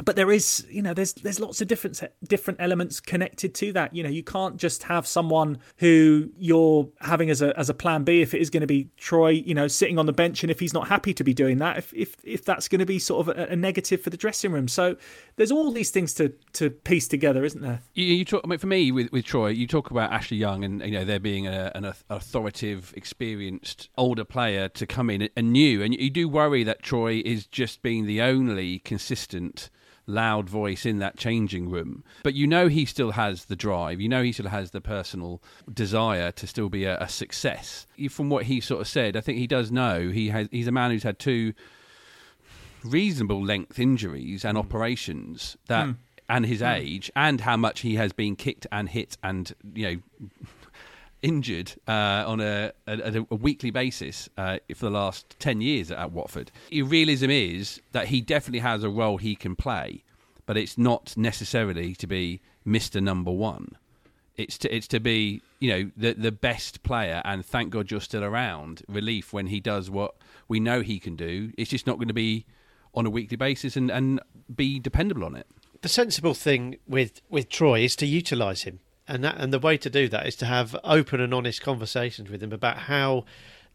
but 0.04 0.16
there 0.16 0.32
is 0.32 0.66
you 0.70 0.82
know 0.82 0.94
there's 0.94 1.14
there's 1.14 1.40
lots 1.40 1.62
of 1.62 1.68
different 1.68 2.02
different 2.28 2.60
elements 2.60 3.00
connected 3.00 3.54
to 3.56 3.74
that. 3.74 3.96
You 3.96 4.04
know 4.04 4.10
you 4.10 4.24
can't 4.24 4.58
just 4.58 4.84
have 4.84 5.08
someone 5.08 5.60
who 5.78 6.30
you're 6.38 6.90
having 7.02 7.30
as 7.30 7.42
a 7.42 7.58
as 7.58 7.70
a 7.70 7.74
plan 7.74 8.04
b 8.04 8.22
if 8.22 8.34
it 8.34 8.42
is 8.42 8.50
going 8.50 8.62
to 8.62 8.68
be 8.68 8.90
troy 8.98 9.30
you 9.30 9.54
know 9.54 9.68
sitting 9.68 9.98
on 9.98 10.06
the 10.06 10.14
bench 10.14 10.44
and 10.44 10.52
if 10.52 10.60
he's 10.60 10.74
not 10.74 10.88
happy 10.88 11.14
to 11.14 11.24
be 11.24 11.34
doing 11.34 11.58
that 11.58 11.78
if 11.78 11.94
if, 11.94 12.16
if 12.24 12.46
that's 12.46 12.68
going 12.68 12.80
to 12.80 12.86
be 12.86 13.00
sort 13.00 13.28
of 13.28 13.38
a, 13.38 13.52
a 13.52 13.56
negative 13.56 14.02
for 14.02 14.10
the 14.10 14.18
dressing 14.18 14.52
room. 14.52 14.68
So 14.68 14.96
there's 15.36 15.52
all 15.52 15.72
these 15.72 15.92
things 15.92 16.14
to 16.16 16.34
to 16.54 16.70
piece 16.70 17.08
together 17.08 17.44
isn't 17.44 17.62
there? 17.62 17.82
You, 17.94 18.06
you 18.06 18.26
talk 18.26 18.42
I 18.44 18.48
mean, 18.48 18.60
for 18.60 18.68
me 18.68 18.92
with, 18.92 19.12
with 19.12 19.26
troy 19.26 19.50
you 19.50 19.68
talk 19.68 19.92
about 19.92 20.12
ashley 20.12 20.38
young 20.38 20.64
and 20.64 20.82
you 20.82 20.92
know 20.92 21.06
there 21.06 21.20
being 21.20 21.48
a, 21.48 21.72
an 21.76 21.86
authoritative 22.10 22.94
experienced 22.96 23.90
older 23.98 24.24
player 24.24 24.70
to 24.70 24.86
come 24.88 25.10
in 25.10 25.30
and 25.36 25.52
new. 25.52 25.82
And 25.82 25.94
you 25.94 26.10
do 26.10 26.28
worry 26.28 26.64
that 26.64 26.82
troy 26.82 27.22
is 27.26 27.46
just 27.46 27.82
being 27.82 28.06
the 28.06 28.22
only 28.22 28.80
consistent 28.80 29.70
loud 30.06 30.50
voice 30.50 30.86
in 30.86 31.00
that 31.00 31.18
changing 31.18 31.70
room. 31.70 32.04
But 32.24 32.34
you 32.34 32.48
know 32.48 32.68
he 32.68 32.86
still 32.86 33.12
has 33.12 33.46
the 33.46 33.56
drive. 33.56 34.02
You 34.02 34.10
know 34.10 34.24
he 34.24 34.32
still 34.32 34.50
has 34.50 34.72
the 34.72 34.82
personal 34.82 35.42
desire 35.72 36.32
to 36.32 36.48
still 36.48 36.70
be 36.70 36.86
a, 36.86 36.98
a 37.00 37.08
success. 37.08 37.88
From 38.10 38.30
what 38.30 38.46
he 38.46 38.60
sort 38.60 38.82
of 38.82 38.88
said, 38.88 39.16
I 39.16 39.22
think 39.22 39.38
he 39.38 39.48
does 39.48 39.72
know 39.72 40.10
he 40.10 40.30
has. 40.30 40.48
He's 40.52 40.68
a 40.68 40.72
man 40.72 40.92
who's 40.92 41.04
had 41.04 41.20
two 41.20 41.54
reasonable 42.84 43.44
length 43.44 43.80
injuries 43.80 44.44
and 44.46 44.58
operations 44.58 45.58
that. 45.68 45.88
Mm. 45.88 45.98
And 46.30 46.46
his 46.46 46.62
age, 46.62 47.12
and 47.18 47.42
how 47.42 47.58
much 47.58 47.82
he 47.82 47.96
has 47.96 48.14
been 48.14 48.38
kicked 48.38 48.66
and 48.72 48.88
hit, 48.88 49.18
and 49.22 49.54
you 49.76 49.84
know, 49.84 50.30
injured 51.24 51.74
uh, 51.88 52.24
on 52.28 52.40
a, 52.40 52.72
a, 52.86 53.26
a, 53.32 53.36
weekly 53.36 53.72
basis 53.72 54.30
uh, 54.38 54.60
for 54.76 54.86
the 54.86 54.92
last 54.92 55.36
10 55.40 55.62
years 55.62 55.90
at 55.90 56.12
Watford. 56.12 56.52
The 56.70 56.84
realism 56.84 57.30
is 57.30 57.82
that 57.94 58.08
he 58.08 58.22
definitely 58.22 58.60
has 58.60 58.84
a 58.84 58.90
role 58.90 59.18
he 59.18 59.36
can 59.36 59.56
play, 59.56 60.04
but 60.46 60.58
it's 60.58 60.78
not 60.78 61.16
necessarily 61.18 61.96
to 61.96 62.06
be 62.06 62.42
Mr. 62.68 63.02
Number 63.02 63.32
One. 63.32 63.78
It's 64.36 64.58
to, 64.60 64.76
it's 64.76 64.88
to 64.90 65.00
be, 65.00 65.42
you 65.60 65.70
know, 65.70 65.92
the, 65.96 66.14
the 66.14 66.32
best 66.32 66.84
player, 66.84 67.22
and 67.24 67.46
thank 67.46 67.72
God 67.72 67.90
you're 67.90 68.02
still 68.02 68.24
around. 68.24 68.84
Relief 68.88 69.32
when 69.32 69.48
he 69.48 69.60
does 69.60 69.90
what 69.90 70.16
we 70.48 70.60
know 70.60 70.82
he 70.82 71.00
can 71.00 71.16
do. 71.16 71.54
It's 71.58 71.70
just 71.70 71.88
not 71.88 71.98
going 71.98 72.08
to 72.08 72.14
be 72.14 72.46
on 72.96 73.06
a 73.06 73.10
weekly 73.10 73.38
basis 73.38 73.76
and, 73.76 73.90
and 73.90 74.20
be 74.56 74.80
dependable 74.80 75.24
on 75.24 75.36
it 75.36 75.48
the 75.84 75.90
sensible 75.90 76.34
thing 76.34 76.78
with 76.88 77.22
with 77.30 77.50
Troy 77.50 77.82
is 77.82 77.96
to 77.98 78.08
utilise 78.08 78.64
him, 78.64 78.80
and 79.08 79.24
that 79.24 79.36
and 79.38 79.52
the 79.52 79.60
way 79.60 79.78
to 79.78 79.90
do 79.90 80.08
that 80.10 80.28
is 80.28 80.36
to 80.38 80.46
have 80.46 80.76
open 80.84 81.20
and 81.20 81.34
honest 81.34 81.62
conversations 81.62 82.30
with 82.30 82.42
him 82.42 82.54
about 82.54 82.78
how 82.78 83.26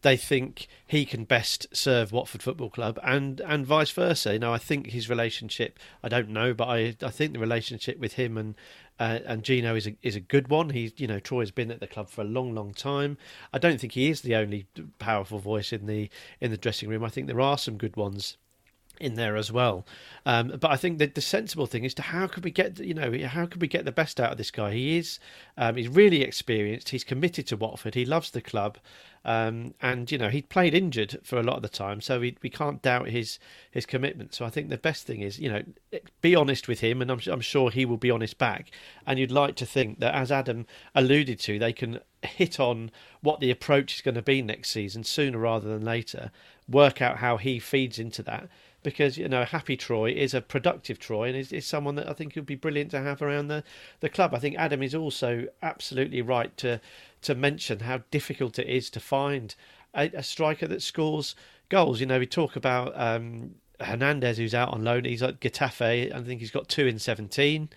they 0.01 0.15
think 0.15 0.67
he 0.87 1.05
can 1.05 1.25
best 1.25 1.67
serve 1.75 2.11
Watford 2.11 2.41
Football 2.41 2.69
Club, 2.69 2.97
and 3.03 3.41
and 3.41 3.65
vice 3.65 3.91
versa. 3.91 4.33
You 4.33 4.39
know, 4.39 4.53
I 4.53 4.57
think 4.57 4.87
his 4.87 5.09
relationship, 5.09 5.77
I 6.03 6.09
don't 6.09 6.29
know, 6.29 6.53
but 6.53 6.67
I 6.69 6.95
I 7.01 7.09
think 7.09 7.33
the 7.33 7.39
relationship 7.39 7.99
with 7.99 8.13
him 8.13 8.37
and 8.37 8.55
uh, 8.99 9.19
and 9.25 9.43
Gino 9.43 9.75
is 9.75 9.87
a 9.87 9.95
is 10.01 10.15
a 10.15 10.21
good 10.21 10.47
one. 10.47 10.69
He's 10.69 10.93
you 10.97 11.07
know 11.07 11.19
Troy's 11.19 11.51
been 11.51 11.71
at 11.71 11.79
the 11.79 11.87
club 11.87 12.09
for 12.09 12.21
a 12.21 12.25
long, 12.25 12.53
long 12.53 12.73
time. 12.73 13.17
I 13.53 13.57
don't 13.57 13.79
think 13.79 13.93
he 13.93 14.09
is 14.09 14.21
the 14.21 14.35
only 14.35 14.67
powerful 14.99 15.39
voice 15.39 15.73
in 15.73 15.85
the 15.85 16.09
in 16.39 16.51
the 16.51 16.57
dressing 16.57 16.89
room. 16.89 17.03
I 17.03 17.09
think 17.09 17.27
there 17.27 17.41
are 17.41 17.57
some 17.57 17.77
good 17.77 17.95
ones 17.95 18.37
in 18.99 19.15
there 19.15 19.35
as 19.35 19.51
well. 19.51 19.85
Um, 20.25 20.57
but 20.59 20.69
I 20.69 20.75
think 20.75 20.99
that 20.99 21.15
the 21.15 21.21
sensible 21.21 21.65
thing 21.65 21.83
is 21.83 21.93
to 21.95 22.01
how 22.01 22.27
could 22.27 22.43
we 22.43 22.51
get 22.51 22.79
you 22.79 22.93
know 22.93 23.11
how 23.27 23.45
could 23.45 23.61
we 23.61 23.67
get 23.67 23.85
the 23.85 23.91
best 23.91 24.19
out 24.19 24.31
of 24.31 24.37
this 24.37 24.51
guy? 24.51 24.73
He 24.73 24.97
is 24.97 25.19
um, 25.57 25.75
he's 25.75 25.87
really 25.87 26.21
experienced. 26.21 26.89
He's 26.89 27.03
committed 27.03 27.47
to 27.47 27.57
Watford. 27.57 27.95
He 27.95 28.05
loves 28.05 28.31
the 28.31 28.41
club, 28.41 28.77
um, 29.25 29.73
and 29.81 30.11
you 30.11 30.17
know 30.17 30.29
he 30.29 30.41
played 30.41 30.73
injured 30.73 31.19
for 31.23 31.39
a 31.39 31.43
lot 31.43 31.55
of 31.55 31.61
the 31.61 31.69
time, 31.69 32.01
so 32.01 32.19
we 32.19 32.37
we 32.41 32.49
can't 32.49 32.81
doubt 32.81 33.09
his 33.09 33.39
his 33.71 33.85
commitment. 33.85 34.33
So 34.33 34.45
I 34.45 34.49
think 34.49 34.69
the 34.69 34.77
best 34.77 35.07
thing 35.07 35.21
is 35.21 35.39
you 35.39 35.49
know 35.49 35.63
be 36.21 36.35
honest 36.35 36.67
with 36.67 36.81
him, 36.81 37.01
and 37.01 37.09
I'm 37.09 37.21
I'm 37.31 37.41
sure 37.41 37.71
he 37.71 37.85
will 37.85 37.97
be 37.97 38.11
honest 38.11 38.37
back. 38.37 38.71
And 39.07 39.17
you'd 39.17 39.31
like 39.31 39.55
to 39.57 39.65
think 39.65 39.99
that 39.99 40.13
as 40.13 40.31
Adam 40.31 40.67
alluded 40.93 41.39
to, 41.41 41.57
they 41.57 41.73
can 41.73 41.99
hit 42.21 42.59
on 42.59 42.91
what 43.21 43.39
the 43.39 43.51
approach 43.51 43.95
is 43.95 44.01
going 44.01 44.15
to 44.15 44.21
be 44.21 44.41
next 44.41 44.69
season 44.69 45.03
sooner 45.03 45.37
rather 45.37 45.69
than 45.69 45.85
later. 45.85 46.31
Work 46.67 47.01
out 47.01 47.17
how 47.17 47.37
he 47.37 47.59
feeds 47.59 47.97
into 47.97 48.21
that 48.23 48.49
because 48.83 49.17
you 49.17 49.27
know 49.27 49.43
Happy 49.43 49.75
Troy 49.75 50.11
is 50.11 50.33
a 50.33 50.41
productive 50.41 50.99
Troy 50.99 51.29
and 51.29 51.37
is, 51.37 51.51
is 51.51 51.65
someone 51.65 51.95
that 51.95 52.09
I 52.09 52.13
think 52.13 52.35
would 52.35 52.45
be 52.45 52.55
brilliant 52.55 52.91
to 52.91 53.01
have 53.01 53.21
around 53.21 53.47
the, 53.47 53.63
the 53.99 54.09
club. 54.09 54.33
I 54.33 54.39
think 54.39 54.55
Adam 54.57 54.81
is 54.83 54.95
also 54.95 55.47
absolutely 55.61 56.21
right 56.21 56.55
to 56.57 56.79
to 57.21 57.35
mention 57.35 57.79
how 57.81 58.01
difficult 58.11 58.59
it 58.59 58.67
is 58.67 58.89
to 58.91 58.99
find 58.99 59.55
a, 59.93 60.09
a 60.13 60.23
striker 60.23 60.67
that 60.67 60.81
scores 60.81 61.35
goals. 61.69 61.99
You 61.99 62.05
know, 62.05 62.19
we 62.19 62.25
talk 62.25 62.55
about 62.55 62.93
um, 62.95 63.55
Hernandez 63.79 64.37
who's 64.37 64.55
out 64.55 64.73
on 64.73 64.83
loan. 64.83 65.05
He's 65.05 65.23
at 65.23 65.39
Getafe. 65.39 66.13
I 66.13 66.21
think 66.21 66.39
he's 66.39 66.51
got 66.51 66.67
two 66.67 66.87
in 66.87 66.99
seventeen. 66.99 67.69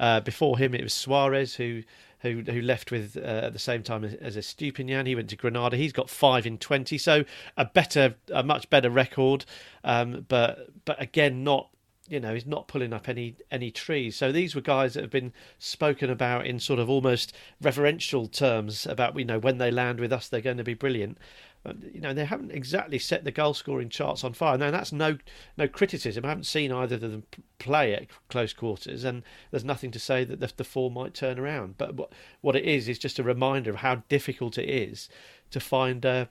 Uh, 0.00 0.20
before 0.20 0.58
him, 0.58 0.74
it 0.74 0.82
was 0.82 0.94
Suarez 0.94 1.56
who 1.56 1.82
who 2.20 2.42
who 2.42 2.60
left 2.60 2.90
with 2.90 3.16
uh, 3.16 3.20
at 3.20 3.52
the 3.52 3.58
same 3.58 3.82
time 3.82 4.04
as, 4.04 4.14
as 4.14 4.36
Estupiñán. 4.36 5.06
He 5.06 5.14
went 5.14 5.30
to 5.30 5.36
Granada. 5.36 5.76
He's 5.76 5.92
got 5.92 6.10
five 6.10 6.46
in 6.46 6.58
twenty, 6.58 6.98
so 6.98 7.24
a 7.56 7.64
better, 7.64 8.16
a 8.32 8.42
much 8.42 8.68
better 8.70 8.90
record. 8.90 9.44
Um, 9.84 10.26
but 10.28 10.68
but 10.84 11.00
again, 11.00 11.44
not 11.44 11.70
you 12.08 12.20
know, 12.20 12.32
he's 12.32 12.46
not 12.46 12.68
pulling 12.68 12.92
up 12.92 13.08
any 13.08 13.36
any 13.50 13.70
trees. 13.70 14.16
So 14.16 14.32
these 14.32 14.54
were 14.54 14.60
guys 14.60 14.94
that 14.94 15.02
have 15.02 15.10
been 15.10 15.32
spoken 15.58 16.10
about 16.10 16.46
in 16.46 16.58
sort 16.58 16.80
of 16.80 16.88
almost 16.88 17.34
reverential 17.60 18.26
terms 18.26 18.86
about 18.86 19.18
you 19.18 19.24
know 19.24 19.38
when 19.38 19.58
they 19.58 19.70
land 19.70 20.00
with 20.00 20.12
us, 20.12 20.28
they're 20.28 20.40
going 20.40 20.56
to 20.56 20.64
be 20.64 20.74
brilliant 20.74 21.18
Uh, 21.66 21.72
you 21.92 22.00
know 22.00 22.14
they 22.14 22.24
haven't 22.24 22.52
exactly 22.52 22.98
set 22.98 23.24
the 23.24 23.32
goal 23.32 23.52
scoring 23.52 23.88
charts 23.88 24.22
on 24.24 24.32
fire. 24.32 24.56
Now 24.56 24.70
that's 24.70 24.92
no 24.92 25.18
no 25.56 25.66
criticism. 25.68 26.24
I 26.24 26.28
haven't 26.28 26.44
seen 26.44 26.72
either 26.72 26.94
of 26.94 27.00
them 27.00 27.24
play 27.58 27.94
at 27.94 28.06
close 28.28 28.52
quarters, 28.52 29.04
and 29.04 29.22
there's 29.50 29.64
nothing 29.64 29.90
to 29.90 29.98
say 29.98 30.24
that 30.24 30.40
the, 30.40 30.52
the 30.56 30.64
form 30.64 30.94
might 30.94 31.14
turn 31.14 31.38
around. 31.38 31.76
But 31.76 31.94
what 31.94 32.12
what 32.40 32.56
it 32.56 32.64
is 32.64 32.88
is 32.88 32.98
just 32.98 33.18
a 33.18 33.24
reminder 33.24 33.70
of 33.70 33.76
how 33.76 34.02
difficult 34.08 34.56
it 34.58 34.68
is 34.68 35.08
to 35.50 35.60
find 35.60 36.04
a, 36.04 36.28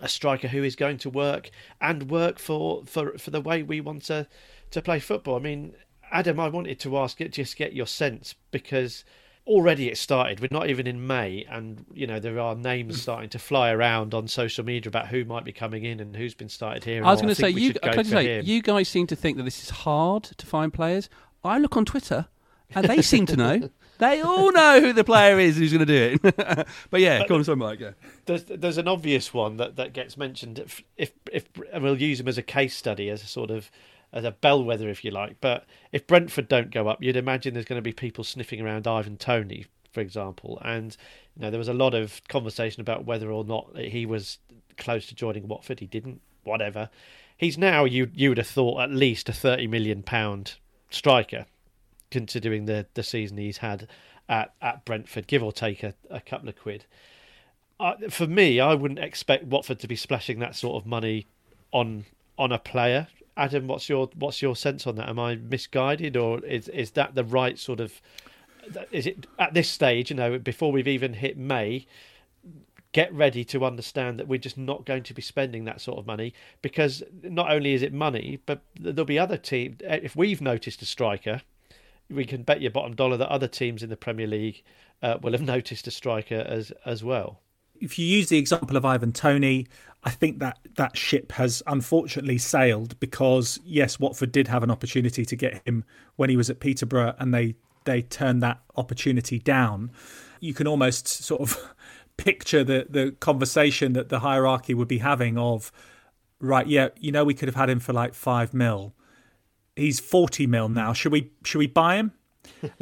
a 0.00 0.08
striker 0.08 0.48
who 0.48 0.62
is 0.62 0.76
going 0.76 0.98
to 0.98 1.10
work 1.10 1.50
and 1.80 2.10
work 2.10 2.38
for, 2.38 2.84
for, 2.86 3.18
for 3.18 3.30
the 3.30 3.40
way 3.40 3.62
we 3.62 3.80
want 3.80 4.02
to 4.04 4.26
to 4.70 4.82
play 4.82 4.98
football. 4.98 5.36
I 5.36 5.40
mean, 5.40 5.74
Adam, 6.10 6.40
I 6.40 6.48
wanted 6.48 6.80
to 6.80 6.96
ask 6.98 7.20
it 7.20 7.32
just 7.32 7.56
get 7.56 7.72
your 7.72 7.86
sense 7.86 8.34
because 8.50 9.04
already 9.46 9.88
it 9.88 9.96
started. 9.96 10.40
We're 10.40 10.48
not 10.50 10.68
even 10.68 10.86
in 10.86 11.06
May, 11.06 11.46
and 11.48 11.84
you 11.92 12.06
know 12.06 12.18
there 12.18 12.38
are 12.40 12.54
names 12.54 12.96
hmm. 12.96 13.00
starting 13.00 13.30
to 13.30 13.38
fly 13.38 13.70
around 13.70 14.14
on 14.14 14.28
social 14.28 14.64
media 14.64 14.88
about 14.88 15.08
who 15.08 15.24
might 15.24 15.44
be 15.44 15.52
coming 15.52 15.84
in 15.84 16.00
and 16.00 16.16
who's 16.16 16.34
been 16.34 16.48
started 16.48 16.84
here. 16.84 17.04
I 17.04 17.10
was 17.10 17.20
going 17.20 17.34
to 17.34 17.40
say 17.40 17.50
you. 17.50 17.74
I 17.82 18.02
say 18.02 18.40
you 18.40 18.62
guys 18.62 18.88
seem 18.88 19.06
to 19.08 19.16
think 19.16 19.36
that 19.36 19.44
this 19.44 19.62
is 19.62 19.70
hard 19.70 20.24
to 20.24 20.46
find 20.46 20.72
players. 20.72 21.08
I 21.44 21.58
look 21.58 21.76
on 21.76 21.84
Twitter, 21.84 22.26
and 22.74 22.86
they 22.86 23.02
seem 23.02 23.26
to 23.26 23.36
know. 23.36 23.70
They 23.98 24.20
all 24.20 24.52
know 24.52 24.82
who 24.82 24.92
the 24.92 25.04
player 25.04 25.38
is 25.38 25.56
who's 25.56 25.72
going 25.72 25.86
to 25.86 25.86
do 25.86 26.18
it. 26.22 26.36
but 26.90 27.00
yeah, 27.00 27.20
but, 27.20 27.28
come 27.28 27.38
on, 27.38 27.44
sorry, 27.44 27.56
Mike. 27.56 27.80
Yeah. 27.80 27.92
There's 28.26 28.44
there's 28.44 28.76
an 28.76 28.88
obvious 28.88 29.32
one 29.32 29.56
that, 29.56 29.76
that 29.76 29.94
gets 29.94 30.18
mentioned. 30.18 30.58
If, 30.58 30.82
if 30.98 31.12
if 31.32 31.48
we'll 31.80 31.98
use 31.98 32.20
him 32.20 32.28
as 32.28 32.36
a 32.36 32.42
case 32.42 32.76
study, 32.76 33.08
as 33.08 33.22
a 33.22 33.26
sort 33.26 33.50
of 33.50 33.70
as 34.12 34.24
a 34.24 34.30
bellwether, 34.30 34.88
if 34.88 35.04
you 35.04 35.10
like. 35.10 35.36
But 35.40 35.66
if 35.92 36.06
Brentford 36.06 36.48
don't 36.48 36.70
go 36.70 36.88
up, 36.88 37.02
you'd 37.02 37.16
imagine 37.16 37.54
there's 37.54 37.66
going 37.66 37.78
to 37.78 37.82
be 37.82 37.92
people 37.92 38.24
sniffing 38.24 38.60
around 38.60 38.86
Ivan 38.86 39.16
Toney, 39.16 39.66
for 39.92 40.00
example. 40.00 40.58
And 40.64 40.96
you 41.36 41.42
know, 41.42 41.50
there 41.50 41.58
was 41.58 41.68
a 41.68 41.74
lot 41.74 41.94
of 41.94 42.22
conversation 42.28 42.80
about 42.80 43.04
whether 43.04 43.30
or 43.30 43.44
not 43.44 43.76
he 43.76 44.06
was 44.06 44.38
close 44.78 45.06
to 45.06 45.14
joining 45.14 45.48
Watford. 45.48 45.80
He 45.80 45.86
didn't. 45.86 46.20
Whatever. 46.44 46.90
He's 47.36 47.58
now 47.58 47.84
you 47.84 48.10
you 48.14 48.28
would 48.28 48.38
have 48.38 48.46
thought 48.46 48.80
at 48.80 48.90
least 48.90 49.28
a 49.28 49.32
thirty 49.32 49.66
million 49.66 50.02
pound 50.02 50.54
striker, 50.90 51.46
considering 52.10 52.66
the 52.66 52.86
the 52.94 53.02
season 53.02 53.36
he's 53.36 53.58
had 53.58 53.88
at 54.28 54.54
at 54.62 54.84
Brentford, 54.84 55.26
give 55.26 55.42
or 55.42 55.52
take 55.52 55.82
a, 55.82 55.94
a 56.08 56.20
couple 56.20 56.48
of 56.48 56.56
quid. 56.56 56.86
Uh, 57.78 57.94
for 58.08 58.26
me, 58.26 58.58
I 58.58 58.74
wouldn't 58.74 59.00
expect 59.00 59.44
Watford 59.44 59.80
to 59.80 59.88
be 59.88 59.96
splashing 59.96 60.38
that 60.38 60.56
sort 60.56 60.80
of 60.80 60.86
money 60.86 61.26
on 61.72 62.06
on 62.38 62.52
a 62.52 62.58
player. 62.58 63.08
Adam, 63.36 63.66
what's 63.66 63.88
your 63.88 64.08
what's 64.14 64.40
your 64.40 64.56
sense 64.56 64.86
on 64.86 64.96
that? 64.96 65.08
Am 65.08 65.18
I 65.18 65.36
misguided, 65.36 66.16
or 66.16 66.44
is 66.44 66.68
is 66.68 66.92
that 66.92 67.14
the 67.14 67.24
right 67.24 67.58
sort 67.58 67.80
of? 67.80 68.00
Is 68.90 69.06
it 69.06 69.26
at 69.38 69.54
this 69.54 69.68
stage? 69.68 70.10
You 70.10 70.16
know, 70.16 70.38
before 70.38 70.72
we've 70.72 70.88
even 70.88 71.12
hit 71.12 71.36
May, 71.36 71.86
get 72.92 73.12
ready 73.12 73.44
to 73.44 73.64
understand 73.64 74.18
that 74.18 74.26
we're 74.26 74.38
just 74.38 74.56
not 74.56 74.86
going 74.86 75.02
to 75.04 75.14
be 75.14 75.22
spending 75.22 75.64
that 75.64 75.80
sort 75.80 75.98
of 75.98 76.06
money 76.06 76.32
because 76.62 77.02
not 77.22 77.50
only 77.52 77.74
is 77.74 77.82
it 77.82 77.92
money, 77.92 78.40
but 78.46 78.62
there'll 78.80 79.04
be 79.04 79.18
other 79.18 79.36
teams. 79.36 79.76
If 79.82 80.16
we've 80.16 80.40
noticed 80.40 80.80
a 80.82 80.86
striker, 80.86 81.42
we 82.08 82.24
can 82.24 82.42
bet 82.42 82.62
your 82.62 82.70
bottom 82.70 82.94
dollar 82.94 83.18
that 83.18 83.28
other 83.28 83.48
teams 83.48 83.82
in 83.82 83.90
the 83.90 83.96
Premier 83.96 84.26
League 84.26 84.62
uh, 85.02 85.18
will 85.20 85.32
have 85.32 85.42
noticed 85.56 85.86
a 85.86 85.90
striker 85.90 86.44
as 86.48 86.72
as 86.84 87.04
well 87.04 87.40
if 87.80 87.98
you 87.98 88.06
use 88.06 88.28
the 88.28 88.38
example 88.38 88.76
of 88.76 88.84
Ivan 88.84 89.12
Toney, 89.12 89.66
I 90.04 90.10
think 90.10 90.38
that 90.38 90.58
that 90.76 90.96
ship 90.96 91.32
has 91.32 91.62
unfortunately 91.66 92.38
sailed 92.38 92.98
because 93.00 93.58
yes, 93.64 93.98
Watford 93.98 94.32
did 94.32 94.48
have 94.48 94.62
an 94.62 94.70
opportunity 94.70 95.24
to 95.24 95.36
get 95.36 95.62
him 95.66 95.84
when 96.16 96.30
he 96.30 96.36
was 96.36 96.48
at 96.48 96.60
Peterborough, 96.60 97.14
and 97.18 97.34
they 97.34 97.56
they 97.84 98.02
turned 98.02 98.42
that 98.42 98.60
opportunity 98.76 99.38
down. 99.38 99.90
You 100.40 100.54
can 100.54 100.66
almost 100.66 101.08
sort 101.08 101.40
of 101.40 101.74
picture 102.16 102.62
the 102.62 102.86
the 102.88 103.12
conversation 103.18 103.94
that 103.94 104.08
the 104.08 104.20
hierarchy 104.20 104.74
would 104.74 104.88
be 104.88 104.98
having 104.98 105.36
of, 105.36 105.72
right, 106.40 106.66
yeah, 106.66 106.88
you 107.00 107.10
know, 107.10 107.24
we 107.24 107.34
could 107.34 107.48
have 107.48 107.56
had 107.56 107.70
him 107.70 107.80
for 107.80 107.92
like 107.92 108.14
five 108.14 108.54
mil. 108.54 108.94
He's 109.74 109.98
forty 109.98 110.46
mil 110.46 110.68
now. 110.68 110.92
Should 110.92 111.12
we 111.12 111.32
should 111.44 111.58
we 111.58 111.66
buy 111.66 111.96
him? 111.96 112.12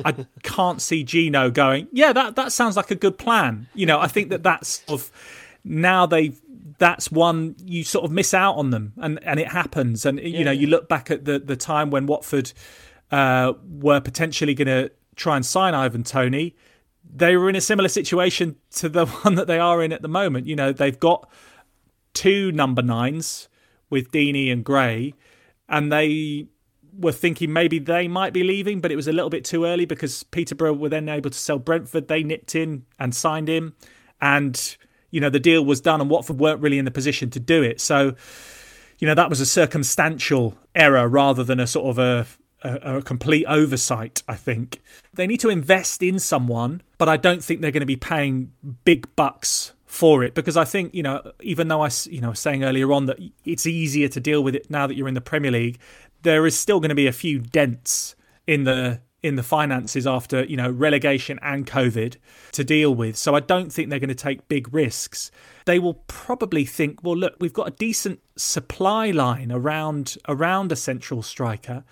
I 0.04 0.14
can't 0.42 0.80
see 0.80 1.04
Gino 1.04 1.50
going, 1.50 1.88
yeah, 1.92 2.12
that, 2.12 2.36
that 2.36 2.52
sounds 2.52 2.76
like 2.76 2.90
a 2.90 2.94
good 2.94 3.18
plan. 3.18 3.68
You 3.74 3.86
know, 3.86 4.00
I 4.00 4.06
think 4.06 4.30
that 4.30 4.42
that's 4.42 4.84
sort 4.86 5.00
of 5.00 5.12
now 5.64 6.06
they 6.06 6.34
that's 6.78 7.10
one 7.10 7.54
you 7.64 7.84
sort 7.84 8.04
of 8.04 8.10
miss 8.10 8.34
out 8.34 8.56
on 8.56 8.70
them 8.70 8.92
and, 8.96 9.22
and 9.24 9.38
it 9.38 9.48
happens. 9.48 10.04
And, 10.04 10.18
you 10.18 10.30
yeah. 10.30 10.44
know, 10.44 10.50
you 10.50 10.66
look 10.66 10.88
back 10.88 11.10
at 11.10 11.24
the, 11.24 11.38
the 11.38 11.56
time 11.56 11.90
when 11.90 12.06
Watford 12.06 12.52
uh, 13.10 13.52
were 13.68 14.00
potentially 14.00 14.54
going 14.54 14.66
to 14.66 14.90
try 15.16 15.36
and 15.36 15.46
sign 15.46 15.74
Ivan 15.74 16.02
Toney 16.02 16.56
They 17.08 17.36
were 17.36 17.48
in 17.48 17.56
a 17.56 17.60
similar 17.60 17.88
situation 17.88 18.56
to 18.72 18.88
the 18.88 19.06
one 19.22 19.36
that 19.36 19.46
they 19.46 19.58
are 19.58 19.82
in 19.82 19.92
at 19.92 20.02
the 20.02 20.08
moment. 20.08 20.46
You 20.46 20.56
know, 20.56 20.72
they've 20.72 20.98
got 20.98 21.30
two 22.12 22.50
number 22.52 22.82
nines 22.82 23.48
with 23.90 24.10
Deeney 24.10 24.50
and 24.50 24.64
Gray, 24.64 25.14
and 25.68 25.92
they 25.92 26.48
were 26.98 27.12
thinking 27.12 27.52
maybe 27.52 27.78
they 27.78 28.08
might 28.08 28.32
be 28.32 28.42
leaving, 28.42 28.80
but 28.80 28.92
it 28.92 28.96
was 28.96 29.08
a 29.08 29.12
little 29.12 29.30
bit 29.30 29.44
too 29.44 29.64
early 29.64 29.84
because 29.84 30.22
Peterborough 30.24 30.74
were 30.74 30.88
then 30.88 31.08
able 31.08 31.30
to 31.30 31.38
sell 31.38 31.58
Brentford. 31.58 32.08
They 32.08 32.22
nipped 32.22 32.54
in 32.54 32.84
and 32.98 33.14
signed 33.14 33.48
him, 33.48 33.74
and 34.20 34.76
you 35.10 35.20
know 35.20 35.30
the 35.30 35.40
deal 35.40 35.64
was 35.64 35.80
done, 35.80 36.00
and 36.00 36.10
Watford 36.10 36.38
weren't 36.38 36.60
really 36.60 36.78
in 36.78 36.84
the 36.84 36.90
position 36.90 37.30
to 37.30 37.40
do 37.40 37.62
it. 37.62 37.80
So, 37.80 38.14
you 38.98 39.06
know, 39.06 39.14
that 39.14 39.28
was 39.28 39.40
a 39.40 39.46
circumstantial 39.46 40.56
error 40.74 41.08
rather 41.08 41.44
than 41.44 41.60
a 41.60 41.66
sort 41.66 41.86
of 41.86 41.98
a 41.98 42.26
a, 42.64 42.96
a, 42.96 43.02
complete 43.02 43.44
oversight, 43.46 44.22
I 44.26 44.36
think. 44.36 44.82
They 45.12 45.26
need 45.26 45.40
to 45.40 45.50
invest 45.50 46.02
in 46.02 46.18
someone, 46.18 46.82
but 46.98 47.08
I 47.08 47.16
don't 47.16 47.44
think 47.44 47.60
they're 47.60 47.70
going 47.70 47.80
to 47.80 47.86
be 47.86 47.96
paying 47.96 48.52
big 48.84 49.14
bucks 49.16 49.74
for 49.84 50.24
it 50.24 50.34
because 50.34 50.56
I 50.56 50.64
think, 50.64 50.94
you 50.94 51.02
know, 51.02 51.32
even 51.40 51.68
though 51.68 51.82
I, 51.82 51.90
you 52.06 52.20
know, 52.20 52.32
saying 52.32 52.64
earlier 52.64 52.92
on 52.92 53.06
that 53.06 53.18
it's 53.44 53.66
easier 53.66 54.08
to 54.08 54.18
deal 54.18 54.42
with 54.42 54.54
it 54.54 54.70
now 54.70 54.86
that 54.86 54.96
you're 54.96 55.08
in 55.08 55.14
the 55.14 55.20
Premier 55.20 55.52
League, 55.52 55.78
there 56.24 56.46
is 56.46 56.58
still 56.58 56.80
going 56.80 56.88
to 56.88 56.94
be 56.94 57.06
a 57.06 57.12
few 57.12 57.38
dents 57.38 58.16
in 58.46 58.64
the 58.64 59.00
in 59.22 59.36
the 59.36 59.42
finances 59.42 60.06
after, 60.06 60.44
you 60.44 60.56
know, 60.56 60.70
relegation 60.70 61.38
and 61.40 61.66
COVID 61.66 62.16
to 62.52 62.62
deal 62.62 62.94
with. 62.94 63.16
So 63.16 63.34
I 63.34 63.40
don't 63.40 63.72
think 63.72 63.88
they're 63.88 63.98
going 63.98 64.08
to 64.08 64.14
take 64.14 64.48
big 64.48 64.72
risks. 64.74 65.30
They 65.64 65.78
will 65.78 65.94
probably 66.08 66.66
think, 66.66 67.02
well, 67.02 67.16
look, 67.16 67.36
we've 67.40 67.54
got 67.54 67.68
a 67.68 67.70
decent 67.70 68.20
supply 68.36 69.12
line 69.12 69.50
around 69.50 70.18
around 70.28 70.72
a 70.72 70.76
central 70.76 71.22
striker 71.22 71.84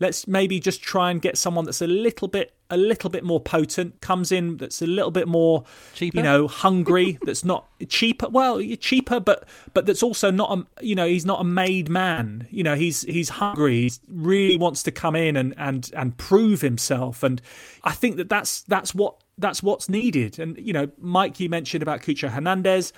let's 0.00 0.26
maybe 0.26 0.60
just 0.60 0.82
try 0.82 1.10
and 1.10 1.20
get 1.22 1.38
someone 1.38 1.64
that's 1.64 1.82
a 1.82 1.86
little 1.86 2.28
bit 2.28 2.54
a 2.70 2.76
little 2.76 3.10
bit 3.10 3.22
more 3.22 3.40
potent 3.40 4.00
comes 4.00 4.32
in 4.32 4.56
that's 4.56 4.80
a 4.80 4.86
little 4.86 5.10
bit 5.10 5.28
more 5.28 5.64
cheaper? 5.92 6.16
you 6.16 6.22
know 6.22 6.48
hungry 6.48 7.18
that's 7.24 7.44
not 7.44 7.68
cheaper 7.88 8.28
well 8.28 8.60
cheaper 8.80 9.20
but 9.20 9.46
but 9.74 9.86
that's 9.86 10.02
also 10.02 10.30
not 10.30 10.58
a 10.58 10.84
you 10.84 10.94
know 10.94 11.06
he's 11.06 11.26
not 11.26 11.40
a 11.40 11.44
made 11.44 11.88
man. 11.88 12.46
You 12.50 12.62
know 12.62 12.74
he's 12.74 13.02
he's 13.02 13.28
hungry. 13.28 13.82
He 13.82 13.92
really 14.08 14.56
wants 14.56 14.82
to 14.84 14.90
come 14.90 15.16
in 15.16 15.36
and 15.36 15.54
and 15.56 15.90
and 15.94 16.16
prove 16.16 16.60
himself. 16.60 17.22
And 17.22 17.40
i 17.82 17.92
think 17.92 18.16
that 18.16 18.28
that's 18.28 18.62
that's 18.62 18.94
what 18.94 19.22
that's 19.38 19.62
what's 19.62 19.88
needed. 19.88 20.38
And 20.38 20.58
you 20.58 20.72
know 20.72 20.90
mike 20.98 21.40
you 21.40 21.48
mentioned 21.48 21.82
about 21.82 22.02
Cucho 22.02 22.30
Hernandez. 22.30 22.92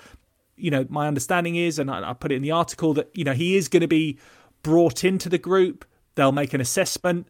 You 0.56 0.70
know 0.70 0.86
my 0.88 1.06
understanding 1.06 1.56
is 1.56 1.78
and 1.78 1.90
I, 1.90 2.10
I 2.10 2.12
put 2.14 2.32
it 2.32 2.36
in 2.36 2.42
the 2.42 2.52
article 2.52 2.94
that 2.94 3.10
you 3.14 3.24
know 3.24 3.34
he 3.34 3.56
is 3.56 3.68
going 3.68 3.82
to 3.82 3.88
be 3.88 4.18
brought 4.62 5.04
into 5.04 5.28
the 5.28 5.38
group 5.38 5.84
They'll 6.16 6.32
make 6.32 6.52
an 6.52 6.60
assessment. 6.60 7.28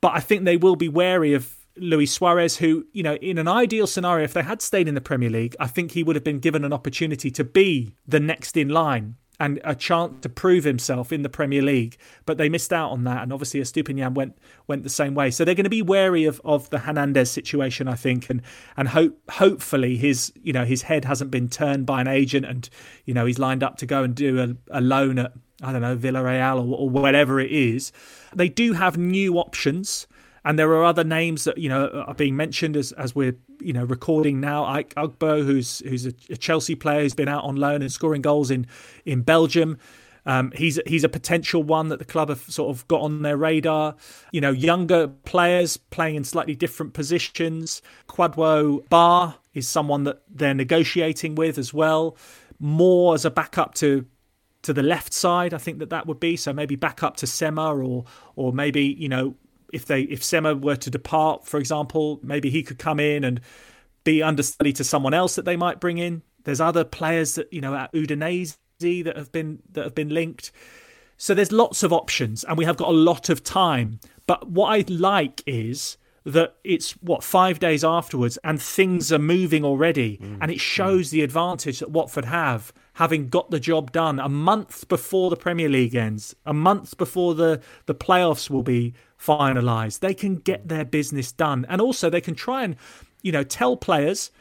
But 0.00 0.12
I 0.14 0.20
think 0.20 0.44
they 0.44 0.56
will 0.56 0.76
be 0.76 0.88
wary 0.88 1.34
of 1.34 1.56
Luis 1.76 2.12
Suarez, 2.12 2.56
who, 2.58 2.86
you 2.92 3.02
know, 3.02 3.14
in 3.14 3.38
an 3.38 3.48
ideal 3.48 3.86
scenario, 3.86 4.24
if 4.24 4.32
they 4.32 4.42
had 4.42 4.60
stayed 4.60 4.88
in 4.88 4.94
the 4.94 5.00
Premier 5.00 5.30
League, 5.30 5.56
I 5.58 5.66
think 5.66 5.92
he 5.92 6.02
would 6.02 6.16
have 6.16 6.24
been 6.24 6.40
given 6.40 6.64
an 6.64 6.72
opportunity 6.72 7.30
to 7.30 7.44
be 7.44 7.94
the 8.06 8.20
next 8.20 8.56
in 8.56 8.68
line 8.68 9.16
and 9.40 9.60
a 9.62 9.74
chance 9.74 10.14
to 10.22 10.28
prove 10.28 10.64
himself 10.64 11.12
in 11.12 11.22
the 11.22 11.28
Premier 11.28 11.62
League. 11.62 11.96
But 12.26 12.38
they 12.38 12.48
missed 12.48 12.72
out 12.72 12.90
on 12.90 13.04
that, 13.04 13.22
and 13.22 13.32
obviously 13.32 13.60
Estupiñán 13.60 14.14
went 14.14 14.36
went 14.66 14.82
the 14.82 14.90
same 14.90 15.14
way. 15.14 15.30
So 15.30 15.44
they're 15.44 15.54
going 15.54 15.64
to 15.64 15.70
be 15.70 15.82
wary 15.82 16.24
of, 16.24 16.40
of 16.44 16.68
the 16.70 16.80
Hernandez 16.80 17.30
situation, 17.30 17.88
I 17.88 17.94
think, 17.94 18.28
and 18.30 18.42
and 18.76 18.88
hope 18.88 19.18
hopefully 19.30 19.96
his 19.96 20.32
you 20.42 20.52
know 20.52 20.64
his 20.64 20.82
head 20.82 21.04
hasn't 21.04 21.30
been 21.30 21.48
turned 21.48 21.86
by 21.86 22.00
an 22.00 22.08
agent, 22.08 22.46
and 22.46 22.68
you 23.04 23.14
know 23.14 23.26
he's 23.26 23.38
lined 23.38 23.62
up 23.62 23.76
to 23.78 23.86
go 23.86 24.02
and 24.02 24.14
do 24.14 24.40
a, 24.40 24.78
a 24.78 24.80
loan 24.80 25.18
at 25.18 25.32
I 25.62 25.72
don't 25.72 25.82
know, 25.82 25.96
Villarreal 25.96 26.56
or, 26.56 26.78
or 26.78 26.90
whatever 26.90 27.40
it 27.40 27.50
is. 27.50 27.92
They 28.34 28.48
do 28.48 28.74
have 28.74 28.96
new 28.96 29.38
options. 29.38 30.06
And 30.44 30.58
there 30.58 30.70
are 30.70 30.84
other 30.84 31.04
names 31.04 31.44
that 31.44 31.58
you 31.58 31.68
know 31.68 32.04
are 32.06 32.14
being 32.14 32.36
mentioned 32.36 32.76
as 32.76 32.92
as 32.92 33.14
we're 33.14 33.36
you 33.60 33.72
know 33.72 33.84
recording 33.84 34.40
now. 34.40 34.64
Ike 34.64 34.94
Ugbo, 34.94 35.44
who's 35.44 35.80
who's 35.80 36.06
a, 36.06 36.14
a 36.30 36.36
Chelsea 36.36 36.74
player, 36.74 37.02
who's 37.02 37.14
been 37.14 37.28
out 37.28 37.44
on 37.44 37.56
loan 37.56 37.82
and 37.82 37.92
scoring 37.92 38.22
goals 38.22 38.50
in 38.50 38.66
in 39.04 39.22
Belgium. 39.22 39.78
Um, 40.24 40.52
he's 40.54 40.78
he's 40.86 41.04
a 41.04 41.08
potential 41.08 41.62
one 41.62 41.88
that 41.88 41.98
the 41.98 42.04
club 42.04 42.28
have 42.28 42.42
sort 42.42 42.74
of 42.74 42.86
got 42.88 43.00
on 43.00 43.22
their 43.22 43.36
radar. 43.36 43.96
You 44.30 44.40
know, 44.40 44.50
younger 44.50 45.08
players 45.08 45.76
playing 45.76 46.16
in 46.16 46.24
slightly 46.24 46.54
different 46.54 46.92
positions. 46.94 47.82
Kwadwo 48.08 48.86
Baah 48.88 49.34
is 49.54 49.66
someone 49.66 50.04
that 50.04 50.22
they're 50.28 50.54
negotiating 50.54 51.34
with 51.34 51.58
as 51.58 51.74
well, 51.74 52.16
more 52.60 53.14
as 53.14 53.24
a 53.24 53.30
backup 53.30 53.74
to 53.76 54.06
to 54.62 54.72
the 54.72 54.82
left 54.82 55.12
side. 55.12 55.54
I 55.54 55.58
think 55.58 55.78
that 55.78 55.90
that 55.90 56.06
would 56.06 56.20
be 56.20 56.36
so 56.36 56.52
maybe 56.52 56.76
back 56.76 57.02
up 57.02 57.16
to 57.18 57.26
Sema 57.26 57.74
or 57.74 58.04
or 58.36 58.52
maybe 58.52 58.82
you 58.82 59.08
know 59.08 59.36
if 59.72 59.86
they 59.86 60.02
if 60.02 60.22
Sema 60.22 60.54
were 60.54 60.76
to 60.76 60.90
depart, 60.90 61.46
for 61.46 61.58
example, 61.58 62.20
maybe 62.22 62.50
he 62.50 62.62
could 62.62 62.78
come 62.78 63.00
in 63.00 63.24
and 63.24 63.40
be 64.04 64.22
understudy 64.22 64.72
to 64.72 64.84
someone 64.84 65.14
else 65.14 65.34
that 65.34 65.44
they 65.44 65.56
might 65.56 65.80
bring 65.80 65.98
in. 65.98 66.22
There's 66.44 66.60
other 66.60 66.84
players 66.84 67.34
that 67.34 67.52
you 67.52 67.60
know 67.60 67.74
at 67.74 67.92
Udinese 67.92 68.56
that 68.80 69.16
have 69.16 69.32
been 69.32 69.60
that 69.72 69.84
have 69.84 69.94
been 69.94 70.08
linked. 70.08 70.52
So 71.16 71.34
there's 71.34 71.50
lots 71.50 71.82
of 71.82 71.92
options, 71.92 72.44
and 72.44 72.56
we 72.56 72.64
have 72.64 72.76
got 72.76 72.88
a 72.88 72.92
lot 72.92 73.28
of 73.28 73.42
time. 73.42 73.98
But 74.26 74.48
what 74.48 74.68
I 74.68 74.84
like 74.88 75.42
is 75.46 75.96
that 76.32 76.56
it's 76.62 76.92
what 76.92 77.24
five 77.24 77.58
days 77.58 77.82
afterwards, 77.82 78.38
and 78.44 78.60
things 78.60 79.12
are 79.12 79.18
moving 79.18 79.64
already, 79.64 80.18
mm. 80.18 80.38
and 80.40 80.50
it 80.50 80.60
shows 80.60 81.08
mm. 81.08 81.12
the 81.12 81.22
advantage 81.22 81.80
that 81.80 81.90
Watford 81.90 82.26
have 82.26 82.72
having 82.98 83.28
got 83.28 83.48
the 83.52 83.60
job 83.60 83.92
done 83.92 84.18
a 84.18 84.28
month 84.28 84.88
before 84.88 85.30
the 85.30 85.36
Premier 85.36 85.68
League 85.68 85.94
ends, 85.94 86.34
a 86.44 86.52
month 86.52 86.96
before 86.98 87.32
the, 87.32 87.60
the 87.86 87.94
playoffs 87.94 88.50
will 88.50 88.64
be 88.64 88.92
finalised. 89.16 90.00
They 90.00 90.14
can 90.14 90.34
get 90.34 90.66
their 90.66 90.84
business 90.84 91.30
done. 91.30 91.64
And 91.68 91.80
also, 91.80 92.10
they 92.10 92.20
can 92.20 92.34
try 92.34 92.64
and, 92.64 92.74
you 93.22 93.30
know, 93.30 93.44
tell 93.44 93.76
players 93.76 94.32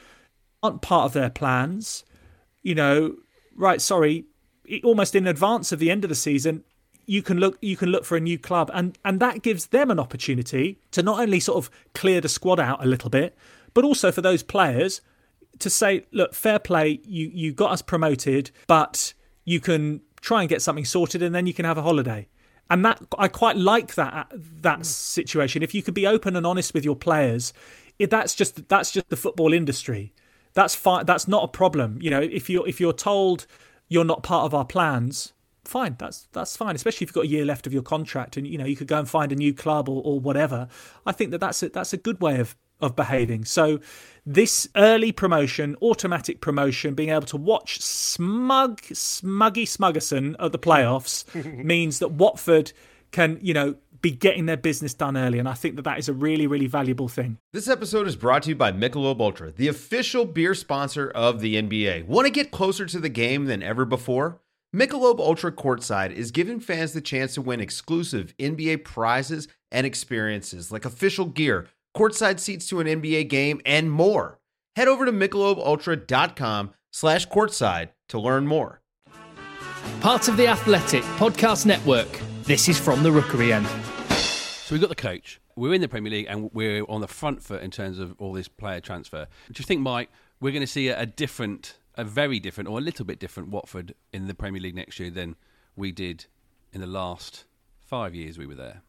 aren't 0.64 0.82
part 0.82 1.06
of 1.06 1.14
their 1.14 1.30
plans, 1.30 2.04
you 2.64 2.74
know, 2.74 3.18
right, 3.56 3.80
sorry, 3.80 4.26
almost 4.84 5.14
in 5.14 5.28
advance 5.28 5.72
of 5.72 5.78
the 5.78 5.92
end 5.92 6.04
of 6.04 6.10
the 6.10 6.16
season, 6.16 6.64
you 7.08 7.24
can 7.24 7.40
look 7.40 7.58
you 7.62 7.76
can 7.76 7.90
look 7.90 8.06
for 8.06 8.16
a 8.16 8.20
new 8.20 8.38
club 8.38 8.70
and 8.74 8.98
and 9.04 9.20
that 9.20 9.42
gives 9.42 9.68
them 9.68 9.90
an 9.90 10.00
opportunity 10.00 10.80
to 10.92 11.02
not 11.02 11.20
only 11.20 11.40
sort 11.40 11.58
of 11.58 11.72
clear 11.96 12.22
the 12.22 12.30
squad 12.30 12.60
out 12.60 12.84
a 12.84 12.88
little 12.88 13.10
bit 13.10 13.36
but 13.74 13.84
also 13.84 14.12
for 14.12 14.22
those 14.22 14.44
players 14.44 15.02
to 15.60 15.70
say, 15.70 16.06
look, 16.12 16.34
fair 16.34 16.60
play, 16.60 17.00
you 17.04 17.30
you 17.34 17.54
got 17.54 17.72
us 17.72 17.82
promoted, 17.82 18.52
but 18.68 19.14
you 19.46 19.60
can 19.60 20.02
try 20.22 20.42
and 20.42 20.50
get 20.50 20.62
something 20.62 20.86
sorted, 20.86 21.22
and 21.22 21.34
then 21.34 21.48
you 21.48 21.54
can 21.54 21.66
have 21.66 21.78
a 21.78 21.82
holiday. 21.82 22.28
And 22.70 22.84
that 22.86 23.02
I 23.18 23.28
quite 23.28 23.56
like 23.56 23.96
that 23.96 24.32
that 24.62 24.86
situation. 24.86 25.64
If 25.64 25.74
you 25.74 25.82
could 25.82 25.94
be 25.94 26.06
open 26.06 26.36
and 26.36 26.46
honest 26.46 26.74
with 26.74 26.84
your 26.84 26.96
players, 26.96 27.54
that's 28.00 28.36
just 28.36 28.68
that's 28.68 28.92
just 28.92 29.10
the 29.10 29.16
football 29.16 29.54
industry. 29.54 30.14
That's 30.54 30.76
fine. 30.76 31.06
That's 31.06 31.28
not 31.28 31.44
a 31.44 31.48
problem. 31.48 32.00
You 32.02 32.10
know, 32.10 32.22
if 32.22 32.50
you're 32.50 32.68
if 32.68 32.80
you're 32.80 32.94
told 32.94 33.48
you're 33.90 34.06
not 34.06 34.22
part 34.22 34.46
of 34.46 34.54
our 34.54 34.66
plans, 34.66 35.34
fine. 35.68 35.96
That's 36.00 36.28
that's 36.32 36.56
fine. 36.58 36.76
Especially 36.76 37.06
if 37.06 37.10
you've 37.10 37.14
got 37.14 37.26
a 37.26 37.28
year 37.28 37.46
left 37.46 37.68
of 37.68 37.74
your 37.74 37.84
contract, 37.84 38.38
and 38.38 38.48
you 38.48 38.58
know 38.58 38.66
you 38.66 38.76
could 38.76 38.88
go 38.88 39.00
and 39.00 39.10
find 39.10 39.32
a 39.32 39.36
new 39.36 39.54
club 39.54 39.90
or, 39.90 40.02
or 40.04 40.20
whatever. 40.20 40.68
I 41.06 41.12
think 41.12 41.32
that 41.32 41.40
that's 41.40 41.62
a, 41.64 41.70
that's 41.70 41.94
a 41.94 41.98
good 41.98 42.22
way 42.22 42.40
of 42.40 42.56
of 42.80 42.96
behaving. 42.96 43.46
So 43.46 43.80
this 44.26 44.68
early 44.76 45.12
promotion, 45.12 45.76
automatic 45.82 46.42
promotion, 46.42 46.94
being 46.94 47.10
able 47.10 47.26
to 47.28 47.38
watch 47.38 47.82
smug, 47.82 48.82
smuggy 48.82 49.64
Smuggerson 49.64 50.36
at 50.40 50.52
the 50.52 50.60
playoffs 50.60 51.26
means 51.64 52.00
that 52.00 52.12
Watford 52.12 52.72
can, 53.12 53.40
you 53.42 53.54
know, 53.54 53.76
be 54.02 54.12
getting 54.12 54.46
their 54.46 54.58
business 54.58 54.94
done 54.94 55.18
early. 55.18 55.40
And 55.40 55.50
I 55.50 55.54
think 55.54 55.76
that 55.76 55.82
that 55.84 55.98
is 55.98 56.08
a 56.08 56.14
really, 56.14 56.46
really 56.46 56.68
valuable 56.68 57.08
thing. 57.08 57.40
This 57.52 57.68
episode 57.68 58.08
is 58.08 58.16
brought 58.16 58.44
to 58.44 58.50
you 58.50 58.56
by 58.56 58.72
Michelob 58.72 59.20
Ultra, 59.20 59.52
the 59.52 59.68
official 59.68 60.26
beer 60.26 60.54
sponsor 60.54 61.10
of 61.10 61.40
the 61.40 61.56
NBA. 61.56 62.06
Want 62.06 62.28
to 62.28 62.32
get 62.32 62.52
closer 62.52 62.86
to 62.86 63.00
the 63.00 63.10
game 63.10 63.46
than 63.46 63.64
ever 63.64 63.86
before? 63.86 64.40
Michelob 64.78 65.20
Ultra 65.20 65.52
Courtside 65.52 66.12
is 66.12 66.30
giving 66.30 66.60
fans 66.60 66.94
the 66.94 67.02
chance 67.02 67.34
to 67.34 67.42
win 67.42 67.60
exclusive 67.60 68.36
NBA 68.38 68.84
prizes 68.84 69.48
and 69.72 69.88
experiences 69.88 70.72
like 70.72 70.86
official 70.86 71.26
gear 71.26 71.68
courtside 71.96 72.40
seats 72.40 72.68
to 72.68 72.80
an 72.80 72.86
NBA 72.86 73.28
game, 73.28 73.60
and 73.66 73.92
more. 73.92 74.38
Head 74.76 74.88
over 74.88 75.04
to 75.04 75.12
MichelobUltra.com 75.12 76.76
slash 76.92 77.28
courtside 77.28 77.90
to 78.10 78.20
learn 78.20 78.46
more. 78.46 78.82
Part 80.00 80.28
of 80.28 80.38
the 80.38 80.46
Athletic 80.46 81.02
Podcast 81.18 81.66
Network. 81.66 82.20
This 82.44 82.70
is 82.70 82.80
from 82.80 83.02
the 83.02 83.12
Rookery 83.12 83.52
end. 83.52 83.66
So 84.12 84.76
we've 84.76 84.82
got 84.82 84.90
the 84.90 84.96
coach. 84.96 85.42
We're 85.56 85.74
in 85.74 85.82
the 85.82 85.88
Premier 85.88 86.12
League 86.12 86.28
and 86.30 86.52
we're 86.54 86.84
on 86.84 87.02
the 87.02 87.08
front 87.08 87.42
foot 87.42 87.64
in 87.64 87.72
terms 87.72 87.98
of 87.98 88.14
all 88.20 88.32
this 88.32 88.48
player 88.48 88.80
transfer. 88.80 89.26
Do 89.52 89.60
you 89.60 89.66
think, 89.66 89.82
Mike, 89.82 90.12
we're 90.40 90.52
going 90.52 90.62
to 90.62 90.68
see 90.68 90.90
a, 90.90 91.00
a 91.00 91.08
different, 91.08 91.80
a 91.98 92.04
very 92.04 92.40
different, 92.40 92.70
or 92.70 92.78
a 92.78 92.82
little 92.82 93.06
bit 93.06 93.20
different 93.20 93.50
Watford 93.50 93.94
in 94.14 94.28
the 94.28 94.34
Premier 94.34 94.62
League 94.62 94.76
next 94.76 95.00
year 95.00 95.10
than 95.10 95.36
we 95.76 95.92
did 95.92 96.26
in 96.72 96.80
the 96.80 96.88
last 96.88 97.46
five 97.80 98.14
years 98.14 98.38
we 98.38 98.46
were 98.46 98.56
there? 98.56 98.82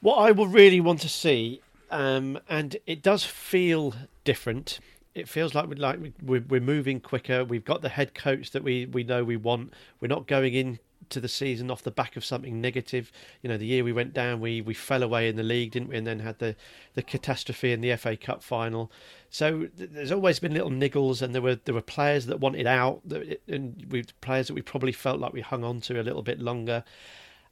What 0.00 0.16
I 0.16 0.32
will 0.32 0.46
really 0.46 0.80
want 0.80 1.00
to 1.02 1.08
see, 1.08 1.60
um, 1.90 2.38
and 2.48 2.76
it 2.86 3.02
does 3.02 3.24
feel 3.24 3.94
different. 4.24 4.80
It 5.14 5.28
feels 5.28 5.54
like 5.54 5.68
we're 5.68 5.76
like 5.76 5.98
we're, 6.22 6.44
we're 6.48 6.60
moving 6.60 7.00
quicker. 7.00 7.44
We've 7.44 7.64
got 7.64 7.82
the 7.82 7.88
head 7.90 8.14
coach 8.14 8.52
that 8.52 8.62
we, 8.62 8.86
we 8.86 9.04
know 9.04 9.24
we 9.24 9.36
want. 9.36 9.74
We're 10.00 10.08
not 10.08 10.26
going 10.26 10.54
in 10.54 10.78
to 11.10 11.20
the 11.20 11.28
season 11.28 11.70
off 11.70 11.82
the 11.82 11.90
back 11.90 12.16
of 12.16 12.24
something 12.24 12.60
negative. 12.60 13.12
You 13.42 13.48
know, 13.48 13.56
the 13.56 13.66
year 13.66 13.84
we 13.84 13.92
went 13.92 14.12
down, 14.12 14.40
we 14.40 14.60
we 14.60 14.74
fell 14.74 15.02
away 15.02 15.28
in 15.28 15.36
the 15.36 15.42
league, 15.42 15.72
didn't 15.72 15.88
we? 15.88 15.96
And 15.96 16.06
then 16.06 16.20
had 16.20 16.38
the 16.38 16.56
the 16.94 17.02
catastrophe 17.02 17.72
in 17.72 17.80
the 17.80 17.96
FA 17.96 18.16
Cup 18.16 18.42
final. 18.42 18.90
So 19.30 19.66
th- 19.76 19.90
there's 19.92 20.12
always 20.12 20.38
been 20.38 20.54
little 20.54 20.70
niggles, 20.70 21.22
and 21.22 21.34
there 21.34 21.42
were 21.42 21.56
there 21.56 21.74
were 21.74 21.82
players 21.82 22.26
that 22.26 22.40
wanted 22.40 22.66
out, 22.66 23.00
that, 23.06 23.42
and 23.48 23.86
we 23.90 24.04
players 24.20 24.48
that 24.48 24.54
we 24.54 24.62
probably 24.62 24.92
felt 24.92 25.20
like 25.20 25.32
we 25.32 25.40
hung 25.40 25.64
on 25.64 25.80
to 25.82 26.00
a 26.00 26.02
little 26.02 26.22
bit 26.22 26.40
longer 26.40 26.84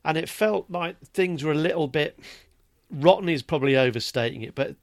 and 0.05 0.17
it 0.17 0.29
felt 0.29 0.71
like 0.71 0.97
things 1.01 1.43
were 1.43 1.53
a 1.53 1.57
little 1.57 1.89
bit 1.89 2.19
rotten 2.91 3.29
is 3.29 3.43
probably 3.43 3.77
overstating 3.77 4.43
it, 4.43 4.55
but 4.55 4.77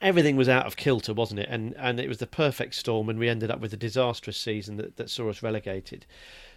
everything 0.00 0.36
was 0.36 0.48
out 0.48 0.66
of 0.66 0.76
kilter, 0.76 1.14
wasn't 1.14 1.40
it? 1.40 1.48
And 1.50 1.74
and 1.76 2.00
it 2.00 2.08
was 2.08 2.18
the 2.18 2.26
perfect 2.26 2.74
storm, 2.74 3.08
and 3.08 3.18
we 3.18 3.28
ended 3.28 3.50
up 3.50 3.60
with 3.60 3.72
a 3.72 3.76
disastrous 3.76 4.36
season 4.36 4.76
that, 4.76 4.96
that 4.96 5.10
saw 5.10 5.30
us 5.30 5.42
relegated. 5.42 6.06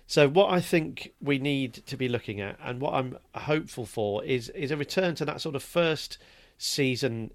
So 0.07 0.29
what 0.29 0.49
I 0.49 0.61
think 0.61 1.11
we 1.21 1.37
need 1.37 1.85
to 1.85 1.97
be 1.97 2.07
looking 2.07 2.39
at, 2.39 2.57
and 2.63 2.79
what 2.79 2.93
I'm 2.93 3.17
hopeful 3.35 3.85
for, 3.85 4.23
is 4.23 4.47
is 4.49 4.71
a 4.71 4.77
return 4.77 5.15
to 5.15 5.25
that 5.25 5.41
sort 5.41 5.55
of 5.55 5.61
first 5.61 6.17
season, 6.57 7.31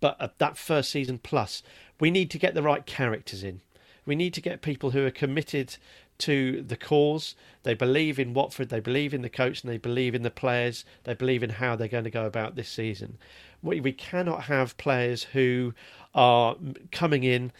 but 0.00 0.16
uh, 0.20 0.28
that 0.38 0.58
first 0.58 0.90
season 0.90 1.18
plus. 1.18 1.62
We 2.00 2.10
need 2.10 2.30
to 2.32 2.38
get 2.38 2.54
the 2.54 2.62
right 2.62 2.84
characters 2.84 3.42
in. 3.44 3.60
We 4.04 4.16
need 4.16 4.34
to 4.34 4.40
get 4.40 4.62
people 4.62 4.90
who 4.90 5.06
are 5.06 5.10
committed 5.12 5.76
to 6.18 6.62
the 6.62 6.76
cause. 6.76 7.34
They 7.62 7.74
believe 7.74 8.18
in 8.18 8.34
Watford, 8.34 8.68
they 8.68 8.80
believe 8.80 9.14
in 9.14 9.22
the 9.22 9.30
coach, 9.30 9.62
and 9.62 9.70
they 9.70 9.78
believe 9.78 10.14
in 10.14 10.22
the 10.22 10.30
players. 10.30 10.84
They 11.04 11.14
believe 11.14 11.42
in 11.42 11.50
how 11.50 11.76
they're 11.76 11.88
going 11.88 12.04
to 12.04 12.10
go 12.10 12.26
about 12.26 12.56
this 12.56 12.68
season. 12.68 13.18
We, 13.62 13.80
we 13.80 13.92
cannot 13.92 14.44
have 14.44 14.76
players 14.76 15.24
who 15.24 15.72
are 16.14 16.56
coming 16.90 17.22
in 17.22 17.52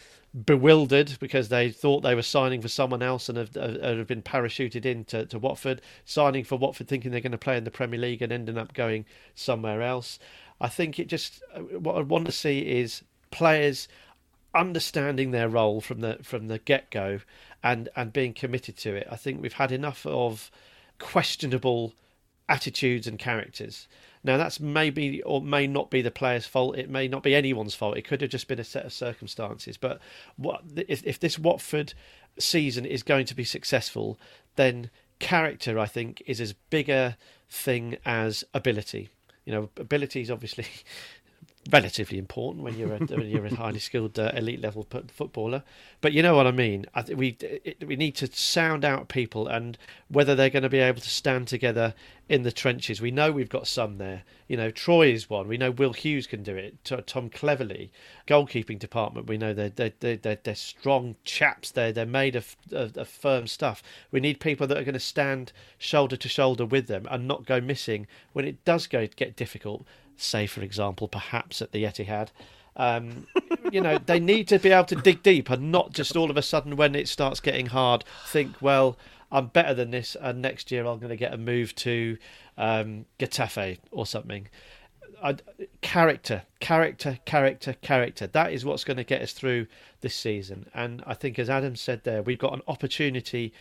bewildered 0.45 1.17
because 1.19 1.49
they 1.49 1.71
thought 1.71 2.01
they 2.01 2.15
were 2.15 2.21
signing 2.21 2.61
for 2.61 2.67
someone 2.67 3.01
else 3.01 3.29
and 3.29 3.37
have, 3.37 3.55
have 3.55 4.07
been 4.07 4.21
parachuted 4.21 4.85
into 4.85 5.25
to 5.25 5.39
Watford, 5.39 5.81
signing 6.05 6.43
for 6.43 6.57
Watford 6.57 6.87
thinking 6.87 7.11
they're 7.11 7.21
going 7.21 7.31
to 7.31 7.37
play 7.37 7.57
in 7.57 7.63
the 7.63 7.71
Premier 7.71 7.99
League 7.99 8.21
and 8.21 8.31
ending 8.31 8.57
up 8.57 8.73
going 8.73 9.05
somewhere 9.35 9.81
else. 9.81 10.19
I 10.59 10.67
think 10.67 10.99
it 10.99 11.07
just 11.07 11.41
uh, 11.55 11.59
what 11.59 11.95
I 11.97 12.01
want 12.01 12.25
to 12.25 12.31
see 12.31 12.59
is 12.59 13.03
players 13.31 13.87
understanding 14.55 15.31
their 15.31 15.49
role 15.49 15.81
from 15.81 16.01
the 16.01 16.17
from 16.23 16.47
the 16.47 16.57
get 16.59 16.89
go 16.89 17.19
and 17.63 17.89
and 17.95 18.13
being 18.13 18.33
committed 18.33 18.77
to 18.77 18.95
it. 18.95 19.07
I 19.09 19.15
think 19.15 19.41
we've 19.41 19.53
had 19.53 19.71
enough 19.71 20.05
of 20.05 20.51
questionable 20.99 21.93
attitudes 22.49 23.07
and 23.07 23.19
characters. 23.19 23.87
Now 24.23 24.37
that's 24.37 24.59
maybe 24.59 25.21
or 25.23 25.41
may 25.41 25.67
not 25.67 25.89
be 25.89 26.01
the 26.01 26.11
player's 26.11 26.45
fault. 26.45 26.77
It 26.77 26.89
may 26.89 27.07
not 27.07 27.23
be 27.23 27.35
anyone's 27.35 27.75
fault. 27.75 27.97
It 27.97 28.03
could 28.03 28.21
have 28.21 28.29
just 28.29 28.47
been 28.47 28.59
a 28.59 28.63
set 28.63 28.85
of 28.85 28.93
circumstances. 28.93 29.77
But 29.77 29.99
what 30.35 30.63
if 30.75 31.05
if 31.05 31.19
this 31.19 31.39
Watford 31.39 31.93
season 32.39 32.85
is 32.85 33.03
going 33.03 33.25
to 33.27 33.35
be 33.35 33.43
successful, 33.43 34.19
then 34.55 34.89
character 35.19 35.79
I 35.79 35.85
think 35.85 36.21
is 36.25 36.41
as 36.41 36.53
big 36.53 36.89
a 36.89 37.17
thing 37.49 37.97
as 38.05 38.43
ability. 38.53 39.09
You 39.45 39.53
know, 39.53 39.69
ability 39.77 40.21
is 40.21 40.31
obviously 40.31 40.65
relatively 41.69 42.17
important 42.17 42.63
when 42.63 42.77
you're 42.77 42.93
a, 42.93 42.97
when 43.09 43.27
you're 43.27 43.45
a 43.45 43.55
highly 43.55 43.79
skilled 43.79 44.17
uh, 44.17 44.31
elite 44.33 44.61
level 44.61 44.87
footballer. 44.89 45.63
But 46.01 46.13
you 46.13 46.21
know 46.21 46.35
what 46.35 46.47
I 46.47 46.51
mean. 46.51 46.85
I 46.93 47.01
think 47.01 47.19
we 47.19 47.37
it, 47.41 47.83
we 47.85 47.95
need 47.95 48.15
to 48.15 48.27
sound 48.27 48.85
out 48.85 49.07
people 49.07 49.47
and 49.47 49.77
whether 50.09 50.35
they're 50.35 50.49
going 50.49 50.63
to 50.63 50.69
be 50.69 50.79
able 50.79 51.01
to 51.01 51.09
stand 51.09 51.47
together 51.47 51.93
in 52.29 52.43
the 52.43 52.51
trenches. 52.51 53.01
We 53.01 53.11
know 53.11 53.31
we've 53.31 53.49
got 53.49 53.67
some 53.67 53.97
there. 53.97 54.23
You 54.47 54.57
know, 54.57 54.69
Troy 54.69 55.11
is 55.11 55.29
one. 55.29 55.47
We 55.47 55.57
know 55.57 55.71
Will 55.71 55.93
Hughes 55.93 56.27
can 56.27 56.43
do 56.43 56.55
it. 56.55 56.83
Tom 56.83 57.29
Cleverley, 57.29 57.89
goalkeeping 58.27 58.79
department. 58.79 59.27
We 59.27 59.37
know 59.37 59.53
they're 59.53 59.69
they're 59.69 59.93
they're, 59.99 60.17
they're, 60.17 60.39
they're 60.43 60.55
strong 60.55 61.15
chaps. 61.23 61.71
They're 61.71 61.91
they're 61.91 62.05
made 62.05 62.35
of, 62.35 62.55
of, 62.71 62.97
of 62.97 63.07
firm 63.07 63.47
stuff. 63.47 63.81
We 64.11 64.19
need 64.19 64.39
people 64.39 64.67
that 64.67 64.77
are 64.77 64.83
going 64.83 64.93
to 64.93 64.99
stand 64.99 65.51
shoulder 65.77 66.17
to 66.17 66.29
shoulder 66.29 66.65
with 66.65 66.87
them 66.87 67.07
and 67.09 67.27
not 67.27 67.45
go 67.45 67.59
missing 67.61 68.07
when 68.33 68.45
it 68.45 68.63
does 68.65 68.87
go 68.87 69.07
get 69.07 69.35
difficult 69.35 69.85
say, 70.23 70.47
for 70.47 70.61
example, 70.61 71.07
perhaps 71.07 71.61
at 71.61 71.71
the 71.71 71.83
Etihad. 71.83 72.29
Um, 72.75 73.27
you 73.71 73.81
know, 73.81 73.97
they 73.97 74.19
need 74.19 74.47
to 74.49 74.59
be 74.59 74.69
able 74.69 74.85
to 74.85 74.95
dig 74.95 75.23
deep 75.23 75.49
and 75.49 75.71
not 75.71 75.93
just 75.93 76.15
all 76.15 76.29
of 76.29 76.37
a 76.37 76.41
sudden 76.41 76.75
when 76.75 76.95
it 76.95 77.07
starts 77.07 77.39
getting 77.39 77.67
hard 77.67 78.03
think, 78.27 78.61
well, 78.61 78.97
I'm 79.31 79.47
better 79.47 79.73
than 79.73 79.91
this, 79.91 80.15
and 80.19 80.41
next 80.41 80.71
year 80.71 80.85
I'm 80.85 80.99
going 80.99 81.09
to 81.09 81.17
get 81.17 81.33
a 81.33 81.37
move 81.37 81.75
to 81.75 82.17
um, 82.57 83.05
Getafe 83.19 83.79
or 83.91 84.05
something. 84.05 84.47
I, 85.21 85.35
character, 85.81 86.43
character, 86.59 87.19
character, 87.25 87.73
character. 87.81 88.27
That 88.27 88.53
is 88.53 88.63
what's 88.63 88.83
going 88.83 88.97
to 88.97 89.03
get 89.03 89.21
us 89.21 89.33
through 89.33 89.67
this 90.01 90.15
season. 90.15 90.69
And 90.73 91.03
I 91.05 91.13
think, 91.13 91.39
as 91.39 91.49
Adam 91.49 91.75
said 91.75 92.03
there, 92.03 92.21
we've 92.21 92.37
got 92.37 92.53
an 92.53 92.61
opportunity 92.67 93.51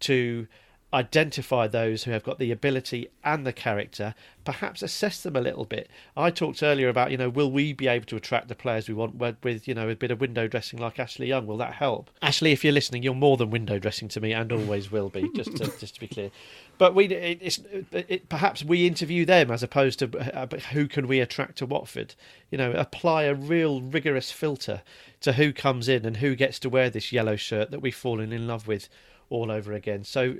to 0.00 0.46
identify 0.94 1.66
those 1.66 2.04
who 2.04 2.12
have 2.12 2.22
got 2.22 2.38
the 2.38 2.52
ability 2.52 3.08
and 3.24 3.44
the 3.44 3.52
character, 3.52 4.14
perhaps 4.44 4.82
assess 4.82 5.20
them 5.20 5.34
a 5.34 5.40
little 5.40 5.64
bit. 5.64 5.90
I 6.16 6.30
talked 6.30 6.62
earlier 6.62 6.88
about, 6.88 7.10
you 7.10 7.16
know, 7.16 7.28
will 7.28 7.50
we 7.50 7.72
be 7.72 7.88
able 7.88 8.06
to 8.06 8.16
attract 8.16 8.46
the 8.46 8.54
players 8.54 8.88
we 8.88 8.94
want 8.94 9.16
with, 9.42 9.66
you 9.66 9.74
know, 9.74 9.88
a 9.88 9.96
bit 9.96 10.12
of 10.12 10.20
window 10.20 10.46
dressing 10.46 10.78
like 10.78 11.00
Ashley 11.00 11.26
Young? 11.26 11.46
Will 11.46 11.56
that 11.56 11.74
help? 11.74 12.10
Ashley, 12.22 12.52
if 12.52 12.62
you're 12.62 12.72
listening, 12.72 13.02
you're 13.02 13.14
more 13.14 13.36
than 13.36 13.50
window 13.50 13.80
dressing 13.80 14.08
to 14.08 14.20
me 14.20 14.32
and 14.32 14.52
always 14.52 14.92
will 14.92 15.08
be, 15.08 15.28
just 15.34 15.56
to, 15.56 15.64
just 15.78 15.94
to 15.94 16.00
be 16.00 16.08
clear. 16.08 16.30
But 16.78 16.94
we, 16.94 17.06
it, 17.06 17.38
it's, 17.40 17.58
it, 17.90 18.28
perhaps 18.28 18.62
we 18.62 18.86
interview 18.86 19.24
them 19.24 19.50
as 19.50 19.62
opposed 19.62 19.98
to 20.00 20.38
uh, 20.38 20.46
who 20.72 20.86
can 20.88 21.08
we 21.08 21.20
attract 21.20 21.56
to 21.56 21.66
Watford. 21.66 22.14
You 22.50 22.58
know, 22.58 22.72
apply 22.72 23.22
a 23.22 23.34
real 23.34 23.80
rigorous 23.80 24.30
filter 24.30 24.82
to 25.22 25.32
who 25.32 25.54
comes 25.54 25.88
in 25.88 26.04
and 26.04 26.18
who 26.18 26.34
gets 26.34 26.58
to 26.58 26.68
wear 26.68 26.90
this 26.90 27.12
yellow 27.12 27.36
shirt 27.36 27.70
that 27.70 27.80
we've 27.80 27.96
fallen 27.96 28.30
in 28.30 28.46
love 28.46 28.66
with 28.66 28.90
all 29.30 29.50
over 29.50 29.72
again. 29.72 30.04
So 30.04 30.36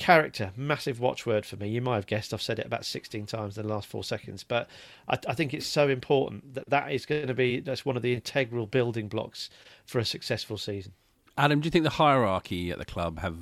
character, 0.00 0.50
massive 0.56 0.98
watchword 0.98 1.44
for 1.44 1.56
me. 1.56 1.68
You 1.68 1.82
might 1.82 1.96
have 1.96 2.06
guessed 2.06 2.32
I've 2.32 2.40
said 2.40 2.58
it 2.58 2.64
about 2.64 2.86
16 2.86 3.26
times 3.26 3.58
in 3.58 3.66
the 3.66 3.72
last 3.72 3.86
four 3.86 4.02
seconds, 4.02 4.42
but 4.42 4.66
I, 5.06 5.18
I 5.28 5.34
think 5.34 5.52
it's 5.52 5.66
so 5.66 5.88
important 5.88 6.54
that 6.54 6.70
that 6.70 6.90
is 6.90 7.04
going 7.04 7.26
to 7.26 7.34
be 7.34 7.60
that's 7.60 7.84
one 7.84 7.96
of 7.96 8.02
the 8.02 8.14
integral 8.14 8.66
building 8.66 9.08
blocks 9.08 9.50
for 9.84 9.98
a 9.98 10.04
successful 10.04 10.56
season. 10.56 10.94
Adam, 11.36 11.60
do 11.60 11.66
you 11.66 11.70
think 11.70 11.84
the 11.84 11.90
hierarchy 11.90 12.70
at 12.70 12.78
the 12.78 12.84
club 12.86 13.18
have 13.20 13.36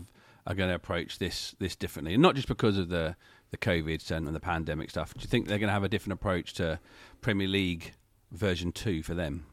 are 0.49 0.55
going 0.55 0.69
to 0.69 0.75
approach 0.75 1.19
this 1.21 1.55
this 1.61 1.77
differently, 1.77 2.15
and 2.15 2.23
not 2.23 2.35
just 2.35 2.49
because 2.49 2.77
of 2.77 2.89
the 2.89 3.15
the 3.51 3.57
COVID 3.57 4.11
and 4.11 4.27
the 4.27 4.41
pandemic 4.41 4.91
stuff? 4.91 5.15
Do 5.15 5.21
you 5.21 5.29
think 5.29 5.47
they're 5.47 5.59
going 5.59 5.69
to 5.69 5.73
have 5.73 5.85
a 5.85 5.89
different 5.89 6.15
approach 6.15 6.55
to 6.55 6.81
Premier 7.21 7.47
League 7.47 7.93
version 8.33 8.73
two 8.73 9.05
for 9.05 9.15
them? 9.15 9.47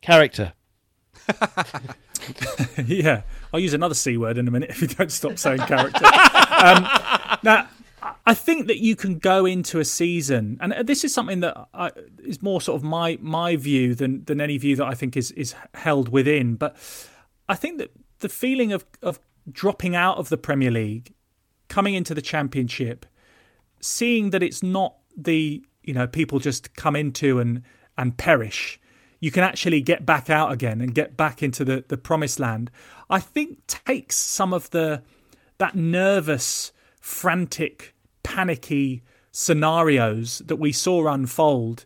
Character. 0.00 0.52
yeah, 2.86 3.22
I'll 3.52 3.60
use 3.60 3.74
another 3.74 3.94
c 3.94 4.16
word 4.16 4.38
in 4.38 4.48
a 4.48 4.50
minute 4.50 4.70
if 4.70 4.80
you 4.82 4.88
don't 4.88 5.12
stop 5.12 5.38
saying 5.38 5.58
character. 5.58 6.04
um, 6.50 6.88
now, 7.42 7.68
I 8.26 8.34
think 8.34 8.66
that 8.66 8.78
you 8.78 8.96
can 8.96 9.18
go 9.18 9.46
into 9.46 9.78
a 9.78 9.84
season, 9.84 10.58
and 10.60 10.86
this 10.86 11.04
is 11.04 11.12
something 11.12 11.40
that 11.40 11.68
I, 11.74 11.90
is 12.24 12.42
more 12.42 12.60
sort 12.60 12.76
of 12.76 12.84
my 12.84 13.18
my 13.20 13.56
view 13.56 13.94
than 13.94 14.24
than 14.24 14.40
any 14.40 14.58
view 14.58 14.76
that 14.76 14.86
I 14.86 14.94
think 14.94 15.16
is 15.16 15.30
is 15.32 15.54
held 15.74 16.08
within. 16.08 16.56
But 16.56 16.76
I 17.48 17.54
think 17.54 17.78
that 17.78 17.90
the 18.20 18.28
feeling 18.28 18.72
of 18.72 18.84
of 19.02 19.20
dropping 19.50 19.96
out 19.96 20.18
of 20.18 20.28
the 20.28 20.36
Premier 20.36 20.70
League, 20.70 21.14
coming 21.68 21.94
into 21.94 22.14
the 22.14 22.22
Championship, 22.22 23.06
seeing 23.80 24.30
that 24.30 24.42
it's 24.42 24.62
not 24.62 24.96
the 25.16 25.64
you 25.82 25.94
know 25.94 26.06
people 26.06 26.38
just 26.38 26.74
come 26.74 26.96
into 26.96 27.38
and 27.38 27.62
and 27.98 28.16
perish 28.16 28.80
you 29.22 29.30
can 29.30 29.44
actually 29.44 29.80
get 29.80 30.04
back 30.04 30.28
out 30.28 30.50
again 30.50 30.80
and 30.80 30.96
get 30.96 31.16
back 31.16 31.44
into 31.44 31.64
the, 31.64 31.84
the 31.86 31.96
promised 31.96 32.40
land, 32.40 32.72
I 33.08 33.20
think 33.20 33.64
takes 33.68 34.18
some 34.18 34.52
of 34.52 34.68
the 34.70 35.04
that 35.58 35.76
nervous, 35.76 36.72
frantic, 37.00 37.94
panicky 38.24 39.04
scenarios 39.30 40.40
that 40.46 40.56
we 40.56 40.72
saw 40.72 41.06
unfold 41.06 41.84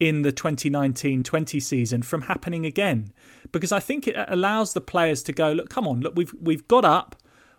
in 0.00 0.22
the 0.22 0.32
2019-20 0.32 1.60
season 1.60 2.00
from 2.00 2.22
happening 2.22 2.64
again. 2.64 3.12
Because 3.52 3.70
I 3.70 3.80
think 3.80 4.08
it 4.08 4.16
allows 4.26 4.72
the 4.72 4.80
players 4.80 5.22
to 5.24 5.32
go 5.32 5.52
look 5.52 5.68
come 5.68 5.86
on 5.86 6.00
look 6.00 6.14
we've 6.16 6.34
we've 6.40 6.66
got 6.68 6.86
up. 6.86 7.16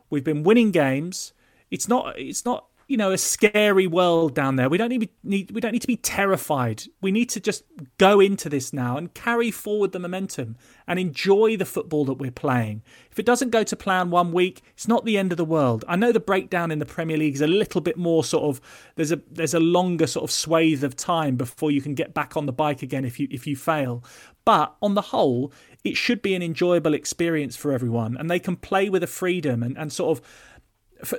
We've 0.09 0.23
been 0.23 0.41
winning 0.41 0.71
games. 0.71 1.33
It's 1.69 1.87
not 1.87 2.17
it's 2.17 2.45
not 2.45 2.65
you 2.89 2.97
know 2.97 3.11
a 3.11 3.17
scary 3.19 3.85
world 3.85 4.33
down 4.33 4.55
there. 4.55 4.67
We 4.67 4.79
don't 4.79 4.89
need, 4.89 5.09
need 5.23 5.51
we 5.51 5.61
don't 5.61 5.71
need 5.71 5.83
to 5.83 5.87
be 5.87 5.95
terrified. 5.95 6.83
We 7.01 7.11
need 7.11 7.29
to 7.29 7.39
just 7.39 7.63
go 7.99 8.19
into 8.19 8.49
this 8.49 8.73
now 8.73 8.97
and 8.97 9.13
carry 9.13 9.51
forward 9.51 9.91
the 9.91 9.99
momentum 9.99 10.57
and 10.87 10.99
enjoy 10.99 11.55
the 11.55 11.65
football 11.65 12.03
that 12.05 12.15
we're 12.15 12.31
playing. 12.31 12.81
If 13.11 13.19
it 13.19 13.27
doesn't 13.27 13.51
go 13.51 13.63
to 13.63 13.75
plan 13.75 14.09
one 14.09 14.31
week, 14.31 14.63
it's 14.73 14.87
not 14.87 15.05
the 15.05 15.19
end 15.19 15.31
of 15.31 15.37
the 15.37 15.45
world. 15.45 15.85
I 15.87 15.97
know 15.97 16.11
the 16.11 16.19
breakdown 16.19 16.71
in 16.71 16.79
the 16.79 16.85
Premier 16.85 17.15
League 17.15 17.35
is 17.35 17.41
a 17.41 17.47
little 17.47 17.79
bit 17.79 17.95
more 17.95 18.23
sort 18.23 18.45
of 18.45 18.59
there's 18.95 19.11
a 19.11 19.21
there's 19.31 19.53
a 19.53 19.59
longer 19.59 20.07
sort 20.07 20.23
of 20.23 20.31
swathe 20.31 20.83
of 20.83 20.95
time 20.95 21.35
before 21.35 21.69
you 21.69 21.81
can 21.81 21.93
get 21.93 22.15
back 22.15 22.35
on 22.35 22.47
the 22.47 22.51
bike 22.51 22.81
again 22.81 23.05
if 23.05 23.19
you 23.19 23.27
if 23.29 23.45
you 23.45 23.55
fail. 23.55 24.03
But 24.45 24.75
on 24.81 24.95
the 24.95 25.01
whole, 25.01 25.53
it 25.83 25.95
should 25.95 26.23
be 26.23 26.33
an 26.33 26.41
enjoyable 26.41 26.95
experience 26.95 27.55
for 27.55 27.71
everyone 27.71 28.17
and 28.17 28.31
they 28.31 28.39
can 28.39 28.55
play 28.55 28.89
with 28.89 29.03
a 29.03 29.07
freedom 29.07 29.61
and, 29.61 29.77
and 29.77 29.93
sort 29.93 30.17
of 30.17 30.25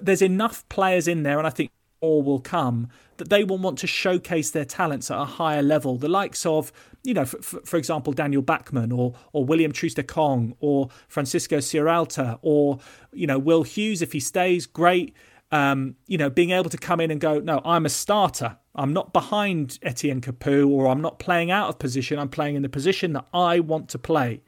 there's 0.02 0.22
enough 0.22 0.68
players 0.68 1.08
in 1.08 1.22
there, 1.22 1.38
and 1.38 1.46
I 1.46 1.50
think 1.50 1.70
more 2.02 2.22
will 2.22 2.40
come 2.40 2.88
that 3.18 3.28
they 3.28 3.44
will 3.44 3.58
want 3.58 3.78
to 3.78 3.86
showcase 3.86 4.50
their 4.50 4.64
talents 4.64 5.10
at 5.10 5.20
a 5.20 5.24
higher 5.24 5.62
level. 5.62 5.96
The 5.96 6.08
likes 6.08 6.46
of, 6.46 6.72
you 7.04 7.12
know, 7.12 7.26
for, 7.26 7.60
for, 7.60 7.76
example, 7.76 8.12
Daniel 8.12 8.42
Bachmann 8.42 8.92
or 8.92 9.14
or 9.32 9.44
William 9.44 9.72
Troost-Ekong 9.72 10.54
or 10.60 10.88
Francisco 11.08 11.58
Sierralta 11.58 12.38
or 12.42 12.78
you 13.12 13.26
know 13.26 13.38
Will 13.38 13.62
Hughes 13.62 14.02
if 14.02 14.12
he 14.12 14.20
stays, 14.20 14.66
great. 14.66 15.14
Um, 15.52 15.96
you 16.06 16.16
know, 16.16 16.30
being 16.30 16.50
able 16.50 16.70
to 16.70 16.78
come 16.78 17.00
in 17.00 17.10
and 17.10 17.20
go, 17.20 17.40
no, 17.40 17.60
I'm 17.64 17.84
a 17.84 17.88
starter. 17.88 18.56
I'm 18.76 18.92
not 18.92 19.12
behind 19.12 19.80
Etienne 19.82 20.20
Capoue 20.20 20.68
or 20.68 20.86
I'm 20.86 21.00
not 21.00 21.18
playing 21.18 21.50
out 21.50 21.68
of 21.68 21.80
position. 21.80 22.20
I'm 22.20 22.28
playing 22.28 22.54
in 22.54 22.62
the 22.62 22.68
position 22.68 23.14
that 23.14 23.26
I 23.34 23.58
want 23.58 23.88
to 23.88 23.98
play. 23.98 24.42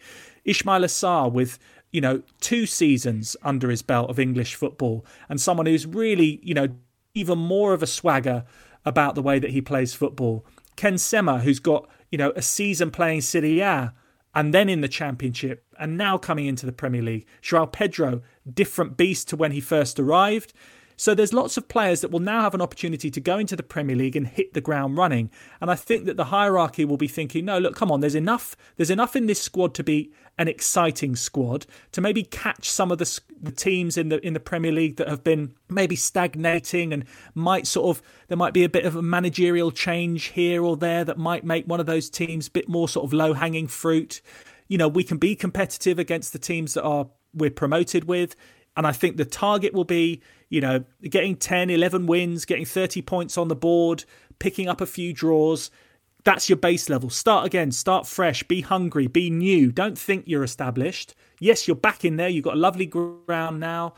Ismaila 0.47 0.87
Sarr 0.87 1.33
with 1.33 1.59
you 1.93 2.01
know, 2.01 2.23
two 2.41 2.67
seasons 2.67 3.37
under 3.43 3.71
his 3.71 3.83
belt 3.83 4.11
of 4.11 4.19
English 4.19 4.55
football 4.55 5.05
and 5.29 5.41
someone 5.41 5.67
who's 5.67 5.87
really, 5.87 6.41
you 6.43 6.55
know, 6.55 6.69
even 7.15 7.39
more 7.39 7.75
of 7.75 7.83
a 7.83 7.87
swagger 7.87 8.45
about 8.85 9.15
the 9.15 9.23
way 9.23 9.39
that 9.39 9.51
he 9.51 9.61
plays 9.61 9.95
football. 9.95 10.45
Ken 10.75 10.99
Sema, 10.99 11.41
who's 11.41 11.61
got, 11.61 11.89
you 12.11 12.19
know, 12.19 12.33
a 12.35 12.43
season 12.43 12.91
playing 12.91 13.21
Serie 13.21 13.61
A 13.61 13.93
and 14.35 14.55
then 14.55 14.69
in 14.69 14.81
the 14.81 14.89
Championship, 14.89 15.65
and 15.79 15.99
now 15.99 16.17
coming 16.17 16.47
into 16.47 16.65
the 16.65 16.73
Premier 16.73 17.03
League. 17.03 17.27
Joao 17.43 17.67
Pedro, 17.67 18.23
different 18.51 18.97
beast 18.97 19.29
to 19.29 19.37
when 19.37 19.53
he 19.53 19.61
first 19.61 20.01
arrived. 20.01 20.55
So 20.97 21.15
there's 21.15 21.33
lots 21.33 21.57
of 21.57 21.69
players 21.69 22.01
that 22.01 22.11
will 22.11 22.21
now 22.21 22.43
have 22.43 22.55
an 22.55 22.61
opportunity 22.61 23.11
to 23.11 23.21
go 23.21 23.39
into 23.39 23.57
the 23.57 23.63
Premier 23.63 23.97
League 23.97 24.17
and 24.17 24.27
hit 24.27 24.55
the 24.55 24.61
ground 24.61 24.97
running. 24.97 25.31
And 25.61 25.71
I 25.71 25.75
think 25.75 26.05
that 26.07 26.17
the 26.17 26.27
hierarchy 26.27 26.85
will 26.85 26.97
be 26.97 27.09
thinking, 27.09 27.45
no, 27.45 27.59
look, 27.59 27.75
come 27.75 27.91
on, 27.91 28.01
there's 28.01 28.15
enough. 28.15 28.57
There's 28.77 28.91
enough 28.91 29.17
in 29.17 29.27
this 29.27 29.41
squad 29.41 29.75
to 29.75 29.85
be 29.85 30.13
an 30.39 30.49
exciting 30.49 31.15
squad 31.15 31.67
to 31.93 32.01
maybe 32.01 32.23
catch 32.23 32.71
some 32.71 32.91
of 32.91 32.99
the, 32.99 33.21
the 33.41 33.53
teams 33.53 33.99
in 33.99 34.09
the 34.09 34.25
in 34.27 34.33
the 34.33 34.41
Premier 34.41 34.73
League 34.73 34.97
that 34.97 35.09
have 35.09 35.23
been 35.23 35.55
maybe 35.69 35.95
stagnating 35.95 36.93
and 36.93 37.05
might 37.35 37.67
sort 37.67 37.97
of 37.97 38.03
there 38.29 38.39
might 38.39 38.55
be 38.55 38.65
a 38.65 38.69
bit 38.69 38.87
of 38.87 38.97
a 38.97 39.03
managerial 39.03 39.71
change 39.71 40.27
here 40.27 40.65
or 40.65 40.77
there 40.77 41.05
that 41.05 41.19
might 41.19 41.45
make 41.45 41.67
one 41.67 41.81
of 41.81 41.87
those 41.87 42.09
teams 42.09 42.49
a 42.49 42.51
bit 42.51 42.69
more 42.69 42.89
sort 42.89 43.05
of 43.05 43.13
low 43.13 43.35
hanging 43.35 43.69
fruit. 43.69 44.23
You 44.69 44.79
know, 44.79 44.89
we 44.89 45.05
can 45.05 45.19
be 45.19 45.37
competitive 45.37 45.99
against 45.99 46.33
the 46.33 46.39
teams 46.39 46.75
that 46.75 46.83
are 46.83 47.09
we're 47.35 47.51
promoted 47.51 48.05
with. 48.05 48.37
And 48.77 48.87
I 48.87 48.93
think 48.93 49.17
the 49.17 49.25
target 49.25 49.75
will 49.75 49.85
be, 49.85 50.23
you 50.53 50.61
know, 50.61 50.85
getting 51.03 51.35
10, 51.35 51.71
11 51.71 52.07
wins, 52.07 52.45
getting 52.45 52.67
30 52.67 53.01
points 53.01 53.39
on 53.39 53.49
the 53.49 53.57
board, 53.57 54.05
picking 54.39 54.69
up 54.69 54.83
a 54.83 54.87
few 54.87 55.15
draws. 55.15 55.71
That's 56.25 56.51
your 56.51 56.59
base 56.59 56.91
level. 56.91 57.09
Start 57.09 57.47
again, 57.47 57.73
start 57.73 58.07
fresh, 58.07 58.43
be 58.43 58.61
hungry, 58.61 59.07
be 59.07 59.31
new. 59.31 59.73
Don't 59.73 59.99
think 59.99 60.25
you're 60.27 60.45
established. 60.45 61.15
Yes, 61.41 61.67
you're 61.67 61.75
back 61.75 62.05
in 62.05 62.17
there. 62.17 62.29
You've 62.29 62.45
got 62.45 62.53
a 62.53 62.59
lovely 62.59 62.85
ground 62.85 63.61
now. 63.61 63.95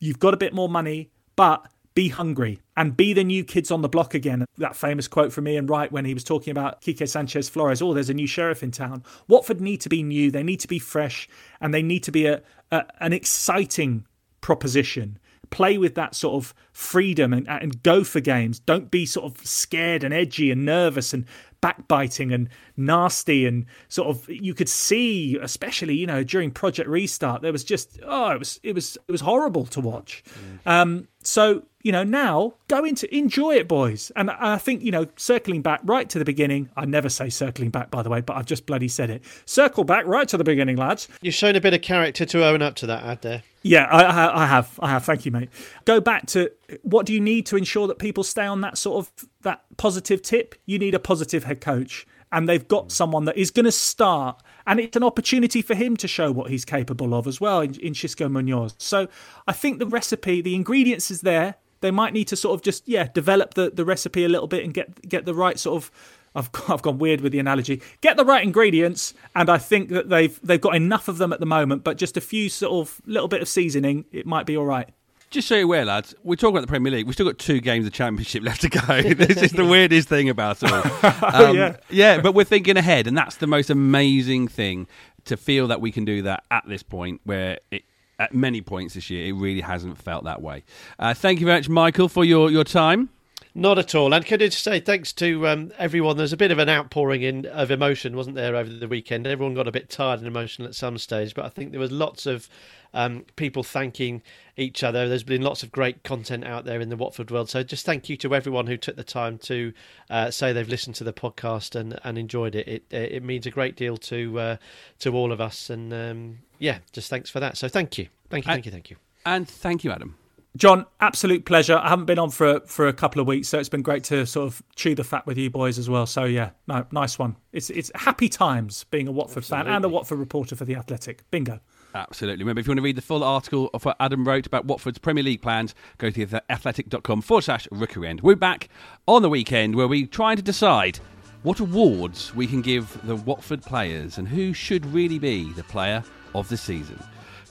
You've 0.00 0.18
got 0.18 0.34
a 0.34 0.36
bit 0.36 0.52
more 0.52 0.68
money, 0.68 1.10
but 1.36 1.64
be 1.94 2.08
hungry 2.08 2.58
and 2.76 2.96
be 2.96 3.12
the 3.12 3.22
new 3.22 3.44
kids 3.44 3.70
on 3.70 3.82
the 3.82 3.88
block 3.88 4.14
again. 4.14 4.44
That 4.58 4.74
famous 4.74 5.06
quote 5.06 5.32
from 5.32 5.46
Ian 5.46 5.66
Wright 5.68 5.92
when 5.92 6.04
he 6.04 6.12
was 6.12 6.24
talking 6.24 6.50
about 6.50 6.82
Quique 6.82 7.06
Sanchez 7.06 7.48
Flores. 7.48 7.80
Oh, 7.80 7.94
there's 7.94 8.10
a 8.10 8.14
new 8.14 8.26
sheriff 8.26 8.64
in 8.64 8.72
town. 8.72 9.04
Watford 9.28 9.60
need 9.60 9.80
to 9.82 9.88
be 9.88 10.02
new. 10.02 10.32
They 10.32 10.42
need 10.42 10.58
to 10.58 10.68
be 10.68 10.80
fresh 10.80 11.28
and 11.60 11.72
they 11.72 11.82
need 11.82 12.02
to 12.02 12.10
be 12.10 12.26
a, 12.26 12.42
a 12.72 12.84
an 12.98 13.12
exciting 13.12 14.06
proposition. 14.40 15.20
Play 15.50 15.78
with 15.78 15.94
that 15.94 16.14
sort 16.14 16.34
of 16.34 16.54
freedom 16.72 17.32
and, 17.32 17.48
and 17.48 17.82
go 17.82 18.04
for 18.04 18.20
games. 18.20 18.58
Don't 18.58 18.90
be 18.90 19.06
sort 19.06 19.26
of 19.26 19.46
scared 19.46 20.04
and 20.04 20.12
edgy 20.12 20.50
and 20.50 20.64
nervous 20.64 21.12
and 21.12 21.24
backbiting 21.60 22.30
and 22.30 22.50
nasty 22.76 23.46
and 23.46 23.64
sort 23.88 24.08
of 24.08 24.28
you 24.28 24.52
could 24.52 24.68
see 24.68 25.38
especially 25.40 25.94
you 25.94 26.06
know 26.06 26.22
during 26.22 26.50
project 26.50 26.86
restart 26.90 27.40
there 27.40 27.52
was 27.52 27.64
just 27.64 27.98
oh 28.04 28.32
it 28.32 28.38
was 28.38 28.60
it 28.62 28.74
was 28.74 28.98
it 29.08 29.10
was 29.10 29.22
horrible 29.22 29.64
to 29.64 29.80
watch 29.80 30.22
mm. 30.26 30.70
um, 30.70 31.08
so 31.22 31.62
you 31.84 31.92
know 31.92 32.02
now 32.02 32.54
go 32.66 32.84
into 32.84 33.14
enjoy 33.14 33.54
it 33.54 33.68
boys 33.68 34.10
and 34.16 34.30
i 34.32 34.58
think 34.58 34.82
you 34.82 34.90
know 34.90 35.06
circling 35.16 35.62
back 35.62 35.80
right 35.84 36.08
to 36.08 36.18
the 36.18 36.24
beginning 36.24 36.68
i 36.76 36.84
never 36.84 37.08
say 37.08 37.28
circling 37.28 37.70
back 37.70 37.92
by 37.92 38.02
the 38.02 38.10
way 38.10 38.20
but 38.20 38.36
i've 38.36 38.46
just 38.46 38.66
bloody 38.66 38.88
said 38.88 39.10
it 39.10 39.22
circle 39.44 39.84
back 39.84 40.04
right 40.06 40.26
to 40.26 40.36
the 40.36 40.42
beginning 40.42 40.76
lads 40.76 41.06
you've 41.20 41.34
shown 41.34 41.54
a 41.54 41.60
bit 41.60 41.72
of 41.72 41.82
character 41.82 42.24
to 42.24 42.44
own 42.44 42.60
up 42.60 42.74
to 42.74 42.86
that 42.86 43.04
ad 43.04 43.22
there 43.22 43.42
yeah, 43.66 43.84
I, 43.84 44.42
I, 44.42 44.46
have. 44.46 44.78
I 44.82 44.90
have. 44.90 45.06
Thank 45.06 45.24
you, 45.24 45.32
mate. 45.32 45.48
Go 45.86 45.98
back 45.98 46.26
to 46.26 46.50
what 46.82 47.06
do 47.06 47.14
you 47.14 47.20
need 47.20 47.46
to 47.46 47.56
ensure 47.56 47.86
that 47.86 47.98
people 47.98 48.22
stay 48.22 48.44
on 48.44 48.60
that 48.60 48.76
sort 48.76 48.98
of 48.98 49.28
that 49.40 49.64
positive 49.78 50.20
tip? 50.20 50.54
You 50.66 50.78
need 50.78 50.94
a 50.94 50.98
positive 50.98 51.44
head 51.44 51.62
coach, 51.62 52.06
and 52.30 52.46
they've 52.46 52.68
got 52.68 52.92
someone 52.92 53.24
that 53.24 53.38
is 53.38 53.50
going 53.50 53.64
to 53.64 53.72
start, 53.72 54.42
and 54.66 54.78
it's 54.78 54.96
an 54.96 55.02
opportunity 55.02 55.62
for 55.62 55.74
him 55.74 55.96
to 55.96 56.06
show 56.06 56.30
what 56.30 56.50
he's 56.50 56.66
capable 56.66 57.14
of 57.14 57.26
as 57.26 57.40
well 57.40 57.62
in, 57.62 57.74
in 57.76 57.94
Munoz. 58.30 58.74
So 58.76 59.08
I 59.46 59.52
think 59.52 59.78
the 59.78 59.86
recipe, 59.86 60.42
the 60.42 60.54
ingredients 60.54 61.10
is 61.10 61.22
there. 61.22 61.54
They 61.84 61.90
might 61.90 62.14
need 62.14 62.28
to 62.28 62.36
sort 62.36 62.54
of 62.54 62.62
just 62.62 62.88
yeah 62.88 63.08
develop 63.12 63.52
the, 63.52 63.68
the 63.68 63.84
recipe 63.84 64.24
a 64.24 64.28
little 64.30 64.46
bit 64.46 64.64
and 64.64 64.72
get 64.72 65.06
get 65.06 65.26
the 65.26 65.34
right 65.34 65.58
sort 65.58 65.76
of 65.76 65.90
I've 66.34 66.48
I've 66.68 66.80
gone 66.80 66.96
weird 66.96 67.20
with 67.20 67.32
the 67.32 67.38
analogy. 67.38 67.82
Get 68.00 68.16
the 68.16 68.24
right 68.24 68.42
ingredients, 68.42 69.12
and 69.36 69.50
I 69.50 69.58
think 69.58 69.90
that 69.90 70.08
they've 70.08 70.40
they've 70.42 70.60
got 70.60 70.74
enough 70.76 71.08
of 71.08 71.18
them 71.18 71.30
at 71.30 71.40
the 71.40 71.46
moment. 71.46 71.84
But 71.84 71.98
just 71.98 72.16
a 72.16 72.22
few 72.22 72.48
sort 72.48 72.72
of 72.72 73.02
little 73.04 73.28
bit 73.28 73.42
of 73.42 73.48
seasoning, 73.48 74.06
it 74.12 74.24
might 74.24 74.46
be 74.46 74.56
all 74.56 74.64
right. 74.64 74.88
Just 75.28 75.46
so 75.46 75.56
you're 75.56 75.64
aware, 75.64 75.84
lads, 75.84 76.14
we're 76.22 76.36
talking 76.36 76.56
about 76.56 76.62
the 76.62 76.68
Premier 76.68 76.90
League. 76.90 77.04
We've 77.04 77.14
still 77.14 77.26
got 77.26 77.38
two 77.38 77.60
games 77.60 77.86
of 77.86 77.92
Championship 77.92 78.42
left 78.44 78.62
to 78.62 78.70
go. 78.70 79.02
this 79.14 79.42
is 79.42 79.52
the 79.52 79.66
weirdest 79.66 80.08
thing 80.08 80.30
about 80.30 80.62
it 80.62 80.72
all. 80.72 80.84
Um, 81.34 81.56
yeah. 81.56 81.76
yeah, 81.90 82.20
but 82.20 82.34
we're 82.34 82.44
thinking 82.44 82.78
ahead, 82.78 83.06
and 83.06 83.18
that's 83.18 83.36
the 83.36 83.46
most 83.46 83.68
amazing 83.68 84.48
thing 84.48 84.86
to 85.24 85.36
feel 85.36 85.66
that 85.68 85.82
we 85.82 85.92
can 85.92 86.06
do 86.06 86.22
that 86.22 86.44
at 86.50 86.64
this 86.66 86.82
point 86.82 87.20
where 87.24 87.58
it, 87.70 87.84
at 88.18 88.34
many 88.34 88.60
points 88.60 88.94
this 88.94 89.10
year, 89.10 89.26
it 89.26 89.32
really 89.32 89.60
hasn't 89.60 89.98
felt 89.98 90.24
that 90.24 90.42
way. 90.42 90.64
Uh, 90.98 91.14
thank 91.14 91.40
you 91.40 91.46
very 91.46 91.58
much, 91.58 91.68
Michael, 91.68 92.08
for 92.08 92.24
your, 92.24 92.50
your 92.50 92.64
time. 92.64 93.08
Not 93.56 93.78
at 93.78 93.94
all. 93.94 94.12
And 94.12 94.26
can 94.26 94.42
I 94.42 94.46
just 94.46 94.64
say 94.64 94.80
thanks 94.80 95.12
to 95.14 95.46
um, 95.46 95.72
everyone? 95.78 96.16
There's 96.16 96.32
a 96.32 96.36
bit 96.36 96.50
of 96.50 96.58
an 96.58 96.68
outpouring 96.68 97.22
in 97.22 97.46
of 97.46 97.70
emotion, 97.70 98.16
wasn't 98.16 98.34
there, 98.34 98.56
over 98.56 98.68
the 98.68 98.88
weekend? 98.88 99.28
Everyone 99.28 99.54
got 99.54 99.68
a 99.68 99.72
bit 99.72 99.88
tired 99.88 100.18
and 100.18 100.26
emotional 100.26 100.66
at 100.66 100.74
some 100.74 100.98
stage, 100.98 101.34
but 101.34 101.44
I 101.44 101.50
think 101.50 101.70
there 101.70 101.78
was 101.78 101.92
lots 101.92 102.26
of 102.26 102.48
um, 102.94 103.24
people 103.36 103.62
thanking 103.62 104.22
each 104.56 104.82
other. 104.82 105.08
There's 105.08 105.22
been 105.22 105.42
lots 105.42 105.62
of 105.62 105.70
great 105.70 106.02
content 106.02 106.44
out 106.44 106.64
there 106.64 106.80
in 106.80 106.88
the 106.88 106.96
Watford 106.96 107.30
world. 107.30 107.48
So 107.48 107.62
just 107.62 107.86
thank 107.86 108.08
you 108.08 108.16
to 108.18 108.34
everyone 108.34 108.66
who 108.66 108.76
took 108.76 108.96
the 108.96 109.04
time 109.04 109.38
to 109.38 109.72
uh, 110.10 110.32
say 110.32 110.52
they've 110.52 110.68
listened 110.68 110.96
to 110.96 111.04
the 111.04 111.12
podcast 111.12 111.76
and, 111.76 112.00
and 112.02 112.18
enjoyed 112.18 112.56
it. 112.56 112.66
It 112.66 112.84
it 112.90 113.22
means 113.22 113.46
a 113.46 113.50
great 113.52 113.76
deal 113.76 113.96
to 113.98 114.40
uh, 114.40 114.56
to 114.98 115.14
all 115.14 115.30
of 115.30 115.40
us. 115.40 115.70
And 115.70 115.92
um, 115.92 116.38
yeah, 116.58 116.78
just 116.92 117.08
thanks 117.08 117.30
for 117.30 117.38
that. 117.38 117.56
So 117.56 117.68
thank 117.68 117.98
you, 117.98 118.08
thank 118.30 118.46
you, 118.46 118.52
thank 118.52 118.66
you, 118.66 118.72
thank 118.72 118.90
you, 118.90 118.96
and 119.24 119.48
thank 119.48 119.84
you, 119.84 119.92
Adam. 119.92 120.16
John, 120.56 120.86
absolute 121.00 121.44
pleasure. 121.44 121.76
I 121.76 121.88
haven't 121.88 122.04
been 122.04 122.18
on 122.18 122.30
for 122.30 122.60
for 122.60 122.86
a 122.86 122.92
couple 122.92 123.20
of 123.20 123.26
weeks, 123.26 123.48
so 123.48 123.58
it's 123.58 123.68
been 123.68 123.82
great 123.82 124.04
to 124.04 124.24
sort 124.24 124.46
of 124.46 124.62
chew 124.76 124.94
the 124.94 125.02
fat 125.02 125.26
with 125.26 125.36
you 125.36 125.50
boys 125.50 125.78
as 125.78 125.90
well. 125.90 126.06
So 126.06 126.24
yeah, 126.24 126.50
no, 126.68 126.86
nice 126.92 127.18
one. 127.18 127.36
It's 127.52 127.70
it's 127.70 127.90
happy 127.94 128.28
times 128.28 128.84
being 128.84 129.08
a 129.08 129.12
Watford 129.12 129.38
Absolutely. 129.38 129.66
fan 129.66 129.76
and 129.76 129.84
a 129.84 129.88
Watford 129.88 130.20
reporter 130.20 130.54
for 130.54 130.64
the 130.64 130.76
Athletic. 130.76 131.28
Bingo. 131.32 131.58
Absolutely. 131.96 132.42
Remember, 132.42 132.60
if 132.60 132.66
you 132.66 132.70
want 132.70 132.78
to 132.78 132.82
read 132.82 132.96
the 132.96 133.02
full 133.02 133.22
article 133.22 133.70
of 133.72 133.84
what 133.84 133.96
Adam 134.00 134.26
wrote 134.26 134.46
about 134.46 134.64
Watford's 134.64 134.98
Premier 134.98 135.22
League 135.22 135.42
plans, 135.42 135.76
go 135.98 136.10
to 136.10 136.26
theathletic.com 136.26 137.22
forward 137.22 137.42
slash 137.42 137.68
rookery 137.70 138.08
end. 138.08 138.20
We're 138.20 138.34
back 138.34 138.68
on 139.06 139.22
the 139.22 139.30
weekend 139.30 139.76
where 139.76 139.86
we're 139.86 140.06
trying 140.06 140.36
to 140.36 140.42
decide 140.42 140.98
what 141.44 141.60
awards 141.60 142.34
we 142.34 142.48
can 142.48 142.62
give 142.62 142.98
the 143.04 143.16
Watford 143.16 143.62
players 143.62 144.18
and 144.18 144.26
who 144.26 144.52
should 144.52 144.84
really 144.86 145.20
be 145.20 145.52
the 145.52 145.64
player 145.64 146.02
of 146.34 146.48
the 146.48 146.56
season. 146.56 147.00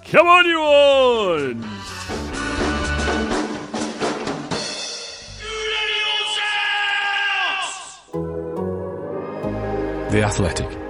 Come 0.05 0.27
on, 0.27 0.45
you 0.45 0.57
Horns! 0.57 2.72
The 10.13 10.21
Athletic. 10.21 10.82